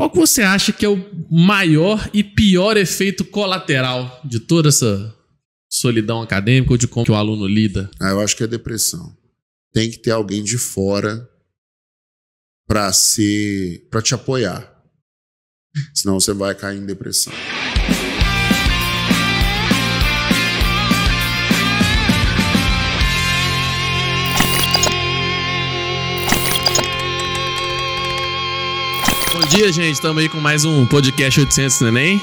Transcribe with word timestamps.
qual 0.00 0.08
que 0.08 0.16
você 0.16 0.40
acha 0.40 0.72
que 0.72 0.86
é 0.86 0.88
o 0.88 0.96
maior 1.30 2.08
e 2.14 2.24
pior 2.24 2.78
efeito 2.78 3.22
colateral 3.22 4.18
de 4.24 4.40
toda 4.40 4.70
essa 4.70 5.14
solidão 5.70 6.22
acadêmica 6.22 6.72
ou 6.72 6.78
de 6.78 6.88
como 6.88 7.04
o 7.10 7.14
aluno 7.14 7.46
lida? 7.46 7.90
Ah, 8.00 8.08
eu 8.08 8.20
acho 8.20 8.34
que 8.34 8.42
é 8.42 8.46
depressão. 8.46 9.14
Tem 9.74 9.90
que 9.90 9.98
ter 9.98 10.12
alguém 10.12 10.42
de 10.42 10.56
fora 10.56 11.28
para 12.66 12.90
ser 12.94 13.88
para 13.90 14.00
te 14.00 14.14
apoiar. 14.14 14.74
Senão 15.92 16.18
você 16.18 16.32
vai 16.32 16.54
cair 16.54 16.78
em 16.78 16.86
depressão. 16.86 17.34
Dia, 29.50 29.72
gente. 29.72 29.94
Estamos 29.94 30.22
aí 30.22 30.28
com 30.28 30.38
mais 30.38 30.64
um 30.64 30.86
podcast 30.86 31.40
800 31.40 31.80
Neném. 31.80 32.20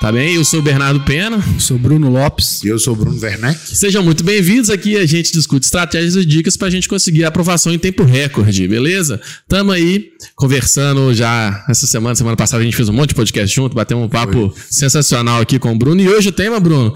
Tá 0.00 0.12
bem? 0.12 0.36
Eu 0.36 0.44
sou 0.44 0.60
o 0.60 0.62
Bernardo 0.62 1.00
Pena. 1.00 1.44
Eu 1.54 1.58
sou 1.58 1.76
Bruno 1.76 2.08
Lopes. 2.08 2.62
E 2.62 2.68
eu 2.68 2.78
sou 2.78 2.92
o 2.92 2.96
Bruno 2.96 3.18
Werneck. 3.20 3.76
Sejam 3.76 4.00
muito 4.00 4.22
bem-vindos 4.22 4.70
aqui. 4.70 4.96
A 4.96 5.04
gente 5.04 5.32
discute 5.32 5.66
estratégias 5.66 6.14
e 6.14 6.24
dicas 6.24 6.56
para 6.56 6.68
a 6.68 6.70
gente 6.70 6.88
conseguir 6.88 7.24
a 7.24 7.28
aprovação 7.28 7.74
em 7.74 7.80
tempo 7.80 8.04
recorde, 8.04 8.68
beleza? 8.68 9.20
Estamos 9.42 9.74
aí 9.74 10.10
conversando 10.36 11.12
já 11.12 11.64
essa 11.68 11.84
semana, 11.84 12.14
semana 12.14 12.36
passada 12.36 12.62
a 12.62 12.64
gente 12.64 12.76
fez 12.76 12.88
um 12.88 12.92
monte 12.92 13.08
de 13.08 13.16
podcast 13.16 13.52
junto, 13.52 13.74
batemos 13.74 14.04
um 14.04 14.08
papo 14.08 14.50
Foi. 14.50 14.62
sensacional 14.70 15.40
aqui 15.40 15.58
com 15.58 15.72
o 15.72 15.76
Bruno. 15.76 16.00
E 16.00 16.08
hoje 16.08 16.28
o 16.28 16.32
tema, 16.32 16.60
Bruno, 16.60 16.94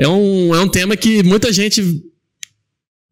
é 0.00 0.08
um, 0.08 0.54
é 0.54 0.60
um 0.60 0.68
tema 0.68 0.96
que 0.96 1.22
muita 1.22 1.52
gente 1.52 1.84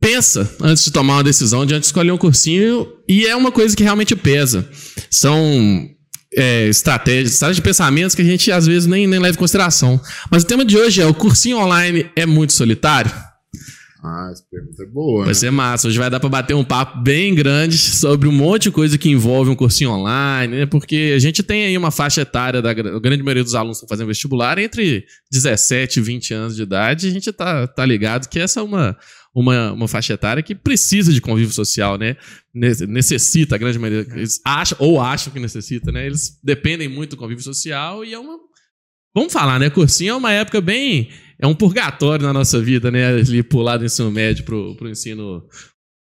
pensa 0.00 0.50
antes 0.62 0.86
de 0.86 0.90
tomar 0.90 1.16
uma 1.16 1.24
decisão, 1.24 1.66
de 1.66 1.74
antes 1.74 1.88
de 1.88 1.90
escolher 1.90 2.12
um 2.12 2.18
cursinho, 2.18 2.88
e 3.06 3.26
é 3.26 3.36
uma 3.36 3.52
coisa 3.52 3.76
que 3.76 3.82
realmente 3.82 4.16
pesa. 4.16 4.66
São 5.10 5.86
é, 6.34 6.66
estratégias, 6.68 7.32
estratégias 7.32 7.56
de 7.56 7.62
pensamentos 7.62 8.14
que 8.14 8.22
a 8.22 8.24
gente 8.24 8.50
às 8.52 8.66
vezes 8.66 8.86
nem, 8.86 9.06
nem 9.06 9.18
leva 9.18 9.34
em 9.34 9.38
consideração. 9.38 10.00
Mas 10.30 10.42
o 10.42 10.46
tema 10.46 10.64
de 10.64 10.76
hoje 10.76 11.00
é: 11.00 11.06
o 11.06 11.14
cursinho 11.14 11.58
online 11.58 12.10
é 12.14 12.26
muito 12.26 12.52
solitário? 12.52 13.10
Ah, 14.02 14.28
essa 14.30 14.44
pergunta 14.48 14.82
é 14.82 14.86
boa. 14.86 15.20
Vai 15.20 15.28
né? 15.28 15.34
ser 15.34 15.50
massa. 15.50 15.88
Hoje 15.88 15.98
vai 15.98 16.08
dar 16.08 16.20
para 16.20 16.28
bater 16.28 16.54
um 16.54 16.62
papo 16.62 17.00
bem 17.00 17.34
grande 17.34 17.76
sobre 17.76 18.28
um 18.28 18.32
monte 18.32 18.64
de 18.64 18.70
coisa 18.70 18.96
que 18.96 19.10
envolve 19.10 19.50
um 19.50 19.56
cursinho 19.56 19.90
online, 19.90 20.56
né? 20.58 20.66
Porque 20.66 21.12
a 21.16 21.18
gente 21.18 21.42
tem 21.42 21.66
aí 21.66 21.76
uma 21.76 21.90
faixa 21.90 22.20
etária 22.20 22.62
da 22.62 22.72
grande 22.72 23.22
maioria 23.24 23.42
dos 23.42 23.56
alunos 23.56 23.78
que 23.78 23.84
estão 23.84 23.96
fazendo 23.96 24.06
vestibular 24.06 24.56
entre 24.58 25.04
17 25.32 25.98
e 25.98 26.02
20 26.02 26.34
anos 26.34 26.56
de 26.56 26.62
idade. 26.62 27.08
A 27.08 27.10
gente 27.10 27.32
tá, 27.32 27.66
tá 27.66 27.84
ligado 27.84 28.28
que 28.28 28.38
essa 28.38 28.60
é 28.60 28.62
uma, 28.62 28.96
uma, 29.34 29.72
uma 29.72 29.88
faixa 29.88 30.14
etária 30.14 30.42
que 30.42 30.54
precisa 30.54 31.12
de 31.12 31.20
convívio 31.20 31.52
social, 31.52 31.96
né? 31.96 32.16
Necessita, 32.54 33.54
a 33.54 33.58
grande 33.58 33.78
maioria, 33.78 34.06
eles 34.14 34.40
acham, 34.44 34.76
ou 34.80 35.00
acham 35.00 35.32
que 35.32 35.40
necessita, 35.40 35.92
né? 35.92 36.06
Eles 36.06 36.38
dependem 36.42 36.88
muito 36.88 37.10
do 37.10 37.16
convívio 37.16 37.44
social 37.44 38.04
e 38.04 38.12
é 38.12 38.18
uma. 38.18 38.38
Vamos 39.14 39.32
falar, 39.32 39.58
né? 39.58 39.70
Cursinho 39.70 40.10
é 40.10 40.16
uma 40.16 40.32
época 40.32 40.60
bem. 40.60 41.10
É 41.40 41.46
um 41.46 41.54
purgatório 41.54 42.26
na 42.26 42.32
nossa 42.32 42.60
vida, 42.60 42.90
né? 42.90 43.06
Ali 43.06 43.42
pular 43.42 43.76
do 43.76 43.84
ensino 43.84 44.10
médio 44.10 44.44
pro, 44.44 44.74
pro 44.76 44.88
ensino 44.88 45.46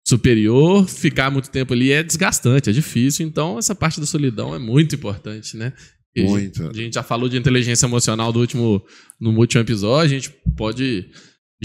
superior, 0.05 0.87
ficar 0.87 1.31
muito 1.31 1.49
tempo 1.49 1.73
ali 1.73 1.91
é 1.91 2.03
desgastante, 2.03 2.69
é 2.69 2.73
difícil. 2.73 3.25
Então, 3.25 3.57
essa 3.57 3.73
parte 3.73 3.99
da 3.99 4.05
solidão 4.05 4.53
é 4.53 4.59
muito 4.59 4.95
importante, 4.95 5.55
né? 5.55 5.73
Muito. 6.15 6.69
A 6.69 6.73
gente 6.73 6.93
já 6.93 7.03
falou 7.03 7.27
de 7.27 7.37
inteligência 7.37 7.85
emocional 7.85 8.31
do 8.31 8.39
último, 8.39 8.85
no 9.19 9.31
último 9.31 9.61
episódio, 9.61 10.15
a 10.15 10.19
gente 10.19 10.29
pode 10.55 11.09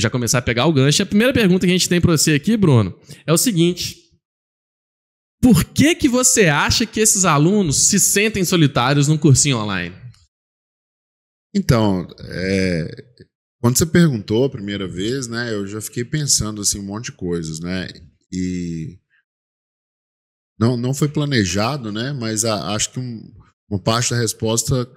já 0.00 0.10
começar 0.10 0.38
a 0.38 0.42
pegar 0.42 0.66
o 0.66 0.72
gancho. 0.72 1.02
A 1.02 1.06
primeira 1.06 1.32
pergunta 1.32 1.66
que 1.66 1.72
a 1.72 1.76
gente 1.76 1.88
tem 1.88 2.00
para 2.00 2.16
você 2.16 2.34
aqui, 2.34 2.56
Bruno, 2.56 2.98
é 3.26 3.32
o 3.32 3.38
seguinte: 3.38 3.96
por 5.40 5.64
que 5.64 5.94
que 5.94 6.08
você 6.08 6.46
acha 6.46 6.84
que 6.86 7.00
esses 7.00 7.24
alunos 7.24 7.76
se 7.76 8.00
sentem 8.00 8.44
solitários 8.44 9.08
num 9.08 9.18
cursinho 9.18 9.58
online? 9.58 9.94
Então, 11.54 12.06
é, 12.20 12.88
quando 13.60 13.78
você 13.78 13.86
perguntou 13.86 14.44
a 14.44 14.50
primeira 14.50 14.86
vez, 14.86 15.26
né, 15.26 15.52
eu 15.52 15.66
já 15.66 15.80
fiquei 15.80 16.04
pensando 16.04 16.60
assim 16.60 16.78
um 16.78 16.84
monte 16.84 17.06
de 17.06 17.12
coisas, 17.12 17.58
né, 17.58 17.88
e 18.30 18.98
não, 20.58 20.76
não 20.76 20.92
foi 20.92 21.08
planejado, 21.08 21.90
né, 21.90 22.12
mas 22.12 22.44
a, 22.44 22.74
acho 22.74 22.92
que 22.92 23.00
um, 23.00 23.22
uma 23.68 23.80
parte 23.80 24.10
da 24.10 24.20
resposta 24.20 24.88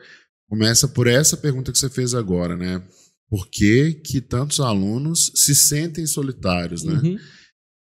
começa 0.50 0.88
por 0.88 1.08
essa 1.08 1.38
pergunta 1.38 1.72
que 1.72 1.78
você 1.78 1.90
fez 1.90 2.14
agora, 2.14 2.58
né? 2.58 2.86
Por 3.32 3.48
que, 3.48 3.94
que 3.94 4.20
tantos 4.20 4.60
alunos 4.60 5.32
se 5.36 5.56
sentem 5.56 6.06
solitários, 6.06 6.84
né? 6.84 6.96
Uhum. 6.96 7.18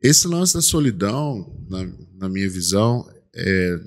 Esse 0.03 0.29
lance 0.29 0.53
da 0.53 0.61
solidão, 0.61 1.67
na, 1.71 1.87
na 2.19 2.29
minha 2.29 2.51
visão, 2.51 3.11
é, 3.35 3.81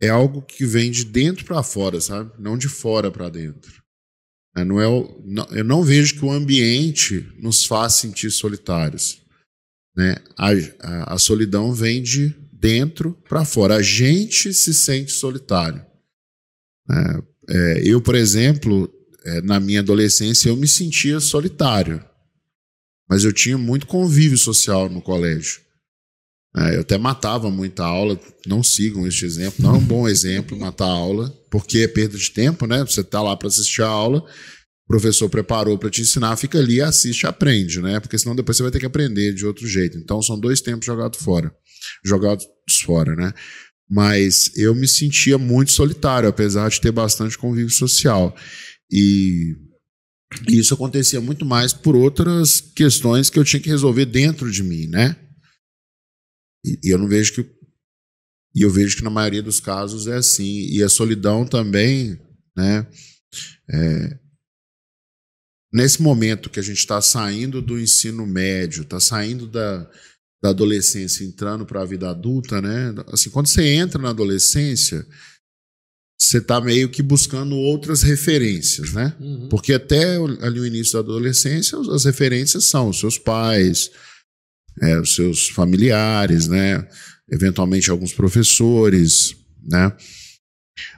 é 0.00 0.08
algo 0.08 0.40
que 0.40 0.64
vem 0.64 0.90
de 0.90 1.04
dentro 1.04 1.44
para 1.44 1.62
fora, 1.62 2.00
sabe? 2.00 2.32
Não 2.38 2.56
de 2.56 2.66
fora 2.66 3.10
para 3.10 3.28
dentro. 3.28 3.82
É, 4.56 4.64
não 4.64 4.80
é 4.80 4.88
o, 4.88 5.22
não, 5.22 5.44
eu 5.50 5.62
não 5.62 5.84
vejo 5.84 6.14
que 6.14 6.24
o 6.24 6.32
ambiente 6.32 7.20
nos 7.38 7.66
faz 7.66 7.92
sentir 7.92 8.30
solitários. 8.30 9.20
Né? 9.94 10.16
A, 10.34 10.48
a, 10.80 11.14
a 11.14 11.18
solidão 11.18 11.74
vem 11.74 12.02
de 12.02 12.30
dentro 12.50 13.12
para 13.28 13.44
fora. 13.44 13.76
A 13.76 13.82
gente 13.82 14.54
se 14.54 14.72
sente 14.72 15.12
solitário. 15.12 15.84
É, 16.90 17.22
é, 17.50 17.82
eu, 17.84 18.00
por 18.00 18.14
exemplo, 18.14 18.90
é, 19.26 19.42
na 19.42 19.58
minha 19.58 19.80
adolescência 19.80 20.48
eu 20.48 20.56
me 20.56 20.68
sentia 20.68 21.18
solitário, 21.18 22.02
mas 23.08 23.24
eu 23.24 23.32
tinha 23.32 23.58
muito 23.58 23.86
convívio 23.86 24.38
social 24.38 24.88
no 24.88 25.02
colégio. 25.02 25.60
É, 26.56 26.76
eu 26.76 26.80
até 26.80 26.96
matava 26.96 27.50
muita 27.50 27.84
aula, 27.84 28.18
não 28.46 28.62
sigam 28.62 29.06
este 29.06 29.26
exemplo, 29.26 29.62
não 29.62 29.74
é 29.74 29.78
um 29.78 29.84
bom 29.84 30.08
exemplo 30.08 30.58
matar 30.58 30.86
aula, 30.86 31.28
porque 31.50 31.80
é 31.80 31.88
perda 31.88 32.16
de 32.16 32.30
tempo, 32.30 32.66
né? 32.66 32.80
Você 32.84 33.00
está 33.00 33.20
lá 33.20 33.36
para 33.36 33.48
assistir 33.48 33.82
a 33.82 33.88
aula, 33.88 34.18
o 34.20 34.86
professor 34.88 35.28
preparou 35.28 35.76
para 35.76 35.90
te 35.90 36.00
ensinar, 36.00 36.36
fica 36.36 36.58
ali, 36.58 36.80
assiste 36.80 37.26
aprende, 37.26 37.82
né? 37.82 38.00
Porque 38.00 38.16
senão 38.16 38.34
depois 38.34 38.56
você 38.56 38.62
vai 38.62 38.72
ter 38.72 38.78
que 38.78 38.86
aprender 38.86 39.34
de 39.34 39.44
outro 39.44 39.66
jeito. 39.66 39.98
Então 39.98 40.22
são 40.22 40.38
dois 40.38 40.60
tempos 40.60 40.86
jogados 40.86 41.18
fora, 41.18 41.52
jogados 42.04 42.46
fora, 42.84 43.14
né? 43.16 43.34
Mas 43.88 44.50
eu 44.56 44.74
me 44.74 44.88
sentia 44.88 45.36
muito 45.36 45.72
solitário, 45.72 46.28
apesar 46.28 46.70
de 46.70 46.80
ter 46.80 46.90
bastante 46.90 47.36
convívio 47.36 47.70
social. 47.70 48.34
E 48.90 49.56
isso 50.48 50.74
acontecia 50.74 51.20
muito 51.20 51.44
mais 51.44 51.72
por 51.72 51.94
outras 51.96 52.60
questões 52.60 53.30
que 53.30 53.38
eu 53.38 53.44
tinha 53.44 53.60
que 53.60 53.68
resolver 53.68 54.06
dentro 54.06 54.50
de 54.50 54.62
mim, 54.62 54.86
né? 54.86 55.16
E, 56.64 56.78
eu 56.92 56.98
não 56.98 57.08
vejo 57.08 57.34
que 57.34 57.56
e 58.54 58.62
eu 58.62 58.70
vejo 58.70 58.96
que 58.96 59.04
na 59.04 59.10
maioria 59.10 59.42
dos 59.42 59.60
casos 59.60 60.06
é 60.06 60.16
assim. 60.16 60.66
E 60.70 60.82
a 60.82 60.88
solidão 60.88 61.46
também, 61.46 62.18
né? 62.56 62.86
É, 63.70 64.18
nesse 65.70 66.00
momento 66.00 66.48
que 66.48 66.58
a 66.58 66.62
gente 66.62 66.78
está 66.78 67.02
saindo 67.02 67.60
do 67.60 67.78
ensino 67.78 68.26
médio, 68.26 68.82
está 68.82 68.98
saindo 68.98 69.46
da, 69.46 69.86
da 70.42 70.48
adolescência, 70.48 71.22
entrando 71.22 71.66
para 71.66 71.82
a 71.82 71.84
vida 71.84 72.08
adulta, 72.08 72.62
né? 72.62 72.94
Assim, 73.12 73.28
quando 73.28 73.46
você 73.46 73.62
entra 73.62 74.00
na 74.00 74.08
adolescência, 74.08 75.06
você 76.18 76.38
está 76.38 76.60
meio 76.60 76.88
que 76.88 77.02
buscando 77.02 77.54
outras 77.54 78.02
referências, 78.02 78.92
né? 78.92 79.14
Uhum. 79.20 79.48
Porque 79.48 79.74
até 79.74 80.16
ali 80.40 80.60
o 80.60 80.66
início 80.66 80.94
da 80.94 81.00
adolescência, 81.00 81.78
as 81.92 82.04
referências 82.04 82.64
são 82.64 82.88
os 82.88 82.98
seus 82.98 83.18
pais, 83.18 83.90
é, 84.80 84.98
os 84.98 85.14
seus 85.14 85.48
familiares, 85.48 86.48
né? 86.48 86.86
Eventualmente 87.30 87.90
alguns 87.90 88.12
professores, 88.12 89.36
né? 89.62 89.92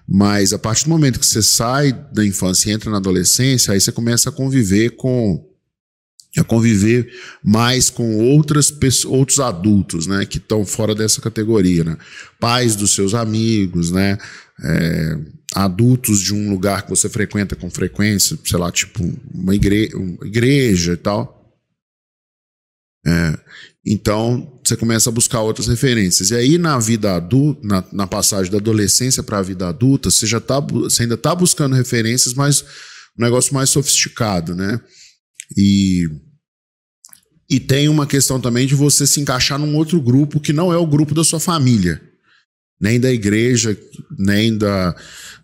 Mas 0.06 0.52
a 0.52 0.58
partir 0.58 0.84
do 0.84 0.90
momento 0.90 1.20
que 1.20 1.26
você 1.26 1.42
sai 1.42 1.92
da 2.12 2.24
infância 2.24 2.70
e 2.70 2.72
entra 2.72 2.90
na 2.90 2.96
adolescência, 2.96 3.72
aí 3.72 3.80
você 3.80 3.92
começa 3.92 4.28
a 4.28 4.32
conviver 4.32 4.90
com 4.90 5.44
a 6.36 6.44
conviver 6.44 7.10
mais 7.42 7.90
com 7.90 8.16
outras 8.16 8.70
pessoas, 8.70 9.12
outros 9.12 9.40
adultos, 9.40 10.06
né, 10.06 10.24
que 10.24 10.36
estão 10.36 10.64
fora 10.64 10.94
dessa 10.94 11.20
categoria, 11.20 11.82
né? 11.82 11.96
Pais 12.38 12.76
dos 12.76 12.94
seus 12.94 13.14
amigos, 13.14 13.90
né? 13.90 14.18
É, 14.64 15.18
adultos 15.54 16.20
de 16.20 16.34
um 16.34 16.50
lugar 16.50 16.82
que 16.82 16.90
você 16.90 17.08
frequenta 17.08 17.56
com 17.56 17.70
frequência, 17.70 18.38
sei 18.44 18.58
lá, 18.58 18.70
tipo 18.70 19.02
uma, 19.32 19.54
igre 19.54 19.90
uma 19.94 20.26
igreja 20.26 20.92
e 20.92 20.96
tal. 20.96 21.38
É, 23.06 23.38
então 23.86 24.60
você 24.64 24.76
começa 24.76 25.08
a 25.08 25.12
buscar 25.12 25.40
outras 25.40 25.66
referências. 25.66 26.30
E 26.30 26.34
aí 26.34 26.58
na 26.58 26.78
vida 26.78 27.14
adulta, 27.14 27.60
na, 27.66 27.84
na 27.92 28.06
passagem 28.06 28.52
da 28.52 28.58
adolescência 28.58 29.22
para 29.22 29.38
a 29.38 29.42
vida 29.42 29.68
adulta, 29.68 30.10
você 30.10 30.26
já 30.26 30.40
tá, 30.40 30.60
você 30.60 31.02
ainda 31.02 31.14
está 31.14 31.34
buscando 31.34 31.74
referências, 31.74 32.34
mas 32.34 32.62
um 33.18 33.22
negócio 33.22 33.54
mais 33.54 33.70
sofisticado, 33.70 34.54
né? 34.54 34.80
E, 35.56 36.06
e 37.48 37.58
tem 37.58 37.88
uma 37.88 38.06
questão 38.06 38.38
também 38.38 38.66
de 38.66 38.74
você 38.74 39.06
se 39.06 39.20
encaixar 39.20 39.58
num 39.58 39.74
outro 39.76 40.00
grupo 40.00 40.38
que 40.40 40.52
não 40.52 40.72
é 40.72 40.76
o 40.76 40.86
grupo 40.86 41.14
da 41.14 41.24
sua 41.24 41.40
família, 41.40 42.00
nem 42.80 43.00
da 43.00 43.12
igreja, 43.12 43.76
nem 44.16 44.56
da, 44.56 44.94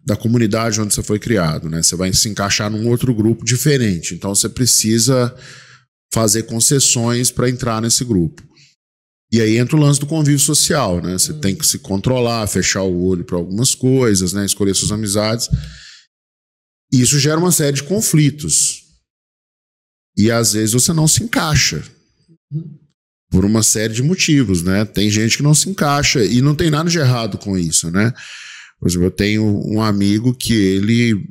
da 0.04 0.16
comunidade 0.16 0.80
onde 0.80 0.94
você 0.94 1.02
foi 1.02 1.18
criado. 1.18 1.68
Né? 1.68 1.82
Você 1.82 1.96
vai 1.96 2.12
se 2.12 2.28
encaixar 2.28 2.70
num 2.70 2.88
outro 2.88 3.14
grupo 3.14 3.44
diferente. 3.44 4.14
Então 4.14 4.34
você 4.34 4.48
precisa 4.48 5.34
fazer 6.12 6.44
concessões 6.44 7.30
para 7.30 7.50
entrar 7.50 7.82
nesse 7.82 8.04
grupo. 8.04 8.42
E 9.32 9.40
aí 9.40 9.56
entra 9.56 9.76
o 9.76 9.80
lance 9.80 9.98
do 9.98 10.06
convívio 10.06 10.38
social, 10.38 11.02
né? 11.02 11.14
Você 11.14 11.32
tem 11.34 11.56
que 11.56 11.66
se 11.66 11.80
controlar, 11.80 12.46
fechar 12.46 12.82
o 12.82 13.04
olho 13.04 13.24
para 13.24 13.36
algumas 13.36 13.74
coisas, 13.74 14.32
né? 14.32 14.44
Escolher 14.44 14.74
suas 14.76 14.92
amizades. 14.92 15.48
E 16.92 17.00
isso 17.00 17.18
gera 17.18 17.40
uma 17.40 17.50
série 17.50 17.74
de 17.74 17.82
conflitos. 17.82 18.84
E 20.16 20.30
às 20.30 20.52
vezes 20.52 20.72
você 20.72 20.92
não 20.92 21.08
se 21.08 21.24
encaixa. 21.24 21.82
Por 23.30 23.44
uma 23.44 23.62
série 23.62 23.92
de 23.92 24.02
motivos, 24.02 24.62
né? 24.62 24.84
Tem 24.84 25.10
gente 25.10 25.36
que 25.36 25.42
não 25.42 25.54
se 25.54 25.68
encaixa 25.68 26.24
e 26.24 26.40
não 26.40 26.54
tem 26.54 26.70
nada 26.70 26.88
de 26.88 26.98
errado 26.98 27.38
com 27.38 27.58
isso, 27.58 27.90
né? 27.90 28.12
Por 28.78 28.88
exemplo, 28.88 29.06
eu 29.06 29.10
tenho 29.10 29.44
um 29.66 29.80
amigo 29.80 30.34
que 30.34 30.52
ele 30.52 31.26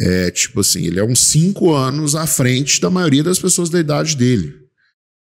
é 0.00 0.30
tipo 0.30 0.60
assim, 0.60 0.84
ele 0.86 0.98
é 0.98 1.04
uns 1.04 1.20
cinco 1.20 1.72
anos 1.72 2.14
à 2.14 2.26
frente 2.26 2.80
da 2.80 2.90
maioria 2.90 3.22
das 3.22 3.38
pessoas 3.38 3.70
da 3.70 3.78
idade 3.78 4.16
dele. 4.16 4.62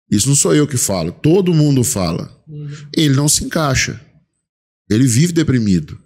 Isso 0.09 0.27
não 0.27 0.35
sou 0.35 0.55
eu 0.55 0.67
que 0.67 0.77
falo, 0.77 1.11
todo 1.11 1.53
mundo 1.53 1.83
fala. 1.83 2.33
Uhum. 2.47 2.69
Ele 2.95 3.15
não 3.15 3.27
se 3.27 3.43
encaixa. 3.43 3.99
Ele 4.89 5.05
vive 5.05 5.33
deprimido. 5.33 5.99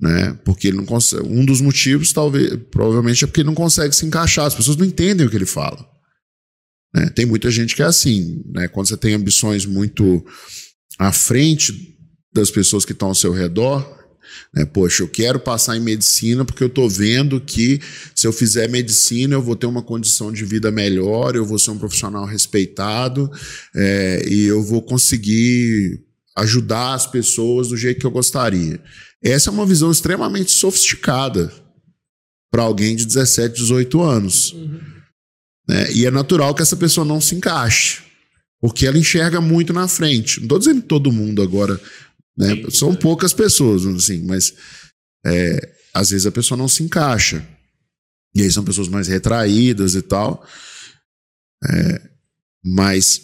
Né? 0.00 0.36
Porque 0.44 0.68
ele 0.68 0.78
não 0.78 0.86
consegue. 0.86 1.22
Um 1.24 1.44
dos 1.44 1.60
motivos, 1.60 2.12
talvez, 2.12 2.58
provavelmente, 2.70 3.22
é 3.22 3.26
porque 3.26 3.42
ele 3.42 3.48
não 3.48 3.54
consegue 3.54 3.94
se 3.94 4.06
encaixar. 4.06 4.46
As 4.46 4.54
pessoas 4.54 4.76
não 4.76 4.86
entendem 4.86 5.26
o 5.26 5.30
que 5.30 5.36
ele 5.36 5.46
fala. 5.46 5.86
Né? 6.94 7.08
Tem 7.10 7.26
muita 7.26 7.50
gente 7.50 7.74
que 7.74 7.82
é 7.82 7.86
assim. 7.86 8.42
Né? 8.46 8.68
Quando 8.68 8.88
você 8.88 8.96
tem 8.96 9.14
ambições 9.14 9.66
muito 9.66 10.24
à 10.98 11.12
frente 11.12 11.96
das 12.32 12.50
pessoas 12.50 12.84
que 12.84 12.92
estão 12.92 13.08
ao 13.08 13.14
seu 13.14 13.32
redor, 13.32 14.00
né? 14.54 14.64
Poxa, 14.64 15.02
eu 15.02 15.08
quero 15.08 15.38
passar 15.38 15.76
em 15.76 15.80
medicina 15.80 16.44
porque 16.44 16.62
eu 16.62 16.68
estou 16.68 16.88
vendo 16.88 17.40
que 17.40 17.80
se 18.14 18.26
eu 18.26 18.32
fizer 18.32 18.68
medicina 18.68 19.34
eu 19.34 19.42
vou 19.42 19.56
ter 19.56 19.66
uma 19.66 19.82
condição 19.82 20.32
de 20.32 20.44
vida 20.44 20.70
melhor, 20.70 21.34
eu 21.34 21.44
vou 21.44 21.58
ser 21.58 21.70
um 21.70 21.78
profissional 21.78 22.24
respeitado 22.24 23.30
é, 23.74 24.24
e 24.28 24.44
eu 24.44 24.62
vou 24.62 24.82
conseguir 24.82 26.00
ajudar 26.36 26.94
as 26.94 27.06
pessoas 27.06 27.68
do 27.68 27.76
jeito 27.76 28.00
que 28.00 28.06
eu 28.06 28.10
gostaria. 28.10 28.80
Essa 29.22 29.50
é 29.50 29.52
uma 29.52 29.66
visão 29.66 29.90
extremamente 29.90 30.50
sofisticada 30.50 31.52
para 32.50 32.62
alguém 32.62 32.96
de 32.96 33.04
17, 33.04 33.54
18 33.54 34.00
anos. 34.00 34.52
Uhum. 34.52 34.80
Né? 35.70 35.92
E 35.92 36.04
é 36.04 36.10
natural 36.10 36.52
que 36.52 36.62
essa 36.62 36.76
pessoa 36.76 37.04
não 37.04 37.20
se 37.20 37.36
encaixe, 37.36 38.02
porque 38.60 38.86
ela 38.86 38.98
enxerga 38.98 39.40
muito 39.40 39.72
na 39.72 39.86
frente. 39.86 40.38
Não 40.38 40.44
estou 40.44 40.58
dizendo 40.58 40.82
todo 40.82 41.12
mundo 41.12 41.40
agora 41.40 41.80
né? 42.36 42.56
Sim, 42.56 42.70
São 42.70 42.94
poucas 42.94 43.32
pessoas, 43.32 43.86
assim, 43.86 44.24
mas 44.24 44.54
é, 45.24 45.74
às 45.92 46.10
vezes 46.10 46.26
a 46.26 46.32
pessoa 46.32 46.56
não 46.58 46.66
se 46.66 46.82
encaixa. 46.82 47.46
E 48.34 48.42
aí 48.42 48.50
são 48.50 48.64
pessoas 48.64 48.88
mais 48.88 49.06
retraídas 49.06 49.94
e 49.94 50.02
tal. 50.02 50.44
É, 51.68 52.02
mas 52.64 53.20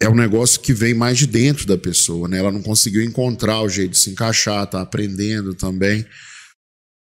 é 0.00 0.08
um 0.08 0.14
negócio 0.14 0.60
que 0.60 0.74
vem 0.74 0.94
mais 0.94 1.16
de 1.16 1.26
dentro 1.26 1.66
da 1.66 1.78
pessoa, 1.78 2.28
né? 2.28 2.38
Ela 2.38 2.52
não 2.52 2.62
conseguiu 2.62 3.02
encontrar 3.02 3.62
o 3.62 3.68
jeito 3.68 3.92
de 3.92 3.98
se 3.98 4.10
encaixar, 4.10 4.66
tá 4.66 4.82
aprendendo 4.82 5.54
também. 5.54 6.04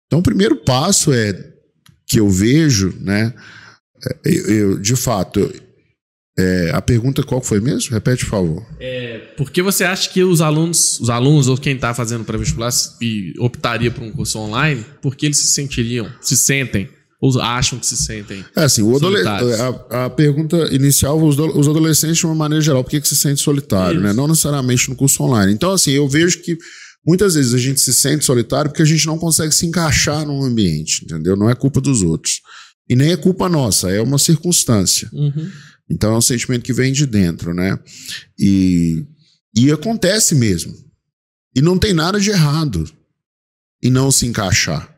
Então, 0.06 0.18
o 0.18 0.22
primeiro 0.22 0.56
passo 0.56 1.12
é 1.12 1.32
que 2.06 2.20
eu 2.20 2.28
vejo, 2.28 2.94
né? 3.00 3.32
É, 4.06 4.16
eu, 4.24 4.50
eu 4.50 4.78
de 4.78 4.96
fato, 4.96 5.52
é, 6.38 6.70
a 6.72 6.80
pergunta 6.80 7.22
qual 7.22 7.42
foi 7.42 7.60
mesmo? 7.60 7.92
Repete, 7.92 8.24
por 8.24 8.30
favor. 8.30 8.66
É, 8.80 9.18
por 9.36 9.50
que 9.50 9.62
você 9.62 9.84
acha 9.84 10.08
que 10.08 10.22
os 10.24 10.40
alunos, 10.40 10.98
os 11.00 11.10
alunos 11.10 11.48
ou 11.48 11.56
quem 11.56 11.74
está 11.74 11.92
fazendo 11.92 12.24
pré-vestibular 12.24 12.72
optaria 13.38 13.90
por 13.90 14.02
um 14.02 14.12
curso 14.12 14.38
online? 14.38 14.84
Porque 15.02 15.26
eles 15.26 15.38
se 15.38 15.48
sentiriam, 15.48 16.10
se 16.20 16.36
sentem 16.36 16.88
ou 17.22 17.40
acham 17.40 17.78
que 17.78 17.86
se 17.86 17.96
sentem? 17.96 18.44
É 18.56 18.64
assim, 18.64 18.82
o 18.82 18.96
a, 18.96 20.06
a, 20.06 20.10
pergunta 20.10 20.56
inicial, 20.74 21.22
os, 21.22 21.38
os, 21.38 21.68
adolescentes 21.68 22.18
de 22.18 22.26
uma 22.26 22.34
maneira 22.34 22.60
geral, 22.60 22.82
por 22.82 22.90
que, 22.90 23.00
que 23.00 23.06
se 23.06 23.14
sente 23.14 23.40
solitário, 23.40 24.00
né? 24.00 24.12
Não 24.12 24.26
necessariamente 24.26 24.90
no 24.90 24.96
curso 24.96 25.22
online. 25.22 25.52
Então, 25.52 25.70
assim, 25.70 25.92
eu 25.92 26.08
vejo 26.08 26.42
que 26.42 26.58
muitas 27.06 27.34
vezes 27.34 27.54
a 27.54 27.58
gente 27.58 27.80
se 27.80 27.94
sente 27.94 28.24
solitário 28.24 28.70
porque 28.70 28.82
a 28.82 28.86
gente 28.86 29.06
não 29.06 29.16
consegue 29.16 29.54
se 29.54 29.64
encaixar 29.64 30.26
num 30.26 30.42
ambiente, 30.42 31.04
entendeu? 31.04 31.36
Não 31.36 31.48
é 31.48 31.54
culpa 31.54 31.80
dos 31.80 32.02
outros. 32.02 32.40
E 32.92 32.94
nem 32.94 33.12
é 33.12 33.16
culpa 33.16 33.48
nossa, 33.48 33.90
é 33.90 34.02
uma 34.02 34.18
circunstância. 34.18 35.08
Uhum. 35.14 35.50
Então 35.90 36.12
é 36.12 36.18
um 36.18 36.20
sentimento 36.20 36.62
que 36.62 36.74
vem 36.74 36.92
de 36.92 37.06
dentro, 37.06 37.54
né? 37.54 37.78
E, 38.38 39.06
e 39.56 39.72
acontece 39.72 40.34
mesmo. 40.34 40.74
E 41.56 41.62
não 41.62 41.78
tem 41.78 41.94
nada 41.94 42.20
de 42.20 42.28
errado 42.28 42.84
em 43.82 43.90
não 43.90 44.12
se 44.12 44.26
encaixar. 44.26 44.94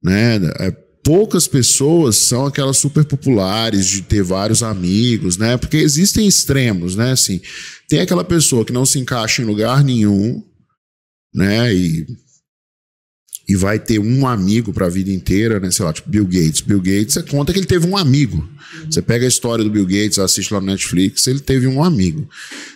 Né? 0.00 0.36
É, 0.60 0.70
poucas 1.02 1.48
pessoas 1.48 2.14
são 2.14 2.46
aquelas 2.46 2.76
super 2.76 3.04
populares 3.04 3.88
de 3.88 4.02
ter 4.02 4.22
vários 4.22 4.62
amigos, 4.62 5.36
né? 5.36 5.56
Porque 5.56 5.78
existem 5.78 6.28
extremos, 6.28 6.94
né? 6.94 7.10
Assim, 7.10 7.40
tem 7.88 7.98
aquela 7.98 8.22
pessoa 8.22 8.64
que 8.64 8.72
não 8.72 8.86
se 8.86 9.00
encaixa 9.00 9.42
em 9.42 9.44
lugar 9.44 9.82
nenhum, 9.82 10.40
né? 11.34 11.74
E 11.74 12.06
e 13.52 13.54
vai 13.54 13.78
ter 13.78 13.98
um 13.98 14.26
amigo 14.26 14.72
para 14.72 14.86
a 14.86 14.88
vida 14.88 15.10
inteira, 15.10 15.60
né? 15.60 15.70
Sei 15.70 15.84
lá, 15.84 15.92
tipo 15.92 16.08
Bill 16.08 16.24
Gates. 16.24 16.62
Bill 16.62 16.80
Gates, 16.80 17.12
você 17.12 17.22
conta 17.22 17.52
que 17.52 17.58
ele 17.58 17.66
teve 17.66 17.86
um 17.86 17.98
amigo. 17.98 18.48
Você 18.86 19.02
pega 19.02 19.26
a 19.26 19.28
história 19.28 19.62
do 19.62 19.68
Bill 19.68 19.84
Gates, 19.84 20.18
assiste 20.18 20.54
lá 20.54 20.58
no 20.58 20.68
Netflix, 20.68 21.26
ele 21.26 21.38
teve 21.38 21.66
um 21.66 21.84
amigo. 21.84 22.26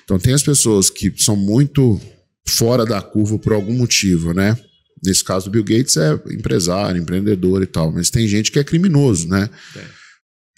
Então 0.04 0.18
tem 0.18 0.34
as 0.34 0.42
pessoas 0.42 0.90
que 0.90 1.10
são 1.16 1.34
muito 1.34 1.98
fora 2.46 2.84
da 2.84 3.00
curva 3.00 3.38
por 3.38 3.54
algum 3.54 3.72
motivo, 3.72 4.34
né? 4.34 4.54
Nesse 5.02 5.24
caso 5.24 5.46
do 5.46 5.52
Bill 5.52 5.64
Gates 5.64 5.96
é 5.96 6.12
empresário, 6.30 7.00
empreendedor 7.00 7.62
e 7.62 7.66
tal, 7.66 7.90
mas 7.90 8.10
tem 8.10 8.28
gente 8.28 8.52
que 8.52 8.58
é 8.58 8.64
criminoso, 8.64 9.28
né? 9.28 9.48
É. 9.76 9.84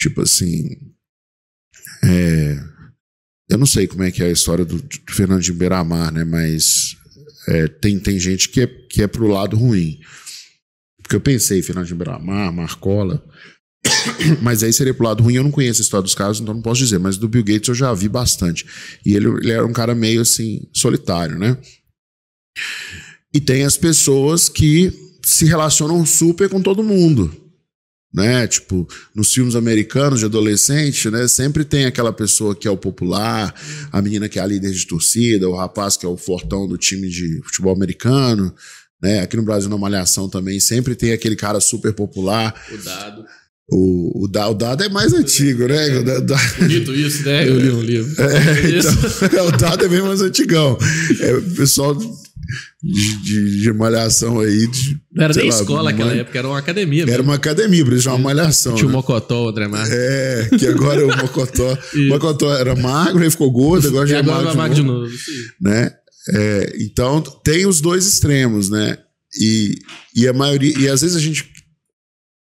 Tipo 0.01 0.23
assim, 0.23 0.75
é, 2.03 2.59
eu 3.49 3.57
não 3.57 3.65
sei 3.65 3.87
como 3.87 4.03
é 4.03 4.11
que 4.11 4.21
é 4.21 4.25
a 4.25 4.31
história 4.31 4.65
do, 4.65 4.81
do 4.81 5.13
Fernando 5.13 5.41
de 5.41 5.53
Beiramar, 5.53 6.11
né? 6.11 6.25
Mas 6.25 6.97
é, 7.49 7.67
tem, 7.67 7.99
tem 7.99 8.19
gente 8.19 8.49
que 8.49 8.61
é, 8.61 8.67
que 8.67 9.01
é 9.01 9.07
pro 9.07 9.27
lado 9.27 9.57
ruim. 9.57 9.99
Porque 11.01 11.15
eu 11.15 11.21
pensei, 11.21 11.61
Fernando 11.63 11.87
de 11.87 11.95
Bramar, 11.95 12.53
Marcola, 12.53 13.23
mas 14.41 14.61
aí 14.61 14.71
seria 14.71 14.93
pro 14.93 15.05
lado 15.05 15.23
ruim. 15.23 15.35
Eu 15.35 15.43
não 15.43 15.51
conheço 15.51 15.81
a 15.81 15.83
história 15.83 16.03
dos 16.03 16.13
casos, 16.13 16.41
então 16.41 16.53
não 16.53 16.61
posso 16.61 16.79
dizer. 16.79 16.99
Mas 16.99 17.17
do 17.17 17.27
Bill 17.27 17.43
Gates 17.43 17.67
eu 17.67 17.75
já 17.75 17.93
vi 17.93 18.07
bastante. 18.07 18.65
E 19.03 19.15
ele, 19.15 19.27
ele 19.27 19.51
era 19.51 19.65
um 19.65 19.73
cara 19.73 19.95
meio 19.95 20.21
assim, 20.21 20.69
solitário, 20.71 21.39
né? 21.39 21.57
E 23.33 23.41
tem 23.41 23.63
as 23.63 23.77
pessoas 23.77 24.47
que 24.47 24.91
se 25.23 25.45
relacionam 25.45 26.05
super 26.05 26.49
com 26.49 26.61
todo 26.61 26.83
mundo 26.83 27.48
né? 28.13 28.47
Tipo, 28.47 28.87
nos 29.13 29.31
filmes 29.31 29.55
americanos 29.55 30.19
de 30.19 30.25
adolescente, 30.25 31.09
né? 31.09 31.27
Sempre 31.27 31.63
tem 31.63 31.85
aquela 31.85 32.11
pessoa 32.11 32.55
que 32.55 32.67
é 32.67 32.71
o 32.71 32.77
popular, 32.77 33.53
a 33.91 34.01
menina 34.01 34.27
que 34.27 34.39
é 34.39 34.41
a 34.41 34.45
líder 34.45 34.71
de 34.71 34.87
torcida, 34.87 35.47
o 35.47 35.55
rapaz 35.55 35.95
que 35.95 36.05
é 36.05 36.09
o 36.09 36.17
fortão 36.17 36.67
do 36.67 36.77
time 36.77 37.07
de 37.07 37.41
futebol 37.43 37.73
americano, 37.73 38.53
né? 39.01 39.21
Aqui 39.21 39.37
no 39.37 39.43
Brasil, 39.43 39.69
na 39.69 39.77
Malhação 39.77 40.27
também, 40.27 40.59
sempre 40.59 40.95
tem 40.95 41.13
aquele 41.13 41.35
cara 41.35 41.59
super 41.59 41.93
popular. 41.93 42.53
O 42.71 42.77
dado. 42.77 43.25
O, 43.71 44.23
o, 44.23 44.23
o 44.23 44.53
dado 44.55 44.83
é 44.83 44.89
mais 44.89 45.13
antigo, 45.13 45.67
né? 45.67 45.89
É, 45.89 45.99
o 45.99 46.01
bonito 46.59 46.93
isso, 46.93 47.23
né? 47.23 47.47
Eu 47.47 47.59
li 47.59 47.69
um 47.69 47.81
livro. 47.81 48.15
É, 48.19 48.69
então, 49.29 49.45
o 49.47 49.51
dado 49.51 49.85
é 49.85 49.87
bem 49.87 50.01
mais 50.01 50.21
antigão. 50.21 50.77
É, 51.19 51.33
o 51.35 51.41
pessoal 51.51 51.95
de, 52.81 53.17
de, 53.23 53.61
de 53.61 53.73
malhação 53.73 54.39
aí. 54.39 54.67
De, 54.67 54.97
não 55.11 55.23
era 55.23 55.33
nem 55.33 55.49
lá, 55.49 55.55
escola 55.55 55.91
naquela 55.91 56.13
época, 56.13 56.37
era 56.37 56.47
uma 56.47 56.57
academia. 56.57 57.05
Mesmo. 57.05 57.13
Era 57.13 57.23
uma 57.23 57.35
academia, 57.35 57.83
por 57.83 57.93
isso 57.93 58.09
uma 58.09 58.17
malhação. 58.17 58.75
Tinha 58.75 58.87
né? 58.87 58.93
o 58.93 58.95
Mocotó, 58.95 59.45
o 59.45 59.49
André 59.49 59.67
Marques. 59.67 59.91
É, 59.91 60.49
que 60.57 60.67
agora 60.67 61.01
é 61.01 61.05
o 61.05 61.17
Mocotó. 61.17 61.77
o 61.93 62.07
Mocotó 62.09 62.53
era 62.53 62.75
magro, 62.75 63.23
aí 63.23 63.29
ficou 63.29 63.51
gordo, 63.51 63.87
agora 63.87 64.07
já 64.07 64.17
é 64.17 64.23
magro, 64.23 64.55
magro 64.55 64.75
de 64.75 64.83
novo. 64.83 65.07
De 65.07 65.11
novo 65.11 65.53
né? 65.61 65.91
É, 66.33 66.75
então, 66.79 67.21
tem 67.21 67.65
os 67.65 67.81
dois 67.81 68.05
extremos, 68.05 68.69
né? 68.69 68.97
E, 69.39 69.75
e 70.15 70.27
a 70.27 70.33
maioria. 70.33 70.77
E 70.77 70.87
às 70.87 71.01
vezes 71.01 71.15
a 71.15 71.19
gente 71.19 71.49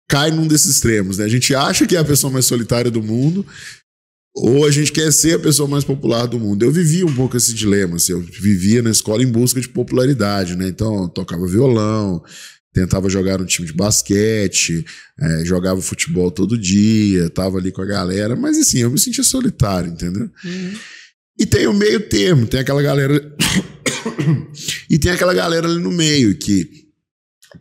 cai 0.08 0.32
num 0.32 0.48
desses 0.48 0.76
extremos, 0.76 1.20
né? 1.20 1.26
A 1.26 1.30
gente 1.30 1.54
acha 1.54 1.86
que 1.86 1.96
é 1.96 2.00
a 2.00 2.04
pessoa 2.04 2.34
mais 2.34 2.46
solitária 2.46 2.90
do 2.90 3.02
mundo 3.02 3.46
ou 4.42 4.66
a 4.66 4.72
gente 4.72 4.92
quer 4.92 5.12
ser 5.12 5.36
a 5.36 5.40
pessoa 5.40 5.68
mais 5.68 5.84
popular 5.84 6.26
do 6.26 6.40
mundo. 6.40 6.64
Eu 6.64 6.72
vivia 6.72 7.06
um 7.06 7.14
pouco 7.14 7.36
esse 7.36 7.54
dilema, 7.54 7.98
assim, 7.98 8.14
eu 8.14 8.22
vivia 8.22 8.82
na 8.82 8.90
escola 8.90 9.22
em 9.22 9.28
busca 9.28 9.60
de 9.60 9.68
popularidade, 9.68 10.56
né? 10.56 10.68
Então, 10.68 11.04
eu 11.04 11.10
tocava 11.10 11.46
violão, 11.46 12.24
tentava 12.74 13.10
jogar 13.10 13.38
no 13.38 13.46
time 13.46 13.68
de 13.68 13.74
basquete, 13.74 14.86
é, 15.20 15.46
jogava 15.46 15.82
futebol 15.82 16.32
todo 16.32 16.58
dia, 16.58 17.30
tava 17.30 17.58
ali 17.58 17.70
com 17.70 17.82
a 17.82 17.86
galera, 17.86 18.36
mas 18.36 18.58
assim, 18.58 18.80
eu 18.80 18.90
me 18.90 18.98
sentia 18.98 19.26
solitário, 19.26 19.92
entendeu? 19.92 20.30
Uhum. 20.46 20.74
E 21.38 21.46
tem 21.46 21.68
o 21.68 21.74
meio 21.74 22.00
termo, 22.08 22.48
tem 22.48 22.62
aquela 22.62 22.82
galera. 22.82 23.36
e 24.90 24.98
tem 24.98 25.12
aquela 25.12 25.34
galera 25.34 25.68
ali 25.68 25.82
no 25.82 25.92
meio 25.92 26.38
que 26.38 26.88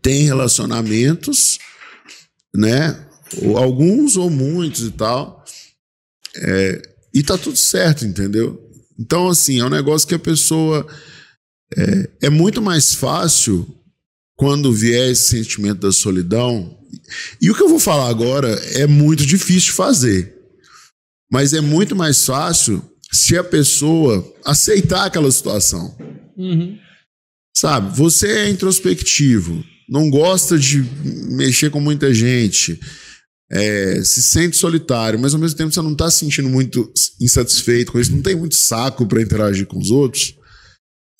tem 0.00 0.25
relacionamentos, 0.25 1.58
né? 2.54 3.04
Ou 3.42 3.58
alguns 3.58 4.16
ou 4.16 4.30
muitos 4.30 4.87
e 4.87 4.90
tal 4.92 5.38
é, 6.40 6.83
e 7.12 7.23
tá 7.23 7.37
tudo 7.37 7.57
certo, 7.57 8.04
entendeu? 8.04 8.61
Então, 8.99 9.28
assim, 9.28 9.61
é 9.61 9.64
um 9.64 9.71
negócio 9.71 10.09
que 10.09 10.14
a 10.14 10.18
pessoa. 10.18 10.87
É, 11.76 12.11
é 12.23 12.30
muito 12.30 12.62
mais 12.62 12.95
fácil 12.95 13.66
quando 14.37 14.73
vier 14.73 15.11
esse 15.11 15.28
sentimento 15.28 15.80
da 15.80 15.92
solidão. 15.92 16.78
E 17.40 17.50
o 17.50 17.54
que 17.54 17.62
eu 17.62 17.68
vou 17.68 17.78
falar 17.78 18.09
agora 18.09 18.49
é 18.75 18.87
muito 18.87 19.26
difícil 19.26 19.71
de 19.71 19.73
fazer. 19.73 20.35
Mas 21.30 21.52
é 21.52 21.61
muito 21.61 21.95
mais 21.95 22.25
fácil 22.25 22.83
se 23.12 23.37
a 23.37 23.45
pessoa 23.45 24.35
aceitar 24.45 25.04
aquela 25.04 25.30
situação. 25.30 25.97
Uhum. 26.37 26.78
Sabe? 27.54 27.97
Você 27.97 28.28
é 28.28 28.49
introspectivo, 28.49 29.64
não 29.88 30.09
gosta 30.09 30.59
de 30.59 30.83
mexer 31.30 31.71
com 31.71 31.80
muita 31.80 32.14
gente, 32.14 32.80
é, 33.50 34.02
se 34.05 34.23
sente 34.23 34.57
solitário, 34.57 35.19
mas 35.19 35.33
ao 35.33 35.40
mesmo 35.40 35.57
tempo 35.57 35.73
você 35.73 35.81
não 35.81 35.93
está 35.93 36.11
se 36.11 36.19
sentindo 36.19 36.49
muito 36.49 36.93
insatisfeito 37.21 37.93
com 37.93 37.99
isso, 37.99 38.14
não 38.14 38.23
tem 38.23 38.37
muito 38.37 38.57
saco 38.57 39.07
para 39.07 39.23
interagir 39.23 39.67
com 39.67 39.78
os 39.78 39.90
outros. 39.90 40.37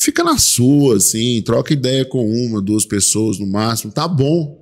Fica 0.01 0.23
na 0.23 0.39
sua, 0.39 0.97
assim, 0.97 1.43
troca 1.43 1.73
ideia 1.73 2.05
com 2.05 2.31
uma, 2.31 2.63
duas 2.63 2.85
pessoas 2.85 3.39
no 3.39 3.47
máximo, 3.47 3.93
tá 3.93 4.07
bom. 4.07 4.57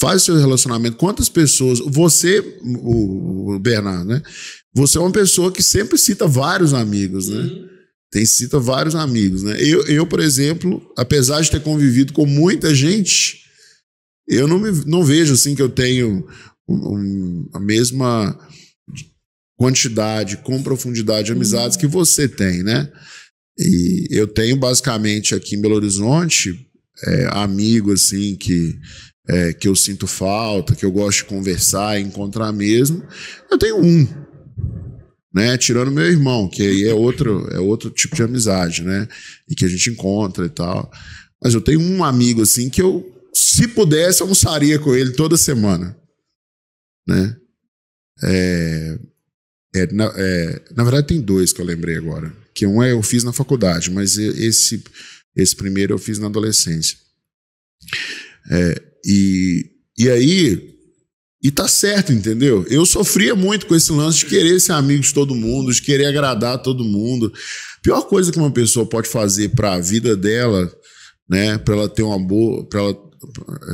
Faz 0.00 0.22
o 0.22 0.24
seu 0.26 0.36
relacionamento. 0.36 0.96
Quantas 0.96 1.28
pessoas. 1.28 1.80
Você, 1.80 2.38
o, 2.62 3.54
o 3.54 3.58
Bernardo, 3.58 4.04
né? 4.04 4.22
Você 4.72 4.96
é 4.96 5.00
uma 5.00 5.10
pessoa 5.10 5.50
que 5.50 5.62
sempre 5.62 5.98
cita 5.98 6.26
vários 6.26 6.72
amigos, 6.72 7.28
né? 7.28 7.40
Uhum. 7.40 7.68
Tem 8.10 8.24
cita 8.24 8.58
vários 8.60 8.94
amigos, 8.94 9.42
né? 9.42 9.56
Eu, 9.60 9.84
eu, 9.86 10.06
por 10.06 10.20
exemplo, 10.20 10.80
apesar 10.96 11.40
de 11.42 11.50
ter 11.50 11.60
convivido 11.60 12.12
com 12.12 12.24
muita 12.24 12.74
gente, 12.74 13.42
eu 14.26 14.46
não, 14.46 14.58
me, 14.58 14.70
não 14.86 15.04
vejo 15.04 15.34
assim 15.34 15.54
que 15.54 15.60
eu 15.60 15.68
tenho 15.68 16.26
um, 16.68 17.48
a 17.54 17.60
mesma 17.60 18.38
quantidade, 19.56 20.36
com 20.38 20.62
profundidade 20.62 21.26
de 21.26 21.32
amizades 21.32 21.76
uhum. 21.76 21.80
que 21.80 21.86
você 21.86 22.28
tem, 22.28 22.62
né? 22.62 22.90
E 23.58 24.06
eu 24.10 24.28
tenho 24.28 24.56
basicamente 24.56 25.34
aqui 25.34 25.56
em 25.56 25.60
Belo 25.60 25.74
Horizonte 25.74 26.64
é, 27.04 27.28
amigo 27.32 27.92
assim 27.92 28.36
que 28.36 28.78
é, 29.28 29.52
que 29.52 29.68
eu 29.68 29.76
sinto 29.76 30.06
falta, 30.06 30.74
que 30.74 30.84
eu 30.84 30.90
gosto 30.90 31.18
de 31.18 31.24
conversar, 31.24 32.00
encontrar 32.00 32.50
mesmo. 32.52 33.02
Eu 33.50 33.58
tenho 33.58 33.78
um, 33.78 34.06
né? 35.34 35.58
Tirando 35.58 35.90
meu 35.90 36.06
irmão, 36.06 36.48
que 36.48 36.62
aí 36.62 36.84
é 36.84 36.94
outro 36.94 37.48
é 37.50 37.58
outro 37.58 37.90
tipo 37.90 38.14
de 38.14 38.22
amizade, 38.22 38.82
né? 38.84 39.08
E 39.48 39.54
que 39.54 39.64
a 39.64 39.68
gente 39.68 39.90
encontra 39.90 40.46
e 40.46 40.50
tal. 40.50 40.90
Mas 41.42 41.52
eu 41.52 41.60
tenho 41.60 41.80
um 41.80 42.04
amigo 42.04 42.42
assim 42.42 42.70
que 42.70 42.80
eu, 42.80 43.04
se 43.34 43.68
pudesse, 43.68 44.22
almoçaria 44.22 44.78
com 44.78 44.94
ele 44.94 45.12
toda 45.12 45.36
semana 45.36 45.96
né? 47.08 47.36
É, 48.22 48.98
é, 49.74 49.92
na, 49.92 50.12
é, 50.14 50.62
na 50.76 50.84
verdade, 50.84 51.06
tem 51.06 51.20
dois 51.20 51.52
que 51.52 51.60
eu 51.60 51.64
lembrei 51.64 51.96
agora. 51.96 52.32
Que 52.54 52.66
um 52.66 52.82
é 52.82 52.92
eu 52.92 53.02
fiz 53.02 53.24
na 53.24 53.32
faculdade, 53.32 53.90
mas 53.90 54.18
esse, 54.18 54.82
esse 55.34 55.56
primeiro 55.56 55.94
eu 55.94 55.98
fiz 55.98 56.18
na 56.18 56.26
adolescência. 56.26 56.98
É, 58.50 58.82
e, 59.04 59.70
e 59.96 60.10
aí, 60.10 60.74
e 61.42 61.50
tá 61.50 61.66
certo, 61.68 62.12
entendeu? 62.12 62.66
Eu 62.68 62.84
sofria 62.84 63.34
muito 63.34 63.66
com 63.66 63.74
esse 63.74 63.92
lance 63.92 64.18
de 64.18 64.26
querer 64.26 64.60
ser 64.60 64.72
amigo 64.72 65.02
de 65.02 65.14
todo 65.14 65.34
mundo, 65.34 65.72
de 65.72 65.80
querer 65.80 66.06
agradar 66.06 66.62
todo 66.62 66.84
mundo. 66.84 67.32
A 67.78 67.80
pior 67.80 68.02
coisa 68.02 68.32
que 68.32 68.38
uma 68.38 68.52
pessoa 68.52 68.84
pode 68.86 69.08
fazer 69.08 69.50
para 69.50 69.74
a 69.74 69.80
vida 69.80 70.16
dela, 70.16 70.70
né, 71.28 71.56
para 71.58 71.74
ela 71.74 71.88
ter 71.88 72.02
uma 72.02 72.18
boa, 72.18 72.68
para 72.68 72.80
ela 72.80 73.07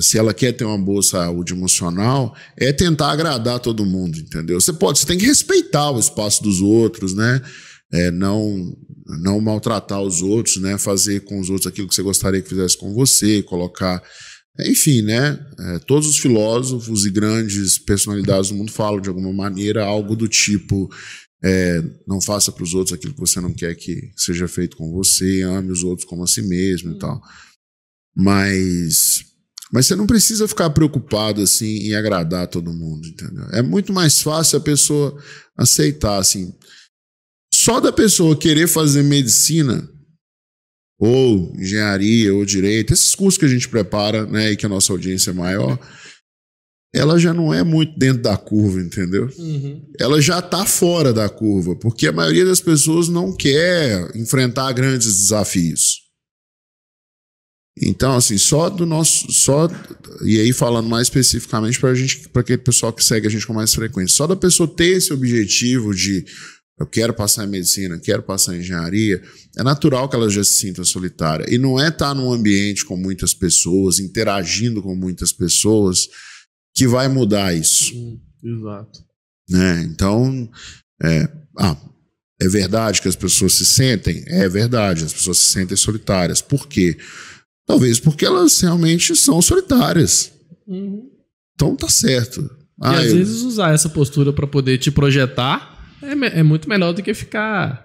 se 0.00 0.18
ela 0.18 0.32
quer 0.32 0.52
ter 0.52 0.64
uma 0.64 0.78
boa 0.78 1.02
saúde 1.02 1.52
emocional, 1.52 2.34
é 2.56 2.72
tentar 2.72 3.10
agradar 3.10 3.60
todo 3.60 3.84
mundo, 3.84 4.18
entendeu? 4.18 4.60
Você 4.60 4.72
pode, 4.72 4.98
você 4.98 5.06
tem 5.06 5.18
que 5.18 5.26
respeitar 5.26 5.90
o 5.90 5.98
espaço 5.98 6.42
dos 6.42 6.60
outros, 6.60 7.14
né? 7.14 7.42
É, 7.92 8.10
não 8.10 8.74
não 9.06 9.38
maltratar 9.38 10.00
os 10.00 10.22
outros, 10.22 10.56
né? 10.56 10.78
Fazer 10.78 11.20
com 11.20 11.38
os 11.38 11.50
outros 11.50 11.66
aquilo 11.66 11.88
que 11.88 11.94
você 11.94 12.02
gostaria 12.02 12.40
que 12.40 12.48
fizesse 12.48 12.76
com 12.76 12.94
você, 12.94 13.42
colocar, 13.42 14.02
enfim, 14.60 15.02
né? 15.02 15.38
É, 15.60 15.78
todos 15.80 16.08
os 16.08 16.18
filósofos 16.18 17.04
e 17.04 17.10
grandes 17.10 17.78
personalidades 17.78 18.50
do 18.50 18.56
mundo 18.56 18.72
falam 18.72 19.00
de 19.00 19.08
alguma 19.08 19.32
maneira 19.32 19.84
algo 19.84 20.16
do 20.16 20.26
tipo 20.26 20.90
é, 21.44 21.82
não 22.06 22.22
faça 22.22 22.50
para 22.50 22.64
os 22.64 22.72
outros 22.72 22.94
aquilo 22.94 23.12
que 23.12 23.20
você 23.20 23.38
não 23.38 23.52
quer 23.52 23.74
que 23.74 24.10
seja 24.16 24.48
feito 24.48 24.78
com 24.78 24.90
você, 24.90 25.42
ame 25.42 25.70
os 25.70 25.84
outros 25.84 26.08
como 26.08 26.22
a 26.22 26.26
si 26.26 26.40
mesmo 26.40 26.92
e 26.92 26.98
tal. 26.98 27.20
Mas 28.16 29.33
mas 29.74 29.86
você 29.86 29.96
não 29.96 30.06
precisa 30.06 30.46
ficar 30.46 30.70
preocupado 30.70 31.42
assim 31.42 31.88
em 31.88 31.96
agradar 31.96 32.46
todo 32.46 32.72
mundo, 32.72 33.08
entendeu? 33.08 33.44
É 33.50 33.60
muito 33.60 33.92
mais 33.92 34.22
fácil 34.22 34.58
a 34.58 34.60
pessoa 34.60 35.20
aceitar 35.58 36.16
assim. 36.18 36.54
Só 37.52 37.80
da 37.80 37.92
pessoa 37.92 38.38
querer 38.38 38.68
fazer 38.68 39.02
medicina 39.02 39.90
ou 40.96 41.52
engenharia 41.56 42.32
ou 42.32 42.44
direito, 42.44 42.92
esses 42.92 43.16
cursos 43.16 43.36
que 43.36 43.46
a 43.46 43.48
gente 43.48 43.68
prepara, 43.68 44.24
né, 44.24 44.52
e 44.52 44.56
que 44.56 44.64
a 44.64 44.68
nossa 44.68 44.92
audiência 44.92 45.30
é 45.30 45.34
maior, 45.34 45.76
ela 46.94 47.18
já 47.18 47.34
não 47.34 47.52
é 47.52 47.64
muito 47.64 47.98
dentro 47.98 48.22
da 48.22 48.36
curva, 48.36 48.80
entendeu? 48.80 49.28
Uhum. 49.36 49.84
Ela 49.98 50.22
já 50.22 50.38
está 50.38 50.64
fora 50.64 51.12
da 51.12 51.28
curva, 51.28 51.74
porque 51.74 52.06
a 52.06 52.12
maioria 52.12 52.44
das 52.44 52.60
pessoas 52.60 53.08
não 53.08 53.34
quer 53.34 54.16
enfrentar 54.16 54.72
grandes 54.72 55.22
desafios. 55.22 56.03
Então, 57.80 58.16
assim, 58.16 58.38
só 58.38 58.70
do 58.70 58.86
nosso. 58.86 59.32
só 59.32 59.68
E 60.24 60.38
aí, 60.38 60.52
falando 60.52 60.88
mais 60.88 61.06
especificamente 61.08 61.80
para 61.80 61.94
gente, 61.94 62.28
para 62.28 62.40
aquele 62.40 62.58
pessoal 62.58 62.92
que 62.92 63.02
segue 63.02 63.26
a 63.26 63.30
gente 63.30 63.46
com 63.46 63.52
mais 63.52 63.74
frequência, 63.74 64.16
só 64.16 64.26
da 64.26 64.36
pessoa 64.36 64.68
ter 64.68 64.96
esse 64.96 65.12
objetivo 65.12 65.92
de 65.92 66.24
eu 66.78 66.86
quero 66.86 67.14
passar 67.14 67.44
em 67.44 67.50
medicina, 67.50 68.00
quero 68.00 68.22
passar 68.22 68.56
em 68.56 68.58
engenharia, 68.58 69.22
é 69.56 69.62
natural 69.62 70.08
que 70.08 70.16
ela 70.16 70.28
já 70.28 70.42
se 70.42 70.54
sinta 70.54 70.82
solitária. 70.84 71.46
E 71.48 71.56
não 71.56 71.78
é 71.78 71.88
estar 71.88 72.08
tá 72.08 72.14
num 72.14 72.32
ambiente 72.32 72.84
com 72.84 72.96
muitas 72.96 73.32
pessoas, 73.32 74.00
interagindo 74.00 74.82
com 74.82 74.94
muitas 74.94 75.32
pessoas, 75.32 76.08
que 76.74 76.86
vai 76.88 77.06
mudar 77.06 77.54
isso. 77.54 77.94
Hum, 77.94 78.20
exato. 78.42 79.00
Né? 79.48 79.82
Então, 79.82 80.50
é, 81.00 81.28
ah, 81.58 81.76
é 82.40 82.48
verdade 82.48 83.00
que 83.00 83.08
as 83.08 83.16
pessoas 83.16 83.54
se 83.54 83.64
sentem? 83.64 84.24
É 84.26 84.48
verdade, 84.48 85.04
as 85.04 85.12
pessoas 85.12 85.38
se 85.38 85.52
sentem 85.52 85.76
solitárias. 85.76 86.40
Por 86.40 86.66
quê? 86.66 86.96
Talvez 87.66 87.98
porque 87.98 88.24
elas 88.24 88.60
realmente 88.60 89.16
são 89.16 89.40
solitárias. 89.40 90.32
Uhum. 90.66 91.08
Então 91.54 91.76
tá 91.76 91.88
certo. 91.88 92.48
Ah, 92.80 92.94
e 92.94 92.98
às 92.98 93.06
eu... 93.06 93.16
vezes 93.16 93.42
usar 93.42 93.72
essa 93.72 93.88
postura 93.88 94.32
para 94.32 94.46
poder 94.46 94.78
te 94.78 94.90
projetar 94.90 95.74
é, 96.02 96.40
é, 96.40 96.42
muito 96.42 96.68
melhor 96.68 96.92
do 96.92 97.02
que 97.02 97.14
ficar, 97.14 97.82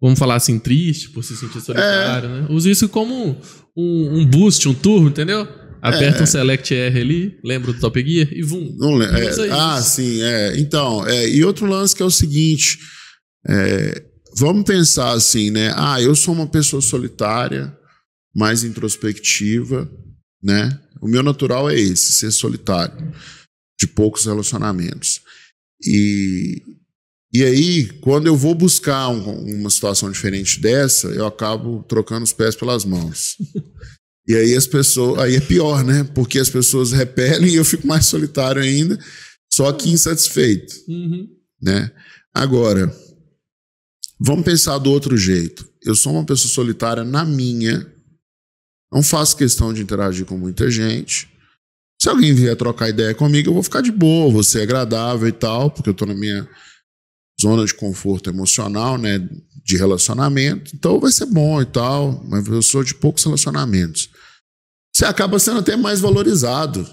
vamos 0.00 0.18
falar 0.18 0.34
assim, 0.34 0.58
triste 0.58 1.10
por 1.10 1.24
se 1.24 1.36
sentir 1.36 1.60
solitário, 1.60 2.28
é... 2.28 2.40
né? 2.42 2.46
Use 2.50 2.70
isso 2.70 2.88
como 2.88 3.36
um, 3.76 4.18
um, 4.18 4.26
boost, 4.26 4.68
um 4.68 4.74
turbo, 4.74 5.08
entendeu? 5.08 5.48
Aperta 5.80 6.18
é... 6.18 6.22
um 6.22 6.26
Select 6.26 6.74
R 6.74 7.00
ali, 7.00 7.38
lembra 7.42 7.72
do 7.72 7.80
Top 7.80 7.98
Gear 7.98 8.28
e 8.30 8.42
vum. 8.42 8.76
Não 8.78 8.94
lembro. 8.94 9.16
É, 9.16 9.50
ah, 9.50 9.80
sim, 9.80 10.20
é. 10.22 10.60
Então, 10.60 11.06
é, 11.06 11.28
e 11.28 11.42
outro 11.42 11.64
lance 11.66 11.96
que 11.96 12.02
é 12.02 12.06
o 12.06 12.10
seguinte: 12.10 12.78
é, 13.48 14.02
vamos 14.36 14.64
pensar 14.64 15.12
assim, 15.12 15.50
né? 15.50 15.72
Ah, 15.74 16.00
eu 16.02 16.14
sou 16.14 16.34
uma 16.34 16.46
pessoa 16.46 16.82
solitária 16.82 17.74
mais 18.34 18.64
introspectiva, 18.64 19.90
né? 20.42 20.78
O 21.00 21.08
meu 21.08 21.22
natural 21.22 21.70
é 21.70 21.78
esse, 21.78 22.12
ser 22.12 22.30
solitário, 22.30 23.12
de 23.78 23.86
poucos 23.86 24.26
relacionamentos. 24.26 25.22
E, 25.82 26.62
e 27.32 27.42
aí, 27.42 27.88
quando 28.00 28.26
eu 28.26 28.36
vou 28.36 28.54
buscar 28.54 29.08
um, 29.08 29.60
uma 29.60 29.70
situação 29.70 30.10
diferente 30.10 30.60
dessa, 30.60 31.08
eu 31.08 31.26
acabo 31.26 31.82
trocando 31.84 32.24
os 32.24 32.32
pés 32.32 32.54
pelas 32.54 32.84
mãos. 32.84 33.36
E 34.28 34.34
aí 34.36 34.54
as 34.54 34.66
pessoas, 34.66 35.18
aí 35.18 35.34
é 35.34 35.40
pior, 35.40 35.82
né? 35.82 36.04
Porque 36.14 36.38
as 36.38 36.48
pessoas 36.48 36.92
repelem 36.92 37.50
e 37.50 37.56
eu 37.56 37.64
fico 37.64 37.84
mais 37.84 38.06
solitário 38.06 38.62
ainda, 38.62 38.96
só 39.52 39.72
que 39.72 39.90
insatisfeito, 39.90 40.72
uhum. 40.86 41.26
né? 41.60 41.90
Agora, 42.32 42.94
vamos 44.20 44.44
pensar 44.44 44.78
do 44.78 44.88
outro 44.88 45.16
jeito. 45.16 45.68
Eu 45.82 45.96
sou 45.96 46.12
uma 46.12 46.24
pessoa 46.24 46.52
solitária 46.52 47.02
na 47.02 47.24
minha 47.24 47.84
não 48.92 49.02
faço 49.02 49.36
questão 49.36 49.72
de 49.72 49.82
interagir 49.82 50.26
com 50.26 50.36
muita 50.36 50.70
gente. 50.70 51.28
Se 52.00 52.08
alguém 52.08 52.34
vier 52.34 52.56
trocar 52.56 52.88
ideia 52.88 53.14
comigo, 53.14 53.50
eu 53.50 53.54
vou 53.54 53.62
ficar 53.62 53.82
de 53.82 53.92
boa, 53.92 54.32
vou 54.32 54.42
ser 54.42 54.62
agradável 54.62 55.28
e 55.28 55.32
tal, 55.32 55.70
porque 55.70 55.88
eu 55.88 55.92
estou 55.92 56.08
na 56.08 56.14
minha 56.14 56.48
zona 57.40 57.64
de 57.64 57.74
conforto 57.74 58.28
emocional, 58.30 58.98
né, 58.98 59.18
de 59.64 59.76
relacionamento. 59.76 60.74
Então 60.74 60.98
vai 60.98 61.12
ser 61.12 61.26
bom 61.26 61.60
e 61.60 61.66
tal, 61.66 62.24
mas 62.28 62.46
eu 62.46 62.62
sou 62.62 62.82
de 62.82 62.94
poucos 62.94 63.24
relacionamentos. 63.24 64.10
Você 64.92 65.04
acaba 65.04 65.38
sendo 65.38 65.60
até 65.60 65.76
mais 65.76 66.00
valorizado, 66.00 66.86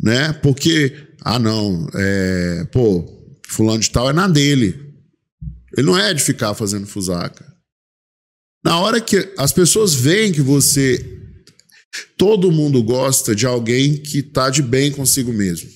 né? 0.00 0.32
Porque, 0.32 1.08
ah, 1.22 1.38
não, 1.38 1.88
é, 1.94 2.64
pô, 2.72 3.04
fulano 3.46 3.80
de 3.80 3.90
tal 3.90 4.08
é 4.08 4.12
na 4.12 4.26
dele. 4.26 4.94
Ele 5.76 5.86
não 5.86 5.98
é 5.98 6.14
de 6.14 6.22
ficar 6.22 6.54
fazendo 6.54 6.86
fusaca. 6.86 7.46
Na 8.64 8.80
hora 8.80 9.00
que 9.00 9.32
as 9.38 9.52
pessoas 9.52 9.94
veem 9.94 10.32
que 10.32 10.40
você. 10.40 11.16
Todo 12.16 12.52
mundo 12.52 12.82
gosta 12.82 13.34
de 13.34 13.46
alguém 13.46 13.96
que 13.96 14.18
está 14.18 14.50
de 14.50 14.62
bem 14.62 14.92
consigo 14.92 15.32
mesmo. 15.32 15.70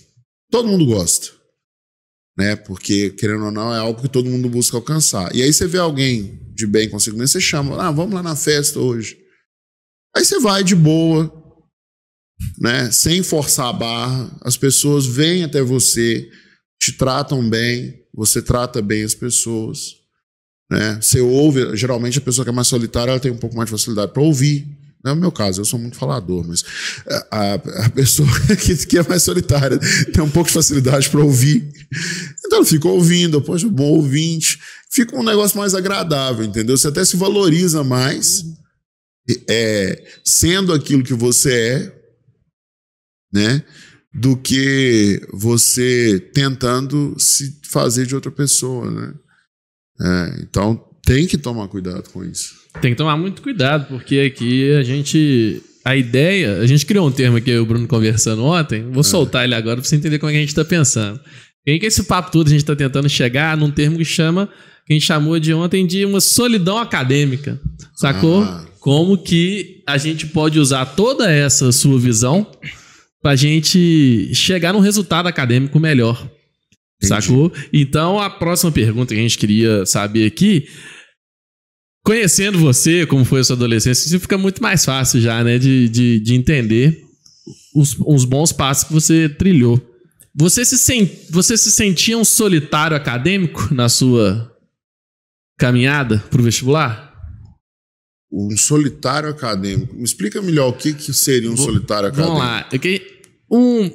Todo 0.51 0.69
mundo 0.69 0.85
gosta. 0.85 1.29
Né? 2.37 2.55
Porque, 2.57 3.11
querendo 3.11 3.47
ou 3.47 3.51
não, 3.51 3.75
é 3.75 3.79
algo 3.79 4.03
que 4.03 4.09
todo 4.09 4.29
mundo 4.29 4.49
busca 4.49 4.77
alcançar. 4.77 5.35
E 5.35 5.43
aí 5.43 5.53
você 5.53 5.67
vê 5.67 5.79
alguém 5.79 6.39
de 6.55 6.67
bem 6.67 6.89
consigo 6.89 7.17
mesmo, 7.17 7.29
você 7.29 7.41
chama, 7.41 7.83
ah, 7.83 7.91
vamos 7.91 8.15
lá 8.15 8.23
na 8.23 8.37
festa 8.37 8.79
hoje. 8.79 9.19
Aí 10.15 10.25
você 10.25 10.39
vai 10.39 10.63
de 10.63 10.75
boa, 10.75 11.33
né? 12.59 12.91
Sem 12.91 13.23
forçar 13.23 13.69
a 13.69 13.73
barra. 13.73 14.39
As 14.43 14.57
pessoas 14.57 15.07
vêm 15.07 15.45
até 15.45 15.63
você, 15.63 16.29
te 16.81 16.93
tratam 16.93 17.49
bem, 17.49 17.95
você 18.15 18.43
trata 18.43 18.83
bem 18.83 19.03
as 19.03 19.15
pessoas. 19.15 20.02
Né? 20.73 20.99
Você 21.03 21.21
ouve, 21.21 21.77
geralmente 21.77 22.17
a 22.17 22.23
pessoa 22.23 22.47
que 22.47 22.49
é 22.49 22.53
mais 22.53 22.67
solitária 22.67 23.11
ela 23.11 23.21
tem 23.21 23.31
um 23.31 23.37
pouco 23.37 23.55
mais 23.55 23.67
de 23.67 23.73
facilidade 23.73 24.11
para 24.11 24.23
ouvir. 24.23 24.67
Não 25.05 25.13
é 25.13 25.15
o 25.15 25.19
meu 25.19 25.31
caso, 25.31 25.61
eu 25.61 25.65
sou 25.67 25.79
muito 25.79 25.99
falador, 25.99 26.47
mas 26.49 26.65
a, 27.31 27.55
a 27.55 27.91
pessoa 27.91 28.27
que, 28.57 28.75
que, 28.87 28.99
é 28.99 29.07
mais 29.07 29.23
solitária 29.23 29.79
tem 30.15 30.25
um 30.25 30.31
pouco 30.31 30.49
de 30.49 30.55
facilidade 30.55 31.11
para 31.11 31.21
ouvir. 31.21 31.71
Então 32.47 32.65
fica 32.65 32.89
ouvindo, 32.89 33.43
poxa, 33.43 33.69
bom 33.69 33.85
ouvinte. 33.85 34.59
Fica 34.91 35.15
um 35.15 35.23
negócio 35.23 35.59
mais 35.59 35.75
agradável, 35.75 36.43
entendeu? 36.43 36.79
Você 36.79 36.89
até 36.89 37.05
se 37.05 37.19
valoriza 37.19 37.85
mais 37.85 38.47
é, 39.47 40.03
sendo 40.25 40.73
aquilo 40.73 41.05
que 41.05 41.13
você 41.13 41.53
é, 41.53 42.03
né? 43.31 43.63
Do 44.15 44.39
que 44.39 45.21
você 45.35 46.19
tentando 46.33 47.15
se 47.19 47.61
fazer 47.65 48.07
de 48.07 48.15
outra 48.15 48.31
pessoa, 48.31 48.91
né? 48.91 49.15
É, 50.03 50.41
então 50.43 50.83
tem 51.05 51.27
que 51.27 51.39
tomar 51.39 51.69
cuidado 51.69 52.09
com 52.11 52.25
isso. 52.25 52.55
Tem 52.81 52.93
que 52.93 52.97
tomar 52.97 53.17
muito 53.17 53.43
cuidado, 53.43 53.87
porque 53.89 54.33
aqui 54.33 54.73
a 54.73 54.83
gente. 54.83 55.63
A 55.85 55.97
ideia. 55.97 56.59
A 56.59 56.67
gente 56.67 56.87
criou 56.87 57.09
um 57.09 57.11
termo 57.11 57.37
aqui, 57.37 57.57
o 57.57 57.67
Bruno 57.67 57.89
conversando 57.89 58.45
ontem. 58.45 58.83
Vou 58.91 59.01
é. 59.01 59.05
soltar 59.05 59.45
ele 59.45 59.55
agora 59.55 59.77
para 59.77 59.85
você 59.85 59.97
entender 59.97 60.19
como 60.19 60.31
é 60.31 60.33
que 60.33 60.39
a 60.39 60.41
gente 60.41 60.51
está 60.51 60.65
pensando. 60.65 61.21
E 61.67 61.79
que 61.79 61.87
esse 61.87 62.05
papo 62.05 62.31
todo 62.31 62.47
a 62.47 62.51
gente 62.51 62.61
está 62.61 62.75
tentando 62.75 63.09
chegar 63.09 63.57
num 63.57 63.71
termo 63.71 63.99
que 63.99 64.05
chama. 64.05 64.49
Que 64.87 64.93
a 64.93 64.95
gente 64.95 65.07
chamou 65.07 65.39
de 65.39 65.53
ontem 65.53 65.87
de 65.87 66.05
uma 66.05 66.21
solidão 66.21 66.79
acadêmica. 66.79 67.61
Sacou? 67.95 68.43
Ah. 68.43 68.65
Como 68.81 69.19
que 69.19 69.83
a 69.87 69.97
gente 69.97 70.27
pode 70.27 70.59
usar 70.59 70.85
toda 70.87 71.31
essa 71.31 71.71
sua 71.71 71.99
visão 71.99 72.47
para 73.23 73.33
a 73.33 73.37
gente 73.37 74.35
chegar 74.35 74.73
num 74.73 74.81
resultado 74.81 75.29
acadêmico 75.29 75.79
melhor. 75.79 76.29
Entendi. 77.05 77.23
Sacou? 77.23 77.53
Então, 77.73 78.19
a 78.19 78.31
próxima 78.31 78.71
pergunta 78.71 79.15
que 79.15 79.21
a 79.21 79.23
gente 79.23 79.39
queria 79.39 79.85
saber 79.87 80.27
aqui 80.27 80.67
Conhecendo 82.05 82.59
você, 82.59 83.07
como 83.07 83.25
foi 83.25 83.41
a 83.41 83.45
sua 83.45 83.55
adolescência, 83.55 84.07
isso 84.07 84.19
fica 84.19 84.37
muito 84.37 84.61
mais 84.61 84.85
fácil 84.85 85.21
já, 85.21 85.43
né? 85.45 85.57
De, 85.57 85.89
de, 85.89 86.19
de 86.19 86.35
entender 86.35 87.01
os, 87.75 87.97
os 88.01 88.25
bons 88.25 88.53
passos 88.53 88.85
que 88.85 88.93
você 88.93 89.29
trilhou. 89.29 89.81
Você 90.35 90.65
se, 90.65 90.77
sen, 90.79 91.09
você 91.31 91.57
se 91.57 91.71
sentia 91.71 92.19
um 92.19 92.25
solitário 92.25 92.97
acadêmico 92.97 93.73
na 93.73 93.89
sua 93.89 94.51
caminhada 95.57 96.19
para 96.29 96.41
o 96.41 96.45
vestibular? 96.45 97.13
Um 98.33 98.57
solitário 98.57 99.29
acadêmico. 99.29 99.95
Me 99.95 100.03
explica 100.03 100.43
melhor 100.43 100.71
o 100.71 100.73
que, 100.73 100.95
que 100.95 101.13
seria 101.13 101.53
um 101.53 101.55
Vou, 101.55 101.67
solitário 101.67 102.09
acadêmico. 102.09 102.37
Vamos 102.37 102.49
lá. 102.49 102.69
Um, 103.49 103.91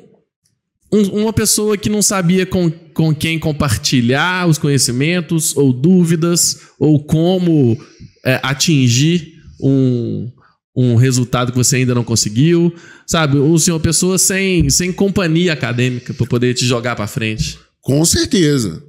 um, 0.94 1.24
uma 1.24 1.34
pessoa 1.34 1.78
que 1.78 1.90
não 1.90 2.02
sabia 2.02 2.46
com, 2.46 2.72
com 2.98 3.14
quem 3.14 3.38
compartilhar 3.38 4.50
os 4.50 4.58
conhecimentos, 4.58 5.56
ou 5.56 5.72
dúvidas, 5.72 6.62
ou 6.80 7.00
como 7.00 7.78
é, 8.26 8.40
atingir 8.42 9.36
um, 9.62 10.32
um 10.76 10.96
resultado 10.96 11.52
que 11.52 11.58
você 11.60 11.76
ainda 11.76 11.94
não 11.94 12.04
conseguiu, 12.04 12.74
sabe? 13.06 13.38
Ou 13.38 13.60
se 13.60 13.70
uma 13.70 13.80
pessoa 13.80 14.18
sem, 14.18 14.68
sem 14.72 14.92
companhia 14.92 15.54
acadêmica 15.54 16.12
para 16.12 16.26
poder 16.26 16.56
te 16.56 16.66
jogar 16.66 16.96
para 16.96 17.06
frente. 17.06 17.60
Com 17.82 18.04
certeza. 18.04 18.82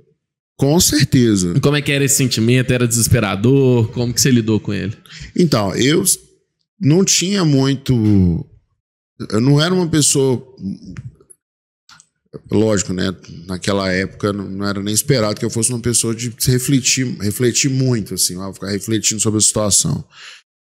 Com 0.57 0.81
certeza. 0.81 1.53
E 1.55 1.61
como 1.61 1.77
é 1.77 1.83
que 1.83 1.93
era 1.93 2.03
esse 2.03 2.17
sentimento? 2.17 2.73
Era 2.73 2.89
desesperador? 2.89 3.89
Como 3.89 4.15
que 4.15 4.23
você 4.23 4.31
lidou 4.31 4.59
com 4.59 4.73
ele? 4.73 4.97
Então, 5.37 5.75
eu 5.75 6.03
não 6.81 7.05
tinha 7.05 7.45
muito. 7.45 7.93
Eu 9.31 9.41
não 9.43 9.61
era 9.61 9.75
uma 9.75 9.87
pessoa 9.87 10.43
lógico, 12.51 12.93
né? 12.93 13.15
Naquela 13.47 13.91
época 13.91 14.33
não 14.33 14.67
era 14.67 14.83
nem 14.83 14.93
esperado 14.93 15.39
que 15.39 15.45
eu 15.45 15.51
fosse 15.51 15.71
uma 15.71 15.81
pessoa 15.81 16.15
de 16.15 16.33
refletir, 16.47 17.07
refletir 17.21 17.71
muito, 17.71 18.15
assim, 18.15 18.35
ficar 18.53 18.71
refletindo 18.71 19.21
sobre 19.21 19.39
a 19.39 19.43
situação. 19.43 20.05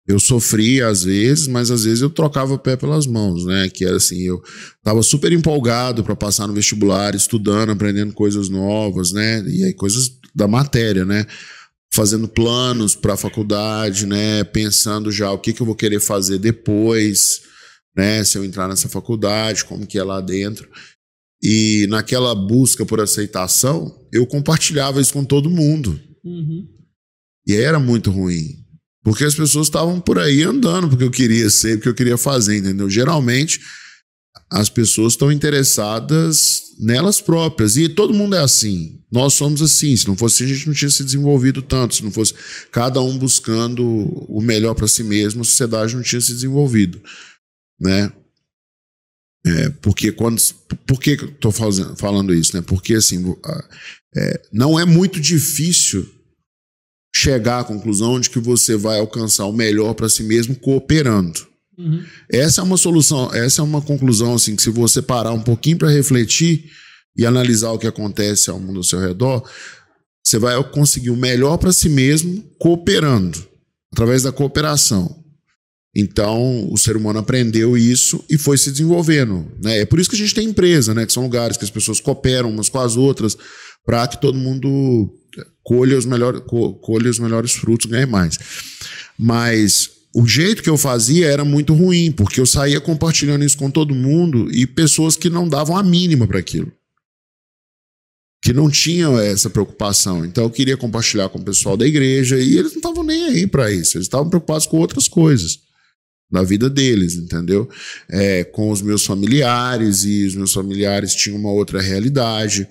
Eu 0.07 0.19
sofria 0.19 0.87
às 0.87 1.03
vezes, 1.03 1.47
mas 1.47 1.69
às 1.69 1.83
vezes 1.83 2.01
eu 2.01 2.09
trocava 2.09 2.53
o 2.53 2.57
pé 2.57 2.75
pelas 2.75 3.05
mãos, 3.05 3.45
né? 3.45 3.69
Que 3.69 3.85
era 3.85 3.97
assim, 3.97 4.21
eu 4.21 4.41
estava 4.77 5.03
super 5.03 5.31
empolgado 5.31 6.03
para 6.03 6.15
passar 6.15 6.47
no 6.47 6.53
vestibular, 6.53 7.13
estudando, 7.13 7.71
aprendendo 7.71 8.13
coisas 8.13 8.49
novas, 8.49 9.11
né? 9.11 9.43
E 9.47 9.65
aí 9.65 9.73
coisas 9.73 10.11
da 10.33 10.47
matéria, 10.47 11.05
né? 11.05 11.27
Fazendo 11.93 12.27
planos 12.27 12.95
para 12.95 13.13
a 13.13 13.17
faculdade, 13.17 14.07
né? 14.07 14.43
Pensando 14.45 15.11
já 15.11 15.31
o 15.31 15.37
que, 15.37 15.53
que 15.53 15.61
eu 15.61 15.65
vou 15.65 15.75
querer 15.75 15.99
fazer 15.99 16.39
depois, 16.39 17.41
né? 17.95 18.23
Se 18.23 18.35
eu 18.35 18.43
entrar 18.43 18.67
nessa 18.67 18.89
faculdade, 18.89 19.65
como 19.65 19.85
que 19.85 19.99
é 19.99 20.03
lá 20.03 20.21
dentro. 20.21 20.67
E 21.41 21.87
naquela 21.89 22.35
busca 22.35 22.85
por 22.85 22.99
aceitação, 22.99 24.07
eu 24.11 24.27
compartilhava 24.27 24.99
isso 24.99 25.13
com 25.13 25.23
todo 25.23 25.49
mundo. 25.49 25.99
Uhum. 26.23 26.67
E 27.47 27.55
era 27.55 27.79
muito 27.79 28.11
ruim. 28.11 28.59
Porque 29.03 29.23
as 29.23 29.33
pessoas 29.33 29.67
estavam 29.67 29.99
por 29.99 30.19
aí 30.19 30.43
andando 30.43 30.89
porque 30.89 31.03
eu 31.03 31.11
queria 31.11 31.49
ser, 31.49 31.77
porque 31.77 31.89
eu 31.89 31.95
queria 31.95 32.17
fazer, 32.17 32.57
entendeu? 32.57 32.89
Geralmente, 32.89 33.59
as 34.51 34.69
pessoas 34.69 35.13
estão 35.13 35.31
interessadas 35.31 36.61
nelas 36.79 37.21
próprias. 37.21 37.77
E 37.77 37.87
todo 37.87 38.13
mundo 38.13 38.35
é 38.35 38.39
assim. 38.39 38.99
Nós 39.11 39.33
somos 39.33 39.61
assim. 39.61 39.95
Se 39.95 40.07
não 40.07 40.15
fosse 40.15 40.43
assim, 40.43 40.51
a 40.51 40.55
gente 40.55 40.67
não 40.67 40.73
tinha 40.73 40.89
se 40.89 41.03
desenvolvido 41.03 41.61
tanto. 41.61 41.95
Se 41.95 42.03
não 42.03 42.11
fosse 42.11 42.33
cada 42.71 43.01
um 43.01 43.17
buscando 43.17 43.85
o 44.27 44.41
melhor 44.41 44.73
para 44.73 44.87
si 44.87 45.03
mesmo, 45.03 45.41
a 45.41 45.45
sociedade 45.45 45.95
não 45.95 46.03
tinha 46.03 46.21
se 46.21 46.33
desenvolvido. 46.33 47.01
Né? 47.79 48.11
É, 49.45 49.69
porque 49.81 50.11
quando. 50.11 50.41
Por 50.85 50.99
que 50.99 51.11
eu 51.11 51.29
estou 51.29 51.51
falando 51.51 52.33
isso? 52.33 52.55
Né? 52.55 52.61
Porque 52.61 52.95
assim, 52.95 53.35
é, 54.15 54.41
não 54.51 54.79
é 54.79 54.85
muito 54.85 55.19
difícil 55.19 56.07
chegar 57.15 57.59
à 57.59 57.63
conclusão 57.63 58.19
de 58.19 58.29
que 58.29 58.39
você 58.39 58.75
vai 58.75 58.99
alcançar 58.99 59.45
o 59.45 59.53
melhor 59.53 59.93
para 59.93 60.09
si 60.09 60.23
mesmo 60.23 60.55
cooperando. 60.55 61.47
Uhum. 61.77 62.03
Essa 62.29 62.61
é 62.61 62.63
uma 62.63 62.77
solução, 62.77 63.33
essa 63.33 63.61
é 63.61 63.63
uma 63.63 63.81
conclusão 63.81 64.35
assim 64.35 64.55
que 64.55 64.61
se 64.61 64.69
você 64.69 65.01
parar 65.01 65.31
um 65.31 65.41
pouquinho 65.41 65.77
para 65.77 65.89
refletir 65.89 66.69
e 67.17 67.25
analisar 67.25 67.71
o 67.71 67.79
que 67.79 67.87
acontece 67.87 68.49
ao 68.49 68.59
mundo 68.59 68.77
ao 68.77 68.83
seu 68.83 68.99
redor, 68.99 69.49
você 70.23 70.37
vai 70.37 70.61
conseguir 70.71 71.09
o 71.09 71.17
melhor 71.17 71.57
para 71.57 71.71
si 71.71 71.89
mesmo 71.89 72.43
cooperando, 72.59 73.41
através 73.91 74.23
da 74.23 74.31
cooperação. 74.31 75.23
Então, 75.99 76.71
o 76.71 76.77
ser 76.77 76.95
humano 76.95 77.19
aprendeu 77.19 77.77
isso 77.77 78.23
e 78.29 78.37
foi 78.37 78.57
se 78.57 78.71
desenvolvendo. 78.71 79.45
Né? 79.61 79.79
É 79.79 79.85
por 79.85 79.99
isso 79.99 80.09
que 80.09 80.15
a 80.15 80.19
gente 80.19 80.33
tem 80.33 80.47
empresa, 80.47 80.93
né? 80.93 81.05
que 81.05 81.11
são 81.11 81.23
lugares 81.23 81.57
que 81.57 81.65
as 81.65 81.69
pessoas 81.69 81.99
cooperam 81.99 82.49
umas 82.49 82.69
com 82.69 82.79
as 82.79 82.95
outras 82.95 83.37
para 83.85 84.07
que 84.07 84.19
todo 84.21 84.37
mundo 84.37 85.13
colha 85.61 85.97
os, 85.97 86.05
melhor, 86.05 86.39
colha 86.39 87.09
os 87.09 87.19
melhores 87.19 87.51
frutos 87.51 87.85
e 87.85 87.89
ganhe 87.89 88.05
mais. 88.05 88.39
Mas 89.17 89.89
o 90.15 90.25
jeito 90.25 90.63
que 90.63 90.69
eu 90.69 90.77
fazia 90.77 91.27
era 91.27 91.43
muito 91.43 91.73
ruim, 91.73 92.13
porque 92.13 92.39
eu 92.39 92.45
saía 92.45 92.79
compartilhando 92.79 93.43
isso 93.43 93.57
com 93.57 93.69
todo 93.69 93.93
mundo 93.93 94.49
e 94.51 94.65
pessoas 94.65 95.17
que 95.17 95.29
não 95.29 95.49
davam 95.49 95.75
a 95.75 95.83
mínima 95.83 96.25
para 96.25 96.39
aquilo. 96.39 96.71
Que 98.41 98.53
não 98.53 98.69
tinham 98.69 99.19
essa 99.19 99.49
preocupação. 99.49 100.23
Então 100.23 100.45
eu 100.45 100.49
queria 100.49 100.77
compartilhar 100.77 101.27
com 101.27 101.39
o 101.39 101.43
pessoal 101.43 101.75
da 101.75 101.85
igreja 101.85 102.39
e 102.39 102.57
eles 102.57 102.71
não 102.71 102.77
estavam 102.77 103.03
nem 103.03 103.25
aí 103.25 103.45
para 103.45 103.69
isso, 103.69 103.97
eles 103.97 104.05
estavam 104.05 104.29
preocupados 104.29 104.65
com 104.65 104.77
outras 104.77 105.09
coisas 105.09 105.67
na 106.31 106.43
vida 106.43 106.69
deles, 106.69 107.15
entendeu? 107.15 107.67
É, 108.09 108.43
com 108.43 108.69
os 108.71 108.81
meus 108.81 109.05
familiares, 109.05 110.03
e 110.03 110.25
os 110.25 110.35
meus 110.35 110.53
familiares 110.53 111.15
tinham 111.15 111.37
uma 111.37 111.51
outra 111.51 111.81
realidade, 111.81 112.67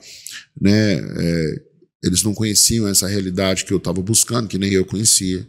né? 0.61 0.94
É, 0.94 1.62
eles 2.03 2.23
não 2.23 2.33
conheciam 2.33 2.87
essa 2.87 3.09
realidade 3.09 3.64
que 3.64 3.73
eu 3.73 3.79
estava 3.79 4.01
buscando, 4.01 4.49
que 4.49 4.59
nem 4.59 4.73
eu 4.73 4.85
conhecia, 4.85 5.47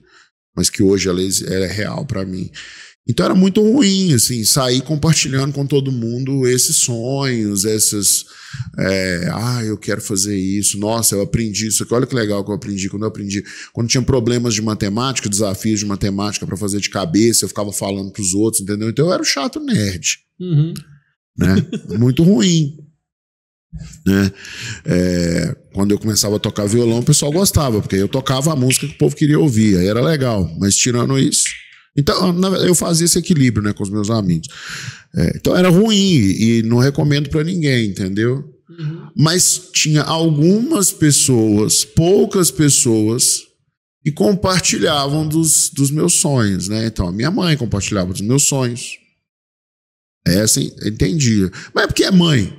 mas 0.55 0.69
que 0.69 0.81
hoje 0.81 1.07
ela 1.07 1.21
é 1.21 1.71
real 1.71 2.05
para 2.05 2.25
mim. 2.25 2.49
Então 3.09 3.25
era 3.25 3.33
muito 3.33 3.59
ruim, 3.59 4.13
assim, 4.13 4.43
sair 4.43 4.81
compartilhando 4.81 5.51
com 5.51 5.65
todo 5.65 5.91
mundo 5.91 6.47
esses 6.47 6.75
sonhos, 6.75 7.65
essas. 7.65 8.23
É, 8.77 9.29
ah, 9.33 9.63
eu 9.65 9.79
quero 9.79 9.99
fazer 9.99 10.37
isso, 10.37 10.77
nossa, 10.77 11.15
eu 11.15 11.21
aprendi 11.21 11.67
isso 11.67 11.81
aqui, 11.81 11.91
olha 11.91 12.05
que 12.05 12.13
legal 12.13 12.45
que 12.45 12.51
eu 12.51 12.55
aprendi. 12.55 12.87
Quando 12.87 13.01
eu 13.01 13.07
aprendi, 13.07 13.43
quando 13.73 13.87
tinha 13.87 14.03
problemas 14.03 14.53
de 14.53 14.61
matemática, 14.61 15.27
desafios 15.27 15.79
de 15.79 15.87
matemática 15.87 16.45
para 16.45 16.55
fazer 16.55 16.79
de 16.79 16.89
cabeça, 16.91 17.45
eu 17.45 17.49
ficava 17.49 17.71
falando 17.73 18.11
para 18.11 18.21
os 18.21 18.35
outros, 18.35 18.61
entendeu? 18.61 18.89
Então 18.89 19.07
eu 19.07 19.13
era 19.13 19.23
o 19.23 19.25
chato 19.25 19.59
nerd. 19.59 20.19
Uhum. 20.39 20.71
Né? 21.35 21.55
Muito 21.97 22.21
ruim. 22.21 22.77
Né? 24.05 24.31
É, 24.85 25.55
quando 25.73 25.91
eu 25.91 25.97
começava 25.97 26.35
a 26.35 26.39
tocar 26.39 26.67
violão, 26.67 26.99
o 26.99 27.05
pessoal 27.05 27.31
gostava, 27.31 27.81
porque 27.81 27.95
eu 27.95 28.07
tocava 28.07 28.53
a 28.53 28.55
música 28.55 28.87
que 28.87 28.93
o 28.93 28.97
povo 28.99 29.15
queria 29.15 29.39
ouvir, 29.39 29.79
aí 29.79 29.87
era 29.87 29.99
legal. 29.99 30.47
Mas 30.59 30.75
tirando 30.75 31.17
isso. 31.17 31.45
Então, 31.97 32.39
eu 32.63 32.75
fazia 32.75 33.05
esse 33.05 33.19
equilíbrio 33.19 33.63
né, 33.63 33.73
com 33.73 33.83
os 33.83 33.89
meus 33.89 34.09
amigos. 34.09 34.47
É, 35.15 35.33
então 35.35 35.55
era 35.55 35.69
ruim 35.69 35.95
e 35.95 36.63
não 36.63 36.77
recomendo 36.77 37.29
para 37.29 37.43
ninguém, 37.43 37.87
entendeu? 37.87 38.43
Uhum. 38.69 39.09
Mas 39.15 39.69
tinha 39.73 40.03
algumas 40.03 40.91
pessoas, 40.91 41.83
poucas 41.83 42.51
pessoas, 42.51 43.41
que 44.03 44.11
compartilhavam 44.11 45.27
dos, 45.27 45.69
dos 45.69 45.91
meus 45.91 46.13
sonhos, 46.13 46.67
né? 46.67 46.85
Então 46.85 47.07
a 47.07 47.11
minha 47.11 47.31
mãe 47.31 47.57
compartilhava 47.57 48.13
dos 48.13 48.21
meus 48.21 48.43
sonhos. 48.43 48.97
Essa 50.25 50.61
entendia. 50.61 51.51
Mas 51.73 51.83
é 51.85 51.87
porque 51.87 52.03
é 52.03 52.11
mãe. 52.11 52.57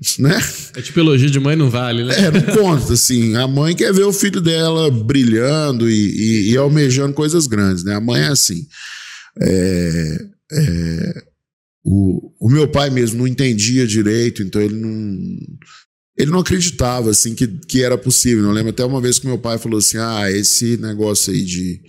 né? 0.18 0.38
É 0.74 0.82
tipo 0.82 1.00
elogio 1.00 1.30
de 1.30 1.40
mãe 1.40 1.56
não 1.56 1.70
vale, 1.70 2.04
né? 2.04 2.14
É, 2.18 2.30
não 2.30 2.42
conta, 2.54 2.92
assim. 2.92 3.34
A 3.36 3.48
mãe 3.48 3.74
quer 3.74 3.92
ver 3.92 4.04
o 4.04 4.12
filho 4.12 4.40
dela 4.40 4.90
brilhando 4.90 5.90
e, 5.90 5.94
e, 5.94 6.52
e 6.52 6.56
almejando 6.56 7.14
coisas 7.14 7.46
grandes, 7.46 7.84
né? 7.84 7.94
A 7.94 8.00
mãe 8.00 8.22
é 8.22 8.28
assim. 8.28 8.66
É, 9.40 10.18
é, 10.52 11.22
o, 11.84 12.32
o 12.40 12.50
meu 12.50 12.68
pai 12.68 12.90
mesmo 12.90 13.18
não 13.18 13.26
entendia 13.26 13.86
direito, 13.86 14.42
então 14.42 14.60
ele 14.60 14.74
não 14.74 15.38
ele 16.16 16.30
não 16.30 16.38
acreditava 16.40 17.10
assim 17.10 17.34
que, 17.34 17.46
que 17.46 17.82
era 17.82 17.98
possível. 17.98 18.44
Eu 18.44 18.52
lembro 18.52 18.70
até 18.70 18.84
uma 18.84 19.00
vez 19.00 19.18
que 19.18 19.26
meu 19.26 19.38
pai 19.38 19.58
falou 19.58 19.78
assim: 19.78 19.98
ah, 19.98 20.30
esse 20.30 20.76
negócio 20.78 21.32
aí 21.32 21.42
de, 21.42 21.80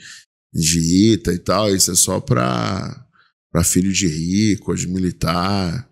de 0.53 1.13
ITA 1.13 1.33
e 1.33 1.39
tal, 1.39 1.73
isso 1.73 1.91
é 1.91 1.95
só 1.95 2.19
para 2.19 3.05
filho 3.63 3.91
de 3.91 4.07
rico, 4.07 4.75
de 4.75 4.87
militar. 4.87 5.86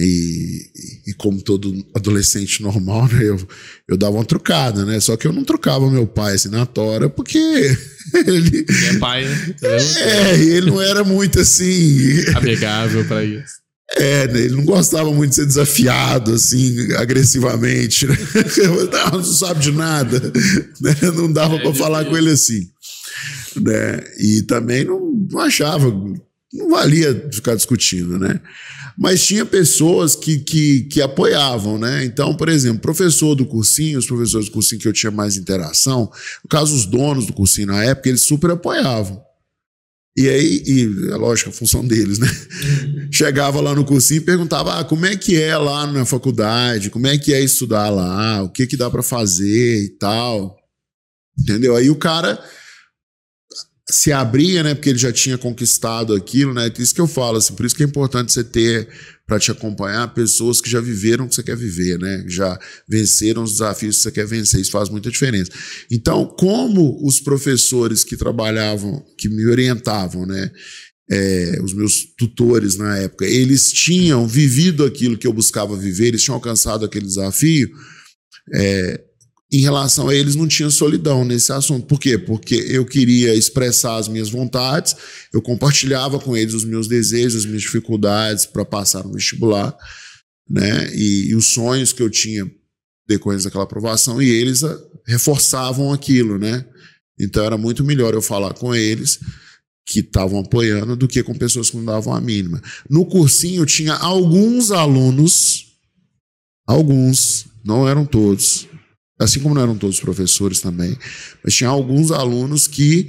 E, 0.00 0.70
e, 1.08 1.12
como 1.14 1.42
todo 1.42 1.74
adolescente 1.92 2.62
normal, 2.62 3.08
né, 3.08 3.24
eu, 3.24 3.48
eu 3.88 3.96
dava 3.96 4.14
uma 4.14 4.24
trucada, 4.24 4.84
né? 4.84 5.00
Só 5.00 5.16
que 5.16 5.26
eu 5.26 5.32
não 5.32 5.42
trocava 5.42 5.90
meu 5.90 6.06
pai 6.06 6.34
assim 6.34 6.50
na 6.50 6.64
tora, 6.64 7.10
porque 7.10 7.36
ele. 8.14 8.64
É 8.90 8.98
pai, 8.98 9.24
né? 9.24 9.56
É, 9.60 10.34
ele 10.38 10.70
não 10.70 10.80
era 10.80 11.02
muito 11.02 11.40
assim. 11.40 12.24
Amigável 12.36 13.04
para 13.06 13.24
isso. 13.24 13.58
É, 13.96 14.28
né, 14.28 14.40
ele 14.42 14.54
não 14.54 14.64
gostava 14.64 15.10
muito 15.10 15.30
de 15.30 15.36
ser 15.36 15.46
desafiado, 15.46 16.32
assim, 16.32 16.92
agressivamente. 16.92 18.06
Né? 18.06 18.16
Não, 18.92 19.18
não 19.18 19.24
sabe 19.24 19.60
de 19.60 19.72
nada. 19.72 20.20
Né? 20.80 20.94
Não 21.12 21.32
dava 21.32 21.56
é, 21.56 21.58
para 21.60 21.74
falar 21.74 22.04
com 22.04 22.16
ele 22.16 22.30
assim. 22.30 22.68
Né? 23.56 24.00
E 24.20 24.42
também 24.42 24.84
não, 24.84 25.00
não 25.28 25.40
achava, 25.40 25.90
não 26.52 26.70
valia 26.70 27.28
ficar 27.32 27.56
discutindo, 27.56 28.16
né? 28.16 28.40
Mas 29.00 29.24
tinha 29.24 29.46
pessoas 29.46 30.16
que, 30.16 30.40
que, 30.40 30.82
que 30.82 31.00
apoiavam, 31.00 31.78
né? 31.78 32.04
Então, 32.04 32.34
por 32.34 32.48
exemplo, 32.48 32.80
professor 32.80 33.36
do 33.36 33.46
cursinho, 33.46 33.96
os 33.96 34.06
professores 34.06 34.46
do 34.46 34.52
cursinho 34.52 34.80
que 34.80 34.88
eu 34.88 34.92
tinha 34.92 35.12
mais 35.12 35.36
interação, 35.36 36.10
no 36.42 36.48
caso, 36.48 36.74
os 36.74 36.84
donos 36.84 37.24
do 37.24 37.32
cursinho 37.32 37.68
na 37.68 37.84
época, 37.84 38.08
eles 38.08 38.22
super 38.22 38.50
apoiavam. 38.50 39.22
E 40.16 40.28
aí, 40.28 40.64
e, 40.66 41.10
é 41.12 41.14
lógico, 41.14 41.50
a 41.50 41.52
função 41.52 41.86
deles, 41.86 42.18
né? 42.18 42.26
Uhum. 42.26 43.08
Chegava 43.12 43.60
lá 43.60 43.72
no 43.72 43.84
cursinho 43.84 44.18
e 44.18 44.24
perguntava: 44.24 44.80
ah, 44.80 44.84
como 44.84 45.06
é 45.06 45.16
que 45.16 45.40
é 45.40 45.56
lá 45.56 45.86
na 45.86 46.04
faculdade, 46.04 46.90
como 46.90 47.06
é 47.06 47.16
que 47.16 47.32
é 47.32 47.40
estudar 47.40 47.90
lá, 47.90 48.42
o 48.42 48.48
que 48.48 48.66
que 48.66 48.76
dá 48.76 48.90
para 48.90 49.04
fazer 49.04 49.84
e 49.84 49.90
tal. 49.90 50.58
Entendeu? 51.38 51.76
Aí 51.76 51.88
o 51.88 51.94
cara 51.94 52.42
se 53.98 54.12
abria, 54.12 54.62
né? 54.62 54.74
Porque 54.74 54.90
ele 54.90 54.98
já 54.98 55.12
tinha 55.12 55.36
conquistado 55.36 56.14
aquilo, 56.14 56.54
né? 56.54 56.70
Isso 56.78 56.94
que 56.94 57.00
eu 57.00 57.08
falo, 57.08 57.38
assim, 57.38 57.54
por 57.54 57.66
isso 57.66 57.74
que 57.74 57.82
é 57.82 57.86
importante 57.86 58.32
você 58.32 58.44
ter 58.44 58.88
para 59.26 59.40
te 59.40 59.50
acompanhar 59.50 60.14
pessoas 60.14 60.60
que 60.60 60.70
já 60.70 60.80
viveram 60.80 61.24
o 61.24 61.28
que 61.28 61.34
você 61.34 61.42
quer 61.42 61.56
viver, 61.56 61.98
né? 61.98 62.24
Já 62.28 62.56
venceram 62.88 63.42
os 63.42 63.52
desafios 63.52 63.96
que 63.96 64.02
você 64.02 64.12
quer 64.12 64.26
vencer. 64.26 64.60
Isso 64.60 64.70
faz 64.70 64.88
muita 64.88 65.10
diferença. 65.10 65.50
Então, 65.90 66.24
como 66.24 67.04
os 67.04 67.20
professores 67.20 68.04
que 68.04 68.16
trabalhavam, 68.16 69.04
que 69.18 69.28
me 69.28 69.44
orientavam, 69.46 70.24
né? 70.24 70.50
É, 71.10 71.58
os 71.64 71.74
meus 71.74 72.04
tutores 72.16 72.76
na 72.76 72.98
época, 72.98 73.26
eles 73.26 73.72
tinham 73.72 74.28
vivido 74.28 74.84
aquilo 74.84 75.16
que 75.18 75.26
eu 75.26 75.32
buscava 75.32 75.74
viver, 75.76 76.08
eles 76.08 76.22
tinham 76.22 76.36
alcançado 76.36 76.84
aquele 76.84 77.06
desafio. 77.06 77.68
É, 78.54 79.07
em 79.50 79.60
relação 79.60 80.08
a 80.08 80.14
eles 80.14 80.34
não 80.34 80.46
tinha 80.46 80.68
solidão 80.68 81.24
nesse 81.24 81.50
assunto. 81.52 81.86
Por 81.86 81.98
quê? 81.98 82.18
Porque 82.18 82.54
eu 82.54 82.84
queria 82.84 83.34
expressar 83.34 83.96
as 83.96 84.06
minhas 84.06 84.28
vontades, 84.28 84.94
eu 85.32 85.40
compartilhava 85.40 86.20
com 86.20 86.36
eles 86.36 86.52
os 86.52 86.64
meus 86.64 86.86
desejos, 86.86 87.36
as 87.36 87.46
minhas 87.46 87.62
dificuldades 87.62 88.44
para 88.44 88.64
passar 88.64 89.04
no 89.04 89.12
vestibular, 89.12 89.74
né? 90.48 90.90
E, 90.94 91.30
e, 91.30 91.34
os 91.34 91.52
sonhos 91.52 91.92
que 91.92 92.02
eu 92.02 92.10
tinha 92.10 92.50
decorrentes 93.08 93.44
daquela 93.44 93.64
aprovação, 93.64 94.20
e 94.20 94.28
eles 94.28 94.62
a, 94.62 94.70
ah, 94.70 94.78
reforçavam 95.06 95.92
aquilo, 95.94 96.38
né? 96.38 96.64
Então 97.18 97.42
era 97.42 97.56
muito 97.56 97.82
melhor 97.82 98.12
eu 98.12 98.22
falar 98.22 98.52
com 98.52 98.74
eles 98.74 99.18
que 99.86 100.00
estavam 100.00 100.40
apoiando 100.40 100.94
do 100.94 101.08
que 101.08 101.22
com 101.22 101.34
pessoas 101.34 101.70
que 101.70 101.76
não 101.78 101.84
davam 101.86 102.14
a 102.14 102.20
mínima. 102.20 102.60
No 102.88 103.06
cursinho 103.06 103.64
tinha 103.64 103.94
alguns 103.94 104.70
alunos, 104.70 105.64
alguns, 106.66 107.46
não 107.64 107.88
eram 107.88 108.04
todos, 108.04 108.68
assim 109.18 109.40
como 109.40 109.54
não 109.54 109.62
eram 109.62 109.76
todos 109.76 110.00
professores 110.00 110.60
também, 110.60 110.96
mas 111.42 111.54
tinha 111.54 111.70
alguns 111.70 112.10
alunos 112.10 112.66
que 112.66 113.08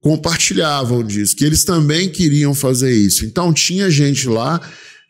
compartilhavam 0.00 1.04
disso, 1.04 1.36
que 1.36 1.44
eles 1.44 1.62
também 1.62 2.08
queriam 2.08 2.54
fazer 2.54 2.92
isso. 2.92 3.24
Então 3.24 3.52
tinha 3.52 3.90
gente 3.90 4.28
lá 4.28 4.60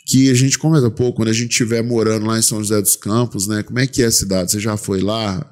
que 0.07 0.31
a 0.31 0.35
gente 0.35 0.59
comenta 0.59 0.91
pouco 0.91 1.17
quando 1.17 1.29
a 1.29 1.33
gente 1.33 1.53
estiver 1.53 1.83
morando 1.83 2.27
lá 2.27 2.39
em 2.39 2.43
São 2.43 2.59
José 2.59 2.81
dos 2.81 2.97
Campos, 2.97 3.47
né? 3.47 3.63
Como 3.63 3.79
é 3.79 3.87
que 3.87 4.03
é 4.03 4.07
a 4.07 4.11
cidade? 4.11 4.51
Você 4.51 4.59
já 4.59 4.77
foi 4.77 5.01
lá? 5.01 5.49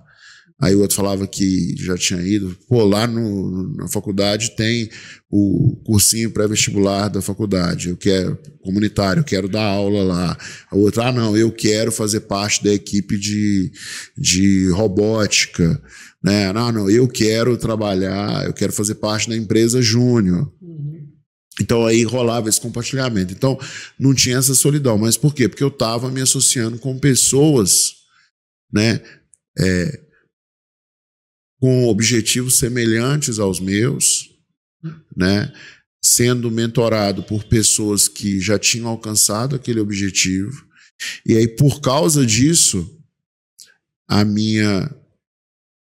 Aí 0.61 0.75
o 0.75 0.81
outro 0.81 0.97
falava 0.97 1.25
que 1.25 1.77
já 1.79 1.97
tinha 1.97 2.21
ido. 2.21 2.57
Pô, 2.69 2.85
lá 2.85 3.07
no, 3.07 3.77
na 3.77 3.87
faculdade 3.87 4.57
tem 4.57 4.91
o 5.31 5.81
cursinho 5.85 6.33
pré-vestibular 6.33 7.09
da 7.09 7.23
faculdade. 7.23 7.91
Eu 7.91 7.97
quero 7.97 8.37
comunitário, 8.61 9.21
eu 9.21 9.25
quero 9.25 9.49
dar 9.49 9.63
aula 9.63 10.03
lá. 10.03 10.37
A 10.69 10.77
outra, 10.77 11.07
ah, 11.07 11.13
não, 11.13 11.37
eu 11.37 11.53
quero 11.53 11.93
fazer 11.93 12.21
parte 12.21 12.65
da 12.65 12.73
equipe 12.73 13.17
de, 13.17 13.71
de 14.17 14.69
robótica. 14.71 15.81
Né? 16.23 16.53
Não, 16.53 16.73
não, 16.73 16.91
eu 16.91 17.07
quero 17.07 17.57
trabalhar, 17.57 18.45
eu 18.45 18.53
quero 18.53 18.73
fazer 18.73 18.97
parte 18.97 19.29
da 19.29 19.37
empresa 19.37 19.81
júnior. 19.81 20.53
Uhum. 20.61 21.07
Então 21.61 21.87
aí 21.87 22.03
rolava 22.03 22.49
esse 22.49 22.61
compartilhamento. 22.61 23.33
Então 23.33 23.57
não 23.97 24.13
tinha 24.13 24.39
essa 24.39 24.57
solidão. 24.57 24.99
Mas 24.99 25.17
por 25.17 25.33
quê? 25.33 25.49
Porque 25.49 25.63
eu 25.63 25.69
estava 25.69 26.11
me 26.11 26.21
associando 26.21 26.81
com 26.81 26.99
pessoas, 26.99 27.93
né? 28.73 29.01
É, 29.57 30.08
com 31.61 31.89
objetivos 31.89 32.59
semelhantes 32.59 33.39
aos 33.39 33.61
meus, 33.61 34.31
né? 35.17 35.53
Sendo 36.03 36.51
mentorado 36.51 37.23
por 37.25 37.45
pessoas 37.45 38.07
que 38.07 38.41
já 38.41 38.59
tinham 38.59 38.89
alcançado 38.89 39.57
aquele 39.57 39.81
objetivo. 39.81 40.65
E 41.27 41.37
aí, 41.37 41.49
por 41.49 41.81
causa 41.81 42.25
disso, 42.25 42.89
a 44.07 44.25
minha. 44.25 44.95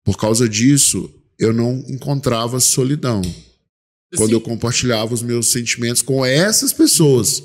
Por 0.04 0.18
causa 0.18 0.50
disso, 0.50 1.14
eu 1.38 1.54
não 1.54 1.84
encontrava 1.88 2.60
solidão. 2.60 3.22
Quando 4.16 4.30
Sim. 4.30 4.36
eu 4.36 4.42
compartilhava 4.42 5.14
os 5.14 5.22
meus 5.22 5.48
sentimentos 5.48 6.02
com 6.02 6.26
essas 6.26 6.74
pessoas. 6.74 7.44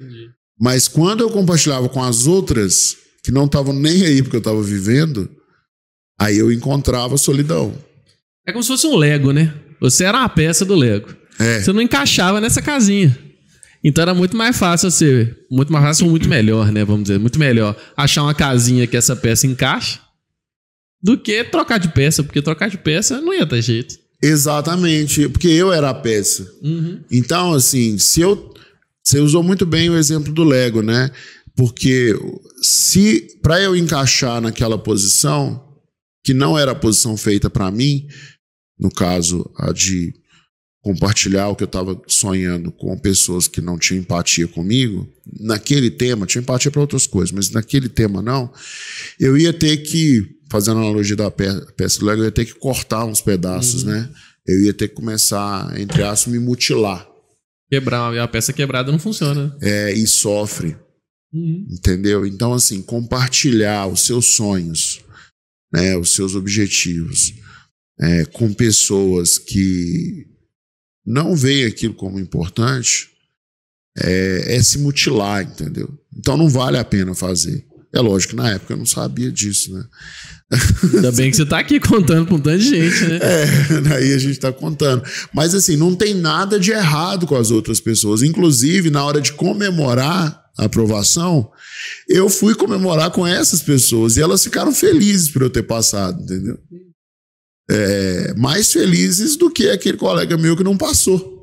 Entendi. 0.00 0.30
Mas 0.58 0.88
quando 0.88 1.20
eu 1.20 1.30
compartilhava 1.30 1.88
com 1.88 2.02
as 2.02 2.26
outras, 2.26 2.96
que 3.22 3.30
não 3.30 3.44
estavam 3.44 3.74
nem 3.74 4.04
aí 4.04 4.22
porque 4.22 4.36
eu 4.36 4.40
estava 4.40 4.62
vivendo, 4.62 5.28
Aí 6.18 6.38
eu 6.38 6.50
encontrava 6.50 7.16
solidão. 7.16 7.74
É 8.46 8.52
como 8.52 8.62
se 8.62 8.68
fosse 8.68 8.86
um 8.86 8.96
Lego, 8.96 9.32
né? 9.32 9.52
Você 9.80 10.04
era 10.04 10.18
uma 10.18 10.28
peça 10.28 10.64
do 10.64 10.74
Lego. 10.74 11.14
É. 11.38 11.60
Você 11.60 11.72
não 11.72 11.82
encaixava 11.82 12.40
nessa 12.40 12.62
casinha. 12.62 13.16
Então 13.84 14.02
era 14.02 14.14
muito 14.14 14.36
mais 14.36 14.56
fácil 14.56 14.90
você. 14.90 15.34
Muito 15.50 15.72
mais 15.72 15.84
fácil, 15.84 16.08
muito 16.08 16.28
melhor, 16.28 16.72
né? 16.72 16.84
Vamos 16.84 17.02
dizer, 17.02 17.18
muito 17.18 17.38
melhor 17.38 17.76
achar 17.96 18.22
uma 18.22 18.34
casinha 18.34 18.86
que 18.86 18.96
essa 18.96 19.14
peça 19.14 19.46
encaixa 19.46 20.00
do 21.02 21.18
que 21.18 21.44
trocar 21.44 21.78
de 21.78 21.88
peça, 21.88 22.22
porque 22.24 22.42
trocar 22.42 22.68
de 22.68 22.78
peça 22.78 23.20
não 23.20 23.32
ia 23.32 23.46
ter 23.46 23.62
jeito. 23.62 23.96
Exatamente, 24.22 25.28
porque 25.28 25.48
eu 25.48 25.72
era 25.72 25.90
a 25.90 25.94
peça. 25.94 26.50
Uhum. 26.62 27.00
Então, 27.10 27.52
assim, 27.52 27.98
se 27.98 28.20
eu. 28.20 28.54
Você 29.04 29.20
usou 29.20 29.40
muito 29.40 29.64
bem 29.64 29.88
o 29.88 29.96
exemplo 29.96 30.32
do 30.32 30.42
Lego, 30.42 30.82
né? 30.82 31.12
Porque 31.54 32.12
se 32.60 33.38
para 33.40 33.60
eu 33.60 33.76
encaixar 33.76 34.40
naquela 34.40 34.76
posição, 34.76 35.62
que 36.26 36.34
não 36.34 36.58
era 36.58 36.72
a 36.72 36.74
posição 36.74 37.16
feita 37.16 37.48
para 37.48 37.70
mim, 37.70 38.08
no 38.76 38.90
caso, 38.90 39.48
a 39.56 39.72
de 39.72 40.12
compartilhar 40.82 41.48
o 41.48 41.54
que 41.54 41.62
eu 41.62 41.66
estava 41.66 42.02
sonhando 42.08 42.72
com 42.72 42.98
pessoas 42.98 43.46
que 43.46 43.60
não 43.60 43.78
tinham 43.78 44.00
empatia 44.00 44.48
comigo, 44.48 45.08
naquele 45.38 45.88
tema, 45.88 46.26
tinha 46.26 46.42
empatia 46.42 46.68
para 46.68 46.80
outras 46.80 47.06
coisas, 47.06 47.30
mas 47.30 47.50
naquele 47.50 47.88
tema 47.88 48.20
não, 48.20 48.52
eu 49.20 49.38
ia 49.38 49.52
ter 49.52 49.76
que, 49.78 50.20
fazendo 50.50 50.78
a 50.78 50.82
analogia 50.82 51.14
da 51.14 51.30
peça 51.30 52.00
do 52.00 52.06
Lego, 52.06 52.22
eu 52.22 52.26
ia 52.26 52.32
ter 52.32 52.44
que 52.44 52.54
cortar 52.54 53.04
uns 53.04 53.20
pedaços, 53.20 53.84
uhum. 53.84 53.90
né? 53.90 54.10
Eu 54.44 54.64
ia 54.64 54.74
ter 54.74 54.88
que 54.88 54.96
começar, 54.96 55.78
entre 55.78 56.02
aspas, 56.02 56.32
me 56.32 56.40
mutilar. 56.40 57.06
Quebrar, 57.70 58.18
a 58.18 58.26
peça 58.26 58.52
quebrada 58.52 58.90
não 58.90 58.98
funciona. 58.98 59.56
É, 59.60 59.92
e 59.92 60.04
sofre. 60.08 60.76
Uhum. 61.32 61.68
Entendeu? 61.70 62.26
Então, 62.26 62.52
assim, 62.52 62.82
compartilhar 62.82 63.86
os 63.86 64.00
seus 64.00 64.26
sonhos, 64.34 65.05
né, 65.72 65.96
os 65.96 66.14
seus 66.14 66.34
objetivos 66.34 67.34
é, 68.00 68.24
com 68.26 68.52
pessoas 68.52 69.38
que 69.38 70.26
não 71.04 71.36
veem 71.36 71.64
aquilo 71.64 71.94
como 71.94 72.18
importante, 72.18 73.08
é, 73.98 74.56
é, 74.56 74.62
se 74.62 74.78
mutilar, 74.78 75.42
entendeu? 75.42 75.88
Então 76.16 76.36
não 76.36 76.48
vale 76.48 76.76
a 76.76 76.84
pena 76.84 77.14
fazer. 77.14 77.64
É 77.94 78.00
lógico 78.00 78.32
que 78.32 78.36
na 78.36 78.50
época 78.50 78.74
eu 78.74 78.76
não 78.76 78.84
sabia 78.84 79.32
disso, 79.32 79.72
né? 79.72 79.84
Ainda 80.94 81.12
bem 81.12 81.30
que 81.30 81.36
você 81.36 81.44
está 81.44 81.58
aqui 81.58 81.80
contando 81.80 82.26
com 82.26 82.34
um 82.34 82.40
tanto 82.40 82.58
de 82.58 82.68
gente, 82.68 83.04
né? 83.06 83.18
É, 83.22 83.80
daí 83.88 84.12
a 84.12 84.18
gente 84.18 84.32
está 84.32 84.52
contando. 84.52 85.02
Mas 85.32 85.54
assim, 85.54 85.76
não 85.76 85.94
tem 85.94 86.12
nada 86.14 86.60
de 86.60 86.72
errado 86.72 87.26
com 87.26 87.34
as 87.36 87.50
outras 87.50 87.80
pessoas. 87.80 88.22
Inclusive, 88.22 88.90
na 88.90 89.02
hora 89.04 89.20
de 89.20 89.32
comemorar, 89.32 90.45
aprovação, 90.56 91.50
eu 92.08 92.28
fui 92.28 92.54
comemorar 92.54 93.10
com 93.10 93.26
essas 93.26 93.62
pessoas 93.62 94.16
e 94.16 94.22
elas 94.22 94.42
ficaram 94.42 94.72
felizes 94.72 95.30
por 95.30 95.42
eu 95.42 95.50
ter 95.50 95.62
passado, 95.62 96.22
entendeu? 96.22 96.58
É, 97.68 98.34
mais 98.34 98.72
felizes 98.72 99.36
do 99.36 99.50
que 99.50 99.68
aquele 99.68 99.98
colega 99.98 100.36
meu 100.36 100.56
que 100.56 100.64
não 100.64 100.76
passou. 100.76 101.36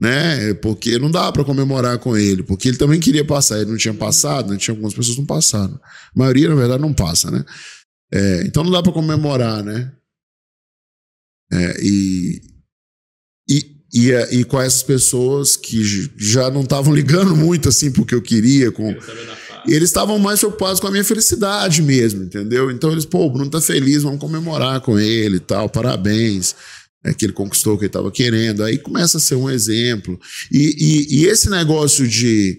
Né? 0.00 0.54
Porque 0.54 0.98
não 0.98 1.10
dá 1.10 1.32
para 1.32 1.44
comemorar 1.44 1.98
com 1.98 2.16
ele, 2.16 2.42
porque 2.42 2.68
ele 2.68 2.76
também 2.76 3.00
queria 3.00 3.24
passar, 3.24 3.58
ele 3.60 3.70
não 3.70 3.76
tinha 3.76 3.94
passado, 3.94 4.52
né? 4.52 4.58
tinha 4.58 4.72
algumas 4.72 4.94
pessoas 4.94 5.16
que 5.16 5.20
não 5.22 5.26
passaram. 5.26 5.74
A 5.74 6.18
maioria, 6.18 6.48
na 6.48 6.54
verdade, 6.54 6.82
não 6.82 6.92
passa, 6.92 7.30
né? 7.30 7.44
É, 8.12 8.42
então 8.42 8.64
não 8.64 8.70
dá 8.70 8.82
para 8.82 8.92
comemorar, 8.92 9.62
né? 9.62 9.92
É, 11.52 11.80
e, 11.82 12.40
e, 13.92 14.10
e, 14.10 14.40
e, 14.40 14.44
com 14.44 14.60
essas 14.60 14.82
pessoas 14.82 15.56
que 15.56 15.82
já 16.16 16.50
não 16.50 16.62
estavam 16.62 16.92
ligando 16.94 17.34
muito 17.36 17.68
assim 17.68 17.90
porque 17.90 18.14
eu 18.14 18.22
queria, 18.22 18.70
com 18.70 18.94
eles 19.66 19.88
estavam 19.88 20.18
mais 20.18 20.40
preocupados 20.40 20.80
com 20.80 20.86
a 20.86 20.90
minha 20.90 21.04
felicidade 21.04 21.82
mesmo, 21.82 22.24
entendeu? 22.24 22.70
Então 22.70 22.90
eles, 22.92 23.04
pô, 23.04 23.24
o 23.26 23.30
Bruno 23.30 23.50
tá 23.50 23.60
feliz, 23.60 24.02
vamos 24.02 24.20
comemorar 24.20 24.80
com 24.80 24.98
ele 24.98 25.36
e 25.36 25.40
tal, 25.40 25.68
parabéns. 25.68 26.54
É 27.04 27.14
que 27.14 27.24
ele 27.24 27.32
conquistou 27.32 27.74
o 27.74 27.78
que 27.78 27.84
ele 27.84 27.88
estava 27.88 28.10
querendo. 28.10 28.64
Aí 28.64 28.76
começa 28.76 29.18
a 29.18 29.20
ser 29.20 29.36
um 29.36 29.48
exemplo. 29.48 30.18
E, 30.50 30.74
e, 30.78 31.20
e 31.20 31.26
esse 31.26 31.48
negócio 31.48 32.08
de, 32.08 32.58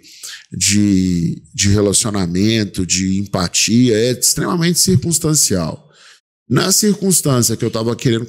de, 0.51 1.43
de 1.53 1.69
relacionamento, 1.69 2.85
de 2.85 3.19
empatia, 3.19 3.97
é 3.97 4.11
extremamente 4.11 4.79
circunstancial. 4.79 5.89
Na 6.49 6.71
circunstância 6.71 7.57
que 7.57 7.65
eu 7.65 7.67
estava 7.67 7.95
querendo 7.95 8.27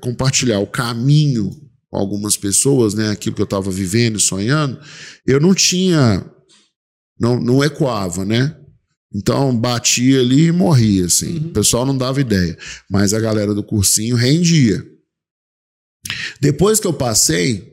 compartilhar 0.00 0.60
o 0.60 0.66
caminho 0.66 1.50
com 1.90 1.98
algumas 1.98 2.36
pessoas, 2.36 2.94
né, 2.94 3.10
aquilo 3.10 3.34
que 3.34 3.42
eu 3.42 3.44
estava 3.44 3.70
vivendo, 3.70 4.20
sonhando, 4.20 4.80
eu 5.26 5.40
não 5.40 5.54
tinha 5.54 6.24
não, 7.20 7.38
não 7.38 7.62
ecoava, 7.62 8.24
né? 8.24 8.56
Então 9.14 9.54
batia 9.54 10.20
ali 10.20 10.46
e 10.46 10.52
morria, 10.52 11.04
assim. 11.04 11.38
Uhum. 11.38 11.46
O 11.48 11.50
pessoal 11.50 11.84
não 11.84 11.98
dava 11.98 12.20
ideia. 12.20 12.56
Mas 12.88 13.12
a 13.12 13.20
galera 13.20 13.54
do 13.54 13.62
cursinho 13.62 14.16
rendia. 14.16 14.82
Depois 16.40 16.80
que 16.80 16.86
eu 16.86 16.94
passei, 16.94 17.70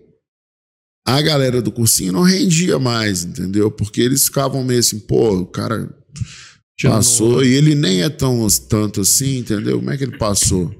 a 1.06 1.22
galera 1.22 1.62
do 1.62 1.72
cursinho 1.72 2.12
não 2.12 2.24
rendia 2.24 2.78
mais, 2.78 3.24
entendeu? 3.24 3.72
Porque 3.72 4.02
eles 4.02 4.26
ficavam 4.26 4.64
meio 4.64 4.80
assim, 4.80 5.00
pô, 5.00 5.38
o 5.38 5.46
cara 5.46 5.90
passou 6.82 7.44
e 7.44 7.54
ele 7.54 7.74
nem 7.74 8.04
é 8.04 8.10
tão 8.10 8.46
tanto 8.68 9.02
assim, 9.02 9.38
entendeu? 9.38 9.78
Como 9.78 9.90
é 9.90 9.98
que 9.98 10.04
ele 10.04 10.18
passou? 10.18 10.76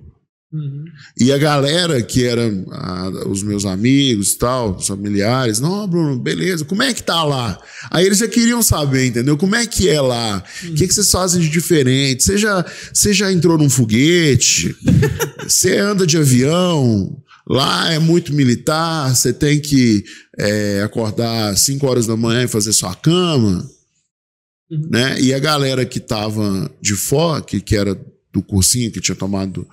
Uhum. 0.52 0.86
E 1.20 1.32
a 1.34 1.38
galera 1.38 2.02
que 2.02 2.24
era 2.24 2.50
a, 2.72 3.28
os 3.28 3.44
meus 3.44 3.66
amigos 3.66 4.36
tal, 4.36 4.78
os 4.78 4.88
familiares, 4.88 5.60
não, 5.60 5.86
Bruno, 5.86 6.18
beleza, 6.18 6.64
como 6.64 6.84
é 6.84 6.94
que 6.94 7.04
tá 7.04 7.22
lá? 7.24 7.62
Aí 7.92 8.06
eles 8.06 8.20
já 8.20 8.30
queriam 8.30 8.64
saber, 8.64 9.08
entendeu? 9.08 9.38
Como 9.38 9.56
é 9.56 9.68
que 9.68 9.90
é 9.90 10.00
lá? 10.00 10.42
O 10.64 10.68
uhum. 10.68 10.76
que, 10.76 10.88
que 10.88 10.94
vocês 10.94 11.12
fazem 11.12 11.42
de 11.42 11.50
diferente? 11.50 12.24
Você 12.24 12.38
já, 12.38 12.66
você 12.94 13.14
já 13.14 13.32
entrou 13.32 13.58
num 13.58 13.70
foguete? 13.70 14.74
você 15.46 15.78
anda 15.78 16.08
de 16.08 16.18
avião? 16.18 17.22
Lá 17.50 17.92
é 17.92 18.00
muito 18.00 18.34
militar, 18.34 19.14
você 19.14 19.34
tem 19.34 19.60
que 19.60 20.04
é, 20.38 20.82
acordar 20.84 21.50
às 21.50 21.62
5 21.62 21.86
horas 21.86 22.08
da 22.08 22.16
manhã 22.16 22.44
e 22.44 22.48
fazer 22.48 22.72
sua 22.72 22.96
cama. 22.96 23.70
Uhum. 24.72 24.90
Né? 24.92 25.20
E 25.22 25.34
a 25.34 25.40
galera 25.40 25.86
que 25.86 26.00
tava 26.00 26.70
de 26.82 26.94
fora, 26.94 27.42
que, 27.42 27.60
que 27.60 27.76
era 27.76 28.00
do 28.34 28.44
cursinho, 28.44 28.92
que 28.92 29.02
tinha 29.02 29.16
tomado 29.16 29.68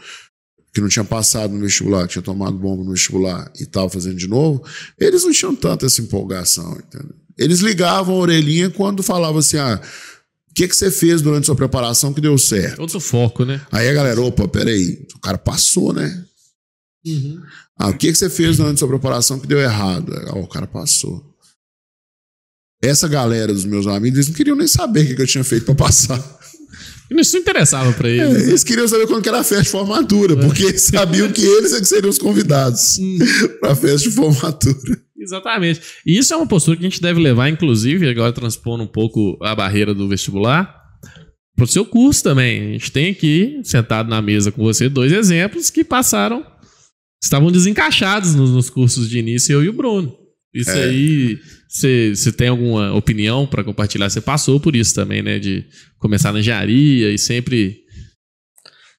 que 0.75 0.81
não 0.81 0.89
tinha 0.89 1.05
passado 1.05 1.55
no 1.55 1.61
vestibular, 1.61 2.09
tinha 2.09 2.21
tomado 2.21 2.59
bomba 2.59 2.83
no 2.83 2.91
vestibular 2.91 3.51
e 3.59 3.63
estava 3.63 3.89
fazendo 3.89 4.17
de 4.17 4.27
novo, 4.27 4.65
eles 4.99 5.23
não 5.23 5.31
tinham 5.31 5.55
tanta 5.55 5.87
essa 5.87 6.03
empolgação, 6.03 6.73
entendeu? 6.73 7.15
Eles 7.39 7.61
ligavam 7.61 8.17
a 8.17 8.19
orelhinha 8.19 8.69
quando 8.69 9.01
falavam 9.01 9.39
assim, 9.39 9.57
ah, 9.57 9.81
o 10.51 10.55
que, 10.55 10.67
que 10.67 10.75
você 10.75 10.91
fez 10.91 11.23
durante 11.23 11.47
sua 11.47 11.55
preparação 11.55 12.13
que 12.13 12.21
deu 12.21 12.37
certo? 12.37 12.81
Outro 12.81 12.99
foco, 12.99 13.45
né? 13.45 13.61
Aí 13.71 13.89
a 13.89 13.93
galera, 13.93 14.21
opa, 14.21 14.49
peraí, 14.49 15.07
o 15.15 15.21
cara 15.21 15.39
passou, 15.39 15.93
né? 15.93 16.25
Uhum. 17.07 17.41
Ah, 17.79 17.89
o 17.91 17.95
que, 17.97 18.11
que 18.11 18.19
você 18.19 18.29
fez 18.29 18.57
durante 18.57 18.79
sua 18.79 18.89
preparação 18.89 19.39
que 19.39 19.47
deu 19.47 19.61
errado? 19.61 20.13
Ah, 20.27 20.39
o 20.39 20.49
cara 20.49 20.67
passou. 20.67 21.25
Essa 22.83 23.07
galera 23.07 23.53
dos 23.53 23.65
meus 23.65 23.87
amigos, 23.87 24.19
eles 24.19 24.29
não 24.29 24.35
queriam 24.35 24.57
nem 24.57 24.67
saber 24.67 25.13
o 25.13 25.17
que 25.17 25.23
eu 25.23 25.27
tinha 25.27 25.45
feito 25.45 25.67
para 25.67 25.75
passar. 25.75 26.21
Isso 27.11 27.35
não 27.35 27.43
interessava 27.43 27.93
para 27.93 28.09
eles. 28.09 28.45
É, 28.45 28.49
eles 28.49 28.65
queriam 28.65 28.89
saber 28.89 29.07
quando 29.07 29.23
que 29.23 29.29
era 29.29 29.41
a 29.41 29.45
festa 29.45 29.65
de 29.65 29.71
formatura, 29.71 30.37
porque 30.37 30.77
sabiam 30.79 31.31
que 31.31 31.45
eles 31.45 31.73
é 31.73 31.81
que 31.81 31.85
seriam 31.85 32.11
os 32.11 32.19
convidados 32.19 32.99
hum. 32.99 33.19
para 33.61 33.73
a 33.73 33.77
festa 33.77 34.09
de 34.09 34.15
formatura. 34.15 35.05
Exatamente. 35.19 35.81
E 36.07 36.19
isso 36.19 36.35
é 36.35 36.37
uma 36.37 36.47
postura 36.47 36.77
que 36.77 36.85
a 36.85 36.89
gente 36.89 37.01
deve 37.01 37.21
levar, 37.21 37.49
inclusive, 37.49 38.09
agora 38.09 38.33
transpondo 38.33 38.85
um 38.85 38.87
pouco 38.87 39.39
a 39.43 39.55
barreira 39.55 39.95
do 39.95 40.09
vestibular, 40.09 40.83
para 41.57 41.65
o 41.65 41.69
seu 41.69 41.85
curso 41.85 42.23
também. 42.23 42.61
A 42.61 42.73
gente 42.73 42.93
tem 42.93 43.11
aqui, 43.11 43.61
sentado 43.63 44.09
na 44.09 44.21
mesa 44.21 44.51
com 44.51 44.63
você, 44.63 44.89
dois 44.89 45.13
exemplos 45.13 45.71
que 45.71 45.85
passaram, 45.85 46.45
estavam 47.23 47.51
desencaixados 47.51 48.35
nos, 48.35 48.51
nos 48.51 48.69
cursos 48.69 49.09
de 49.09 49.19
início, 49.19 49.53
eu 49.53 49.65
e 49.65 49.69
o 49.69 49.73
Bruno. 49.73 50.24
Isso 50.55 50.71
é. 50.71 50.85
aí, 50.85 51.39
você 51.69 52.33
tem 52.33 52.49
alguma 52.49 52.95
opinião 52.95 53.47
para 53.47 53.65
compartilhar? 53.65 54.09
Você 54.09 54.21
passou 54.21 54.61
por 54.61 54.77
isso 54.77 54.95
também, 54.95 55.23
né? 55.23 55.39
De 55.39 55.65
começar 55.99 56.33
na 56.33 56.41
engenharia 56.41 57.11
e 57.11 57.19
sempre 57.19 57.79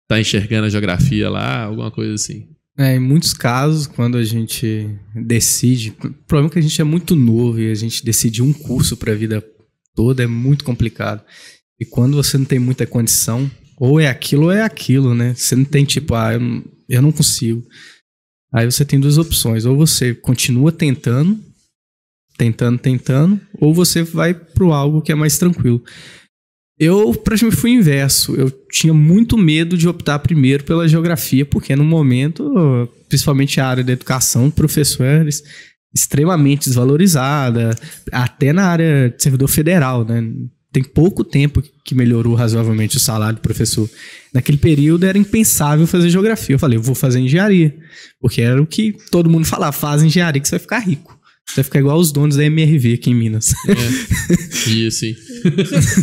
tá 0.08 0.20
enxergando 0.20 0.68
a 0.68 0.70
geografia 0.70 1.30
lá, 1.30 1.64
alguma 1.64 1.90
coisa 1.90 2.14
assim. 2.14 2.48
É, 2.78 2.98
em 2.98 3.00
muitos 3.00 3.34
casos, 3.34 3.88
quando 3.88 4.18
a 4.18 4.24
gente 4.24 4.90
decide, 5.16 5.96
o 6.04 6.12
problema 6.28 6.50
é 6.50 6.54
que 6.54 6.60
a 6.60 6.62
gente 6.62 6.82
é 6.82 6.84
muito 6.84 7.16
novo 7.16 7.60
e 7.62 7.72
a 7.72 7.76
gente 7.76 8.04
decide 8.04 8.44
um 8.44 8.52
curso 8.52 8.98
para 8.98 9.14
a 9.14 9.16
vida 9.16 9.42
toda 9.96 10.24
é 10.24 10.28
muito 10.28 10.66
complicado. 10.66 11.24
E 11.80 11.86
quando 11.86 12.18
você 12.18 12.38
não 12.38 12.46
tem 12.46 12.60
muita 12.60 12.86
condição, 12.86 13.50
ou 13.78 14.00
é 14.00 14.08
aquilo 14.08 14.46
ou 14.46 14.52
é 14.52 14.62
aquilo, 14.62 15.16
né? 15.16 15.34
Você 15.34 15.56
não 15.56 15.66
tem 15.66 15.86
tipo, 15.86 16.14
ah, 16.14 16.34
eu 16.34 16.40
não, 16.40 16.64
eu 16.90 17.02
não 17.02 17.12
consigo. 17.12 17.64
Aí 18.54 18.66
você 18.70 18.86
tem 18.86 19.00
duas 19.00 19.18
opções. 19.18 19.66
Ou 19.66 19.76
você 19.76 20.14
continua 20.14 20.72
tentando, 20.72 21.40
tentando, 22.38 22.78
tentando, 22.78 23.40
ou 23.60 23.74
você 23.74 24.04
vai 24.04 24.34
pro 24.34 24.74
algo 24.74 25.02
que 25.02 25.12
é 25.12 25.16
mais 25.16 25.38
tranquilo. 25.38 25.82
Eu 26.78 27.14
praticamente 27.14 27.60
fui 27.60 27.72
inverso. 27.72 28.36
Eu 28.36 28.52
tinha 28.70 28.94
muito 28.94 29.38
medo 29.38 29.78
de 29.78 29.88
optar 29.88 30.20
primeiro 30.20 30.64
pela 30.64 30.88
geografia, 30.88 31.46
porque 31.46 31.76
no 31.76 31.86
momento, 31.86 32.90
principalmente 33.08 33.62
a 33.62 33.68
área 33.68 33.84
da 33.84 33.94
educação, 33.94 34.52
professores 34.52 35.42
extremamente 35.94 36.68
desvalorizada, 36.68 37.74
até 38.12 38.52
na 38.52 38.66
área 38.66 39.10
de 39.10 39.24
servidor 39.24 39.48
federal, 39.48 40.04
né? 40.04 40.30
tem 40.76 40.84
pouco 40.84 41.24
tempo 41.24 41.64
que 41.86 41.96
melhorou 41.96 42.36
razoavelmente 42.36 42.98
o 42.98 43.00
salário 43.00 43.38
do 43.38 43.42
professor. 43.42 43.90
Naquele 44.34 44.58
período 44.58 45.06
era 45.06 45.18
impensável 45.18 45.88
fazer 45.88 46.10
geografia. 46.10 46.56
Eu 46.56 46.60
falei, 46.60 46.78
eu 46.78 46.82
vou 46.82 46.94
fazer 46.94 47.22
engenharia. 47.22 47.74
Porque 48.20 48.42
era 48.42 48.62
o 48.62 48.68
que 48.68 48.94
todo 49.10 49.30
mundo 49.30 49.46
falava, 49.46 49.72
faz 49.72 50.04
engenharia 50.04 50.42
que 50.42 50.50
você 50.50 50.56
vai 50.56 50.60
ficar 50.60 50.80
rico. 50.80 51.15
Vai 51.54 51.64
ficar 51.64 51.80
igual 51.80 52.00
os 52.00 52.12
donos 52.12 52.38
da 52.38 52.44
MRV 52.44 52.94
aqui 52.94 53.12
em 53.12 53.16
Minas. 53.16 53.54
É, 53.68 54.70
isso, 54.70 55.00
sim. 55.00 55.16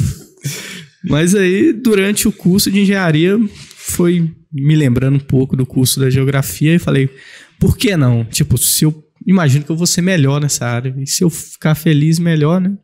Mas 1.04 1.34
aí, 1.34 1.72
durante 1.72 2.28
o 2.28 2.32
curso 2.32 2.70
de 2.70 2.80
engenharia, 2.80 3.38
foi 3.76 4.30
me 4.52 4.76
lembrando 4.76 5.16
um 5.16 5.20
pouco 5.20 5.56
do 5.56 5.66
curso 5.66 5.98
da 5.98 6.08
geografia 6.10 6.74
e 6.74 6.78
falei, 6.78 7.10
por 7.58 7.76
que 7.76 7.96
não? 7.96 8.24
Tipo, 8.24 8.56
se 8.56 8.84
eu 8.84 9.02
imagino 9.26 9.64
que 9.64 9.70
eu 9.70 9.76
vou 9.76 9.86
ser 9.86 10.02
melhor 10.02 10.40
nessa 10.40 10.66
área. 10.66 10.94
E 10.98 11.06
se 11.06 11.22
eu 11.22 11.30
ficar 11.30 11.74
feliz, 11.74 12.18
melhor, 12.18 12.60
né? 12.60 12.76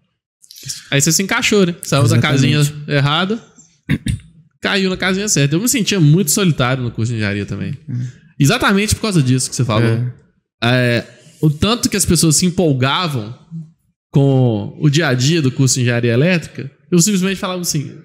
Aí 0.91 1.01
você 1.01 1.13
se 1.13 1.23
encaixou, 1.23 1.67
né? 1.67 1.75
Saiu 1.83 2.05
Exatamente. 2.05 2.23
da 2.23 2.29
casinha 2.29 2.61
errada, 2.89 3.43
caiu 4.61 4.91
na 4.91 4.97
casinha 4.97 5.29
certa. 5.29 5.55
Eu 5.55 5.61
me 5.61 5.69
sentia 5.69 6.01
muito 6.01 6.31
solitário 6.31 6.83
no 6.83 6.91
curso 6.91 7.13
de 7.13 7.17
engenharia 7.17 7.47
também. 7.47 7.77
Uhum. 7.89 8.07
Exatamente 8.39 8.95
por 8.95 9.03
causa 9.03 9.23
disso 9.23 9.49
que 9.51 9.57
você 9.57 9.65
falou. 9.65 9.89
É. 9.89 10.13
É, 10.63 11.07
o 11.41 11.51
tanto 11.51 11.89
que 11.89 11.97
as 11.97 12.05
pessoas 12.05 12.37
se 12.37 12.47
empolgavam 12.47 13.37
com 14.11 14.77
o 14.81 14.89
dia 14.89 15.09
a 15.09 15.15
dia 15.15 15.43
do 15.43 15.53
curso 15.53 15.75
de 15.75 15.83
engenharia 15.83 16.13
elétrica, 16.13 16.71
eu 16.91 16.99
simplesmente 17.01 17.39
falava 17.39 17.61
assim: 17.61 17.97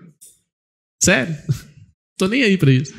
sério? 1.01 1.35
Tô 2.17 2.27
nem 2.27 2.43
aí 2.43 2.57
pra 2.57 2.71
isso. 2.71 2.93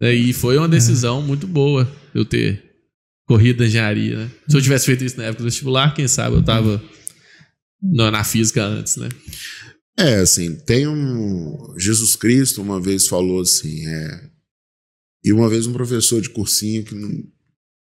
E 0.00 0.32
foi 0.32 0.56
uma 0.56 0.68
decisão 0.68 1.20
é. 1.20 1.24
muito 1.24 1.46
boa 1.46 1.90
eu 2.14 2.24
ter 2.24 2.64
corrido 3.26 3.62
a 3.62 3.66
engenharia, 3.66 4.16
né? 4.16 4.30
Se 4.48 4.56
eu 4.56 4.62
tivesse 4.62 4.86
feito 4.86 5.04
isso 5.04 5.18
na 5.18 5.24
época 5.24 5.42
do 5.42 5.44
vestibular, 5.44 5.94
quem 5.94 6.08
sabe 6.08 6.36
eu 6.36 6.42
tava 6.42 6.82
na 7.82 8.24
física 8.24 8.64
antes, 8.64 8.96
né? 8.96 9.08
É, 9.98 10.20
assim, 10.20 10.54
tem 10.54 10.86
um. 10.86 11.74
Jesus 11.76 12.14
Cristo 12.14 12.62
uma 12.62 12.80
vez 12.80 13.06
falou 13.06 13.42
assim, 13.42 13.86
é. 13.86 14.30
E 15.24 15.32
uma 15.32 15.48
vez 15.48 15.66
um 15.66 15.72
professor 15.72 16.22
de 16.22 16.30
cursinho 16.30 16.84
que 16.84 16.94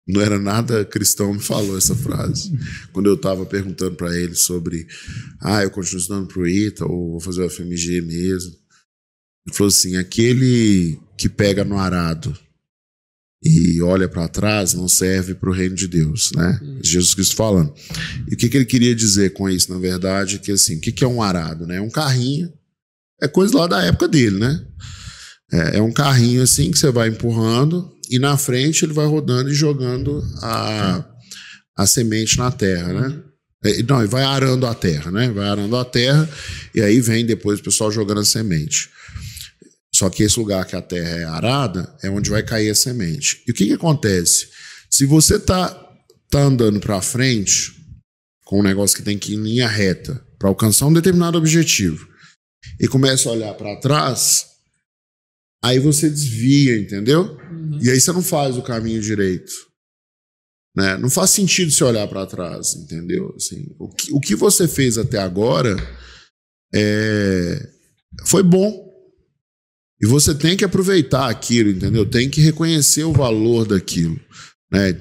não 0.06 0.20
era 0.20 0.38
nada 0.38 0.84
cristão 0.84 1.34
me 1.34 1.40
falou 1.40 1.76
essa 1.76 1.94
frase. 1.94 2.56
Quando 2.92 3.06
eu 3.06 3.14
estava 3.14 3.44
perguntando 3.44 3.96
para 3.96 4.16
ele 4.16 4.36
sobre, 4.36 4.86
ah, 5.40 5.62
eu 5.62 5.70
continuo 5.70 6.00
estudando 6.00 6.28
pro 6.28 6.46
ITA 6.46 6.84
ou 6.84 7.12
vou 7.12 7.20
fazer 7.20 7.42
o 7.42 7.50
FMG 7.50 8.00
mesmo. 8.02 8.52
Ele 9.46 9.56
falou 9.56 9.68
assim: 9.68 9.96
aquele 9.96 11.00
que 11.18 11.28
pega 11.28 11.64
no 11.64 11.76
arado 11.76 12.36
e 13.42 13.80
olha 13.82 14.08
para 14.08 14.28
trás 14.28 14.74
não 14.74 14.88
serve 14.88 15.34
para 15.34 15.50
o 15.50 15.52
reino 15.52 15.74
de 15.74 15.88
Deus, 15.88 16.30
né? 16.34 16.60
Jesus 16.82 17.14
Cristo 17.14 17.36
falando. 17.36 17.74
E 18.28 18.34
o 18.34 18.36
que, 18.36 18.48
que 18.48 18.56
ele 18.56 18.64
queria 18.64 18.94
dizer 18.94 19.32
com 19.32 19.48
isso, 19.48 19.72
na 19.72 19.78
verdade, 19.78 20.38
que 20.38 20.52
assim, 20.52 20.76
o 20.76 20.80
que, 20.80 20.92
que 20.92 21.04
é 21.04 21.08
um 21.08 21.22
arado, 21.22 21.66
né? 21.66 21.76
É 21.76 21.80
um 21.80 21.90
carrinho, 21.90 22.52
é 23.20 23.28
coisa 23.28 23.56
lá 23.56 23.66
da 23.66 23.82
época 23.84 24.08
dele, 24.08 24.38
né? 24.38 24.66
É, 25.52 25.78
é 25.78 25.82
um 25.82 25.92
carrinho 25.92 26.42
assim 26.42 26.70
que 26.70 26.78
você 26.78 26.90
vai 26.90 27.08
empurrando 27.08 27.95
e 28.10 28.18
na 28.18 28.36
frente 28.36 28.84
ele 28.84 28.92
vai 28.92 29.06
rodando 29.06 29.50
e 29.50 29.54
jogando 29.54 30.22
a, 30.42 31.04
a 31.76 31.86
semente 31.86 32.38
na 32.38 32.50
terra, 32.50 32.92
né? 32.92 33.22
É, 33.64 33.82
não, 33.82 34.02
e 34.02 34.06
vai 34.06 34.22
arando 34.22 34.66
a 34.66 34.74
terra, 34.74 35.10
né? 35.10 35.28
Vai 35.30 35.48
arando 35.48 35.76
a 35.76 35.84
terra 35.84 36.28
e 36.74 36.80
aí 36.80 37.00
vem 37.00 37.26
depois 37.26 37.60
o 37.60 37.62
pessoal 37.62 37.90
jogando 37.90 38.20
a 38.20 38.24
semente. 38.24 38.90
Só 39.94 40.10
que 40.10 40.22
esse 40.22 40.38
lugar 40.38 40.66
que 40.66 40.76
a 40.76 40.82
terra 40.82 41.08
é 41.08 41.24
arada 41.24 41.96
é 42.02 42.10
onde 42.10 42.28
vai 42.28 42.42
cair 42.42 42.70
a 42.70 42.74
semente. 42.74 43.42
E 43.46 43.50
o 43.50 43.54
que, 43.54 43.66
que 43.66 43.72
acontece? 43.72 44.48
Se 44.90 45.06
você 45.06 45.38
tá, 45.38 45.70
tá 46.30 46.42
andando 46.42 46.80
para 46.80 47.00
frente 47.00 47.74
com 48.44 48.60
um 48.60 48.62
negócio 48.62 48.96
que 48.96 49.02
tem 49.02 49.18
que 49.18 49.32
ir 49.32 49.36
em 49.36 49.42
linha 49.42 49.66
reta 49.66 50.22
para 50.38 50.48
alcançar 50.48 50.86
um 50.86 50.92
determinado 50.92 51.38
objetivo 51.38 52.06
e 52.78 52.86
começa 52.86 53.28
a 53.28 53.32
olhar 53.32 53.54
para 53.54 53.76
trás, 53.76 54.46
aí 55.64 55.78
você 55.78 56.10
desvia, 56.10 56.78
entendeu? 56.78 57.38
Uhum. 57.66 57.78
E 57.82 57.90
aí 57.90 58.00
você 58.00 58.12
não 58.12 58.22
faz 58.22 58.56
o 58.56 58.62
caminho 58.62 59.00
direito. 59.00 59.52
Né? 60.76 60.96
Não 60.98 61.08
faz 61.08 61.30
sentido 61.30 61.70
você 61.70 61.82
olhar 61.84 62.06
para 62.06 62.26
trás, 62.26 62.74
entendeu? 62.74 63.34
Assim, 63.36 63.74
o, 63.78 63.88
que, 63.88 64.12
o 64.12 64.20
que 64.20 64.34
você 64.34 64.68
fez 64.68 64.98
até 64.98 65.18
agora 65.18 65.74
é, 66.74 67.68
foi 68.26 68.42
bom. 68.42 68.84
E 70.00 70.06
você 70.06 70.34
tem 70.34 70.56
que 70.56 70.64
aproveitar 70.64 71.30
aquilo, 71.30 71.70
entendeu? 71.70 72.04
Tem 72.04 72.28
que 72.28 72.42
reconhecer 72.42 73.04
o 73.04 73.14
valor 73.14 73.66
daquilo. 73.66 74.20
Né? 74.70 74.92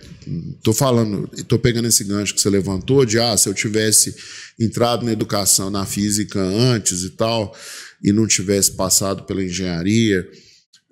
Tô 0.63 0.73
falando, 0.73 1.28
tô 1.47 1.60
pegando 1.60 1.88
esse 1.88 2.06
gancho 2.06 2.34
que 2.34 2.39
você 2.39 2.49
levantou 2.49 3.06
de 3.06 3.19
ah, 3.19 3.36
se 3.36 3.49
eu 3.49 3.54
tivesse 3.54 4.15
entrado 4.58 5.04
na 5.04 5.12
educação, 5.12 5.69
na 5.69 5.86
física 5.86 6.39
antes 6.39 7.04
e 7.04 7.10
tal, 7.10 7.54
e 8.01 8.13
não 8.13 8.25
tivesse 8.25 8.71
passado 8.71 9.23
pela 9.23 9.43
engenharia, 9.43 10.25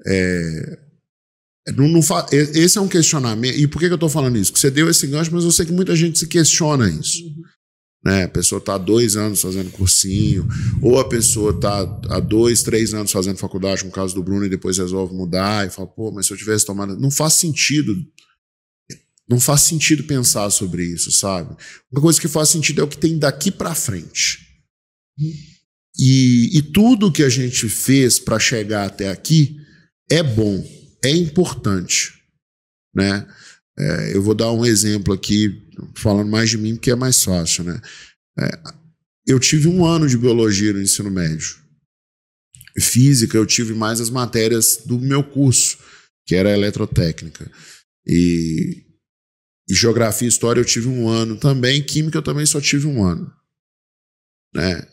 é, 0.06 0.80
não, 1.72 1.88
não 1.88 2.02
fa... 2.02 2.26
esse 2.32 2.78
é 2.78 2.82
um 2.82 2.88
questionamento. 2.88 3.58
E 3.58 3.68
por 3.68 3.80
que, 3.80 3.86
que 3.86 3.94
eu 3.94 3.96
estou 3.96 4.10
falando 4.10 4.38
isso? 4.38 4.52
Porque 4.52 4.62
você 4.62 4.72
deu 4.72 4.90
esse 4.90 5.08
gancho, 5.08 5.32
mas 5.32 5.44
eu 5.44 5.52
sei 5.52 5.66
que 5.66 5.72
muita 5.72 5.96
gente 5.96 6.20
se 6.20 6.28
questiona 6.28 6.90
isso. 6.90 7.24
Uhum. 7.24 7.44
Né? 8.04 8.24
A 8.24 8.30
pessoa 8.30 8.60
está 8.60 8.76
há 8.76 8.78
dois 8.78 9.16
anos 9.16 9.42
fazendo 9.42 9.72
cursinho, 9.72 10.46
ou 10.82 11.00
a 11.00 11.08
pessoa 11.08 11.52
está 11.52 11.80
há 12.10 12.20
dois, 12.20 12.62
três 12.62 12.94
anos 12.94 13.12
fazendo 13.12 13.38
faculdade, 13.38 13.80
como 13.80 13.92
o 13.92 13.96
caso 13.96 14.14
do 14.14 14.22
Bruno, 14.22 14.46
e 14.46 14.50
depois 14.50 14.78
resolve 14.78 15.16
mudar 15.16 15.66
e 15.66 15.70
fala, 15.70 15.88
pô, 15.88 16.12
mas 16.12 16.26
se 16.26 16.34
eu 16.34 16.38
tivesse 16.38 16.66
tomado. 16.66 17.00
Não 17.00 17.10
faz 17.10 17.36
sentido. 17.36 17.96
Não 19.30 19.40
faz 19.40 19.62
sentido 19.62 20.04
pensar 20.04 20.50
sobre 20.50 20.84
isso, 20.84 21.10
sabe? 21.12 21.56
Uma 21.90 22.02
coisa 22.02 22.20
que 22.20 22.28
faz 22.28 22.50
sentido 22.50 22.82
é 22.82 22.84
o 22.84 22.90
que 22.90 22.98
tem 22.98 23.18
daqui 23.18 23.50
para 23.50 23.74
frente. 23.74 24.40
E, 25.98 26.58
e 26.58 26.62
tudo 26.62 27.12
que 27.12 27.24
a 27.24 27.30
gente 27.30 27.70
fez 27.70 28.20
para 28.20 28.38
chegar 28.38 28.86
até 28.86 29.10
aqui 29.10 29.56
é 30.10 30.22
bom, 30.22 30.62
é 31.04 31.10
importante, 31.10 32.14
né? 32.94 33.28
É, 33.78 34.16
eu 34.16 34.22
vou 34.22 34.36
dar 34.36 34.52
um 34.52 34.66
exemplo 34.66 35.14
aqui, 35.14 35.62
falando 35.96 36.30
mais 36.30 36.50
de 36.50 36.58
mim, 36.58 36.76
porque 36.76 36.92
é 36.92 36.96
mais 36.96 37.24
fácil, 37.24 37.64
né? 37.64 37.82
É, 38.40 38.50
eu 39.26 39.40
tive 39.40 39.68
um 39.68 39.86
ano 39.86 40.08
de 40.08 40.18
biologia 40.18 40.74
no 40.74 40.82
ensino 40.82 41.10
médio. 41.10 41.62
Física, 42.80 43.38
eu 43.38 43.46
tive 43.46 43.74
mais 43.74 44.02
as 44.02 44.10
matérias 44.10 44.82
do 44.86 45.00
meu 45.00 45.24
curso, 45.24 45.78
que 46.26 46.36
era 46.36 46.52
eletrotécnica. 46.52 47.50
E, 48.06 48.84
e 49.70 49.74
geografia 49.74 50.28
e 50.28 50.30
história 50.30 50.60
eu 50.60 50.66
tive 50.66 50.88
um 50.88 51.08
ano 51.08 51.38
também. 51.38 51.84
Química 51.84 52.18
eu 52.18 52.24
também 52.24 52.46
só 52.46 52.60
tive 52.60 52.88
um 52.88 53.04
ano. 53.04 53.32
Né? 54.54 54.88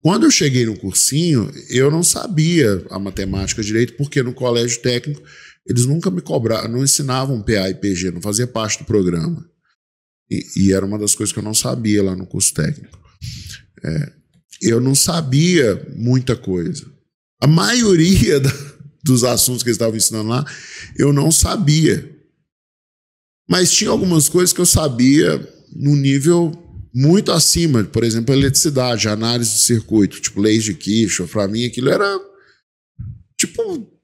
Quando 0.00 0.24
eu 0.24 0.30
cheguei 0.30 0.64
no 0.66 0.78
cursinho, 0.78 1.50
eu 1.68 1.90
não 1.90 2.02
sabia 2.02 2.84
a 2.90 2.98
matemática 2.98 3.62
direito, 3.62 3.96
porque 3.96 4.22
no 4.22 4.32
colégio 4.32 4.80
técnico 4.80 5.20
eles 5.68 5.86
nunca 5.86 6.10
me 6.10 6.20
cobraram, 6.20 6.68
não 6.68 6.84
ensinavam 6.84 7.42
PA 7.42 7.68
e 7.68 7.74
PG, 7.74 8.12
não 8.12 8.20
fazia 8.20 8.46
parte 8.46 8.78
do 8.78 8.84
programa. 8.84 9.44
E, 10.30 10.44
e 10.56 10.72
era 10.72 10.84
uma 10.84 10.98
das 10.98 11.14
coisas 11.14 11.32
que 11.32 11.38
eu 11.38 11.44
não 11.44 11.54
sabia 11.54 12.02
lá 12.02 12.14
no 12.14 12.26
curso 12.26 12.54
técnico. 12.54 12.98
É, 13.84 14.12
eu 14.62 14.80
não 14.80 14.94
sabia 14.94 15.86
muita 15.96 16.36
coisa. 16.36 16.86
A 17.40 17.46
maioria 17.46 18.40
da, 18.40 18.50
dos 19.04 19.24
assuntos 19.24 19.62
que 19.62 19.68
eles 19.68 19.76
estavam 19.76 19.96
ensinando 19.96 20.28
lá, 20.28 20.44
eu 20.96 21.12
não 21.12 21.30
sabia. 21.30 22.12
Mas 23.48 23.72
tinha 23.72 23.90
algumas 23.90 24.28
coisas 24.28 24.52
que 24.52 24.60
eu 24.60 24.66
sabia 24.66 25.38
no 25.74 25.94
nível 25.94 26.52
muito 26.94 27.30
acima, 27.30 27.84
por 27.84 28.02
exemplo, 28.02 28.34
eletricidade, 28.34 29.08
análise 29.08 29.52
de 29.52 29.58
circuito, 29.58 30.20
tipo 30.20 30.40
leis 30.40 30.64
de 30.64 30.74
Kirchhoff, 30.74 31.32
para 31.32 31.46
mim 31.46 31.66
aquilo 31.66 31.90
era 31.90 32.18
tipo 33.36 33.95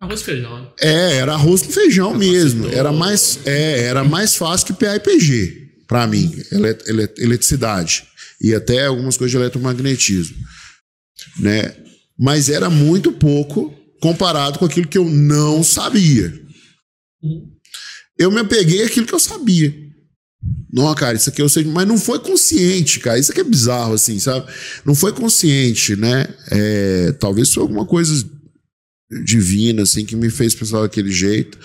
Arroz 0.00 0.22
e 0.22 0.24
feijão. 0.24 0.62
Né? 0.62 0.68
É, 0.80 1.16
era 1.16 1.34
arroz 1.34 1.62
com 1.62 1.70
feijão 1.70 2.14
mesmo. 2.14 2.66
Era 2.68 2.90
mais, 2.90 3.38
é, 3.44 3.82
era 3.82 4.02
mais 4.02 4.34
fácil 4.34 4.68
que 4.68 4.72
PA 4.72 4.96
e 4.96 5.00
PG, 5.00 5.84
para 5.86 6.06
mim, 6.06 6.34
elet, 6.50 6.88
elet, 6.88 7.20
eletricidade. 7.20 8.04
E 8.40 8.54
até 8.54 8.86
algumas 8.86 9.18
coisas 9.18 9.30
de 9.30 9.36
eletromagnetismo. 9.36 10.36
Né? 11.38 11.76
Mas 12.18 12.48
era 12.48 12.70
muito 12.70 13.12
pouco 13.12 13.74
comparado 14.00 14.58
com 14.58 14.64
aquilo 14.64 14.88
que 14.88 14.96
eu 14.96 15.04
não 15.04 15.62
sabia. 15.62 16.32
Eu 18.18 18.30
me 18.30 18.40
apeguei 18.40 18.82
àquilo 18.82 19.06
que 19.06 19.14
eu 19.14 19.20
sabia. 19.20 19.74
Não, 20.72 20.94
cara, 20.94 21.16
isso 21.16 21.28
aqui 21.28 21.42
eu 21.42 21.48
sei, 21.50 21.64
mas 21.64 21.86
não 21.86 21.98
foi 21.98 22.18
consciente, 22.20 23.00
cara. 23.00 23.18
Isso 23.18 23.32
aqui 23.32 23.40
é 23.40 23.44
bizarro, 23.44 23.92
assim, 23.92 24.18
sabe? 24.18 24.50
Não 24.82 24.94
foi 24.94 25.12
consciente, 25.12 25.94
né? 25.96 26.26
É, 26.50 27.12
talvez 27.20 27.52
foi 27.52 27.62
alguma 27.62 27.84
coisa 27.84 28.24
divina, 29.24 29.82
assim, 29.82 30.04
que 30.04 30.16
me 30.16 30.30
fez 30.30 30.54
pensar 30.54 30.82
daquele 30.82 31.10
jeito. 31.10 31.58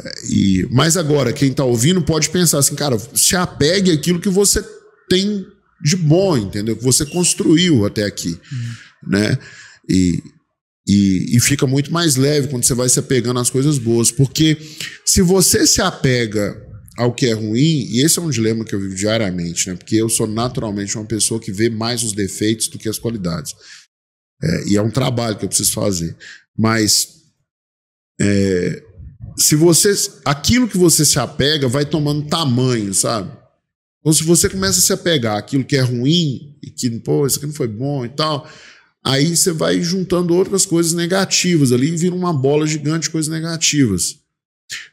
É, 0.00 0.12
e, 0.28 0.68
mas 0.70 0.96
agora, 0.96 1.32
quem 1.32 1.50
está 1.50 1.64
ouvindo 1.64 2.02
pode 2.02 2.30
pensar 2.30 2.58
assim, 2.58 2.74
cara, 2.74 2.98
se 3.14 3.36
apegue 3.36 3.92
àquilo 3.92 4.20
que 4.20 4.28
você 4.28 4.62
tem 5.08 5.46
de 5.82 5.96
bom, 5.96 6.36
entendeu? 6.36 6.76
Que 6.76 6.82
você 6.82 7.04
construiu 7.06 7.84
até 7.84 8.04
aqui, 8.04 8.30
uhum. 8.30 9.10
né? 9.10 9.38
E, 9.88 10.22
e, 10.86 11.36
e, 11.36 11.40
fica 11.40 11.66
muito 11.66 11.92
mais 11.92 12.16
leve 12.16 12.48
quando 12.48 12.64
você 12.64 12.74
vai 12.74 12.88
se 12.88 12.98
apegando 12.98 13.40
às 13.40 13.50
coisas 13.50 13.78
boas, 13.78 14.10
porque 14.10 14.56
se 15.04 15.22
você 15.22 15.66
se 15.66 15.80
apega 15.80 16.62
ao 16.96 17.12
que 17.12 17.26
é 17.26 17.32
ruim, 17.32 17.86
e 17.90 18.04
esse 18.04 18.18
é 18.18 18.22
um 18.22 18.30
dilema 18.30 18.64
que 18.64 18.74
eu 18.74 18.80
vivo 18.80 18.94
diariamente, 18.94 19.68
né? 19.68 19.76
Porque 19.76 19.96
eu 19.96 20.08
sou 20.08 20.26
naturalmente 20.26 20.96
uma 20.96 21.06
pessoa 21.06 21.40
que 21.40 21.52
vê 21.52 21.68
mais 21.68 22.02
os 22.02 22.12
defeitos 22.12 22.68
do 22.68 22.78
que 22.78 22.88
as 22.88 22.98
qualidades. 22.98 23.52
É, 24.42 24.68
e 24.68 24.76
é 24.76 24.82
um 24.82 24.90
trabalho 24.90 25.36
que 25.36 25.44
eu 25.44 25.48
preciso 25.48 25.72
fazer. 25.72 26.16
Mas 26.56 27.22
é, 28.20 28.82
se 29.36 29.56
você. 29.56 29.92
Aquilo 30.24 30.68
que 30.68 30.78
você 30.78 31.04
se 31.04 31.18
apega 31.18 31.68
vai 31.68 31.84
tomando 31.84 32.28
tamanho, 32.28 32.92
sabe? 32.94 33.30
Então, 34.00 34.12
se 34.12 34.22
você 34.22 34.48
começa 34.48 34.78
a 34.78 34.82
se 34.82 34.92
apegar 34.92 35.36
àquilo 35.36 35.64
que 35.64 35.76
é 35.76 35.80
ruim 35.80 36.58
e 36.62 36.70
que, 36.70 36.90
pô, 37.00 37.26
isso 37.26 37.38
aqui 37.38 37.46
não 37.46 37.54
foi 37.54 37.68
bom 37.68 38.04
e 38.04 38.08
tal, 38.10 38.46
aí 39.02 39.34
você 39.34 39.50
vai 39.50 39.80
juntando 39.80 40.34
outras 40.34 40.66
coisas 40.66 40.92
negativas 40.92 41.72
ali 41.72 41.88
e 41.88 41.96
vira 41.96 42.14
uma 42.14 42.32
bola 42.32 42.66
gigante 42.66 43.04
de 43.04 43.10
coisas 43.10 43.32
negativas. 43.32 44.18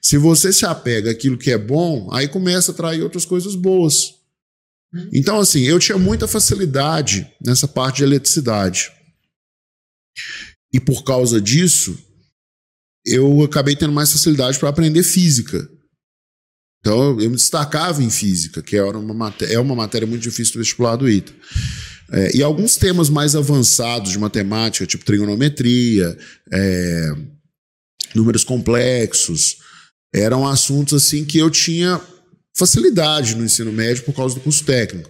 Se 0.01 0.17
você 0.17 0.53
se 0.53 0.65
apega 0.65 1.11
àquilo 1.11 1.37
que 1.37 1.51
é 1.51 1.57
bom, 1.57 2.09
aí 2.11 2.27
começa 2.27 2.71
a 2.71 2.73
atrair 2.73 3.01
outras 3.01 3.25
coisas 3.25 3.53
boas. 3.53 4.15
Então, 5.13 5.39
assim, 5.39 5.61
eu 5.61 5.79
tinha 5.79 5.97
muita 5.97 6.27
facilidade 6.27 7.29
nessa 7.45 7.67
parte 7.67 7.97
de 7.97 8.03
eletricidade. 8.03 8.91
E 10.73 10.79
por 10.79 11.03
causa 11.03 11.41
disso, 11.41 11.97
eu 13.05 13.43
acabei 13.43 13.75
tendo 13.75 13.93
mais 13.93 14.11
facilidade 14.11 14.59
para 14.59 14.69
aprender 14.69 15.03
física. 15.03 15.69
Então, 16.79 17.19
eu 17.19 17.29
me 17.29 17.35
destacava 17.35 18.03
em 18.03 18.09
física, 18.09 18.61
que 18.61 18.75
era 18.75 18.97
uma 18.97 19.35
é 19.41 19.59
uma 19.59 19.75
matéria 19.75 20.07
muito 20.07 20.23
difícil 20.23 20.53
do 20.53 20.59
vestibular 20.59 20.95
do 20.95 21.09
ITA. 21.09 21.33
É, 22.11 22.35
e 22.35 22.43
alguns 22.43 22.75
temas 22.75 23.09
mais 23.09 23.35
avançados 23.35 24.11
de 24.11 24.19
matemática, 24.19 24.85
tipo 24.85 25.05
trigonometria, 25.05 26.17
é, 26.51 27.15
números 28.13 28.43
complexos, 28.43 29.57
eram 30.13 30.45
assuntos 30.45 30.93
assim 30.93 31.23
que 31.23 31.37
eu 31.37 31.49
tinha 31.49 32.01
facilidade 32.57 33.35
no 33.35 33.45
ensino 33.45 33.71
médio 33.71 34.03
por 34.03 34.13
causa 34.13 34.35
do 34.35 34.41
curso 34.41 34.65
técnico. 34.65 35.09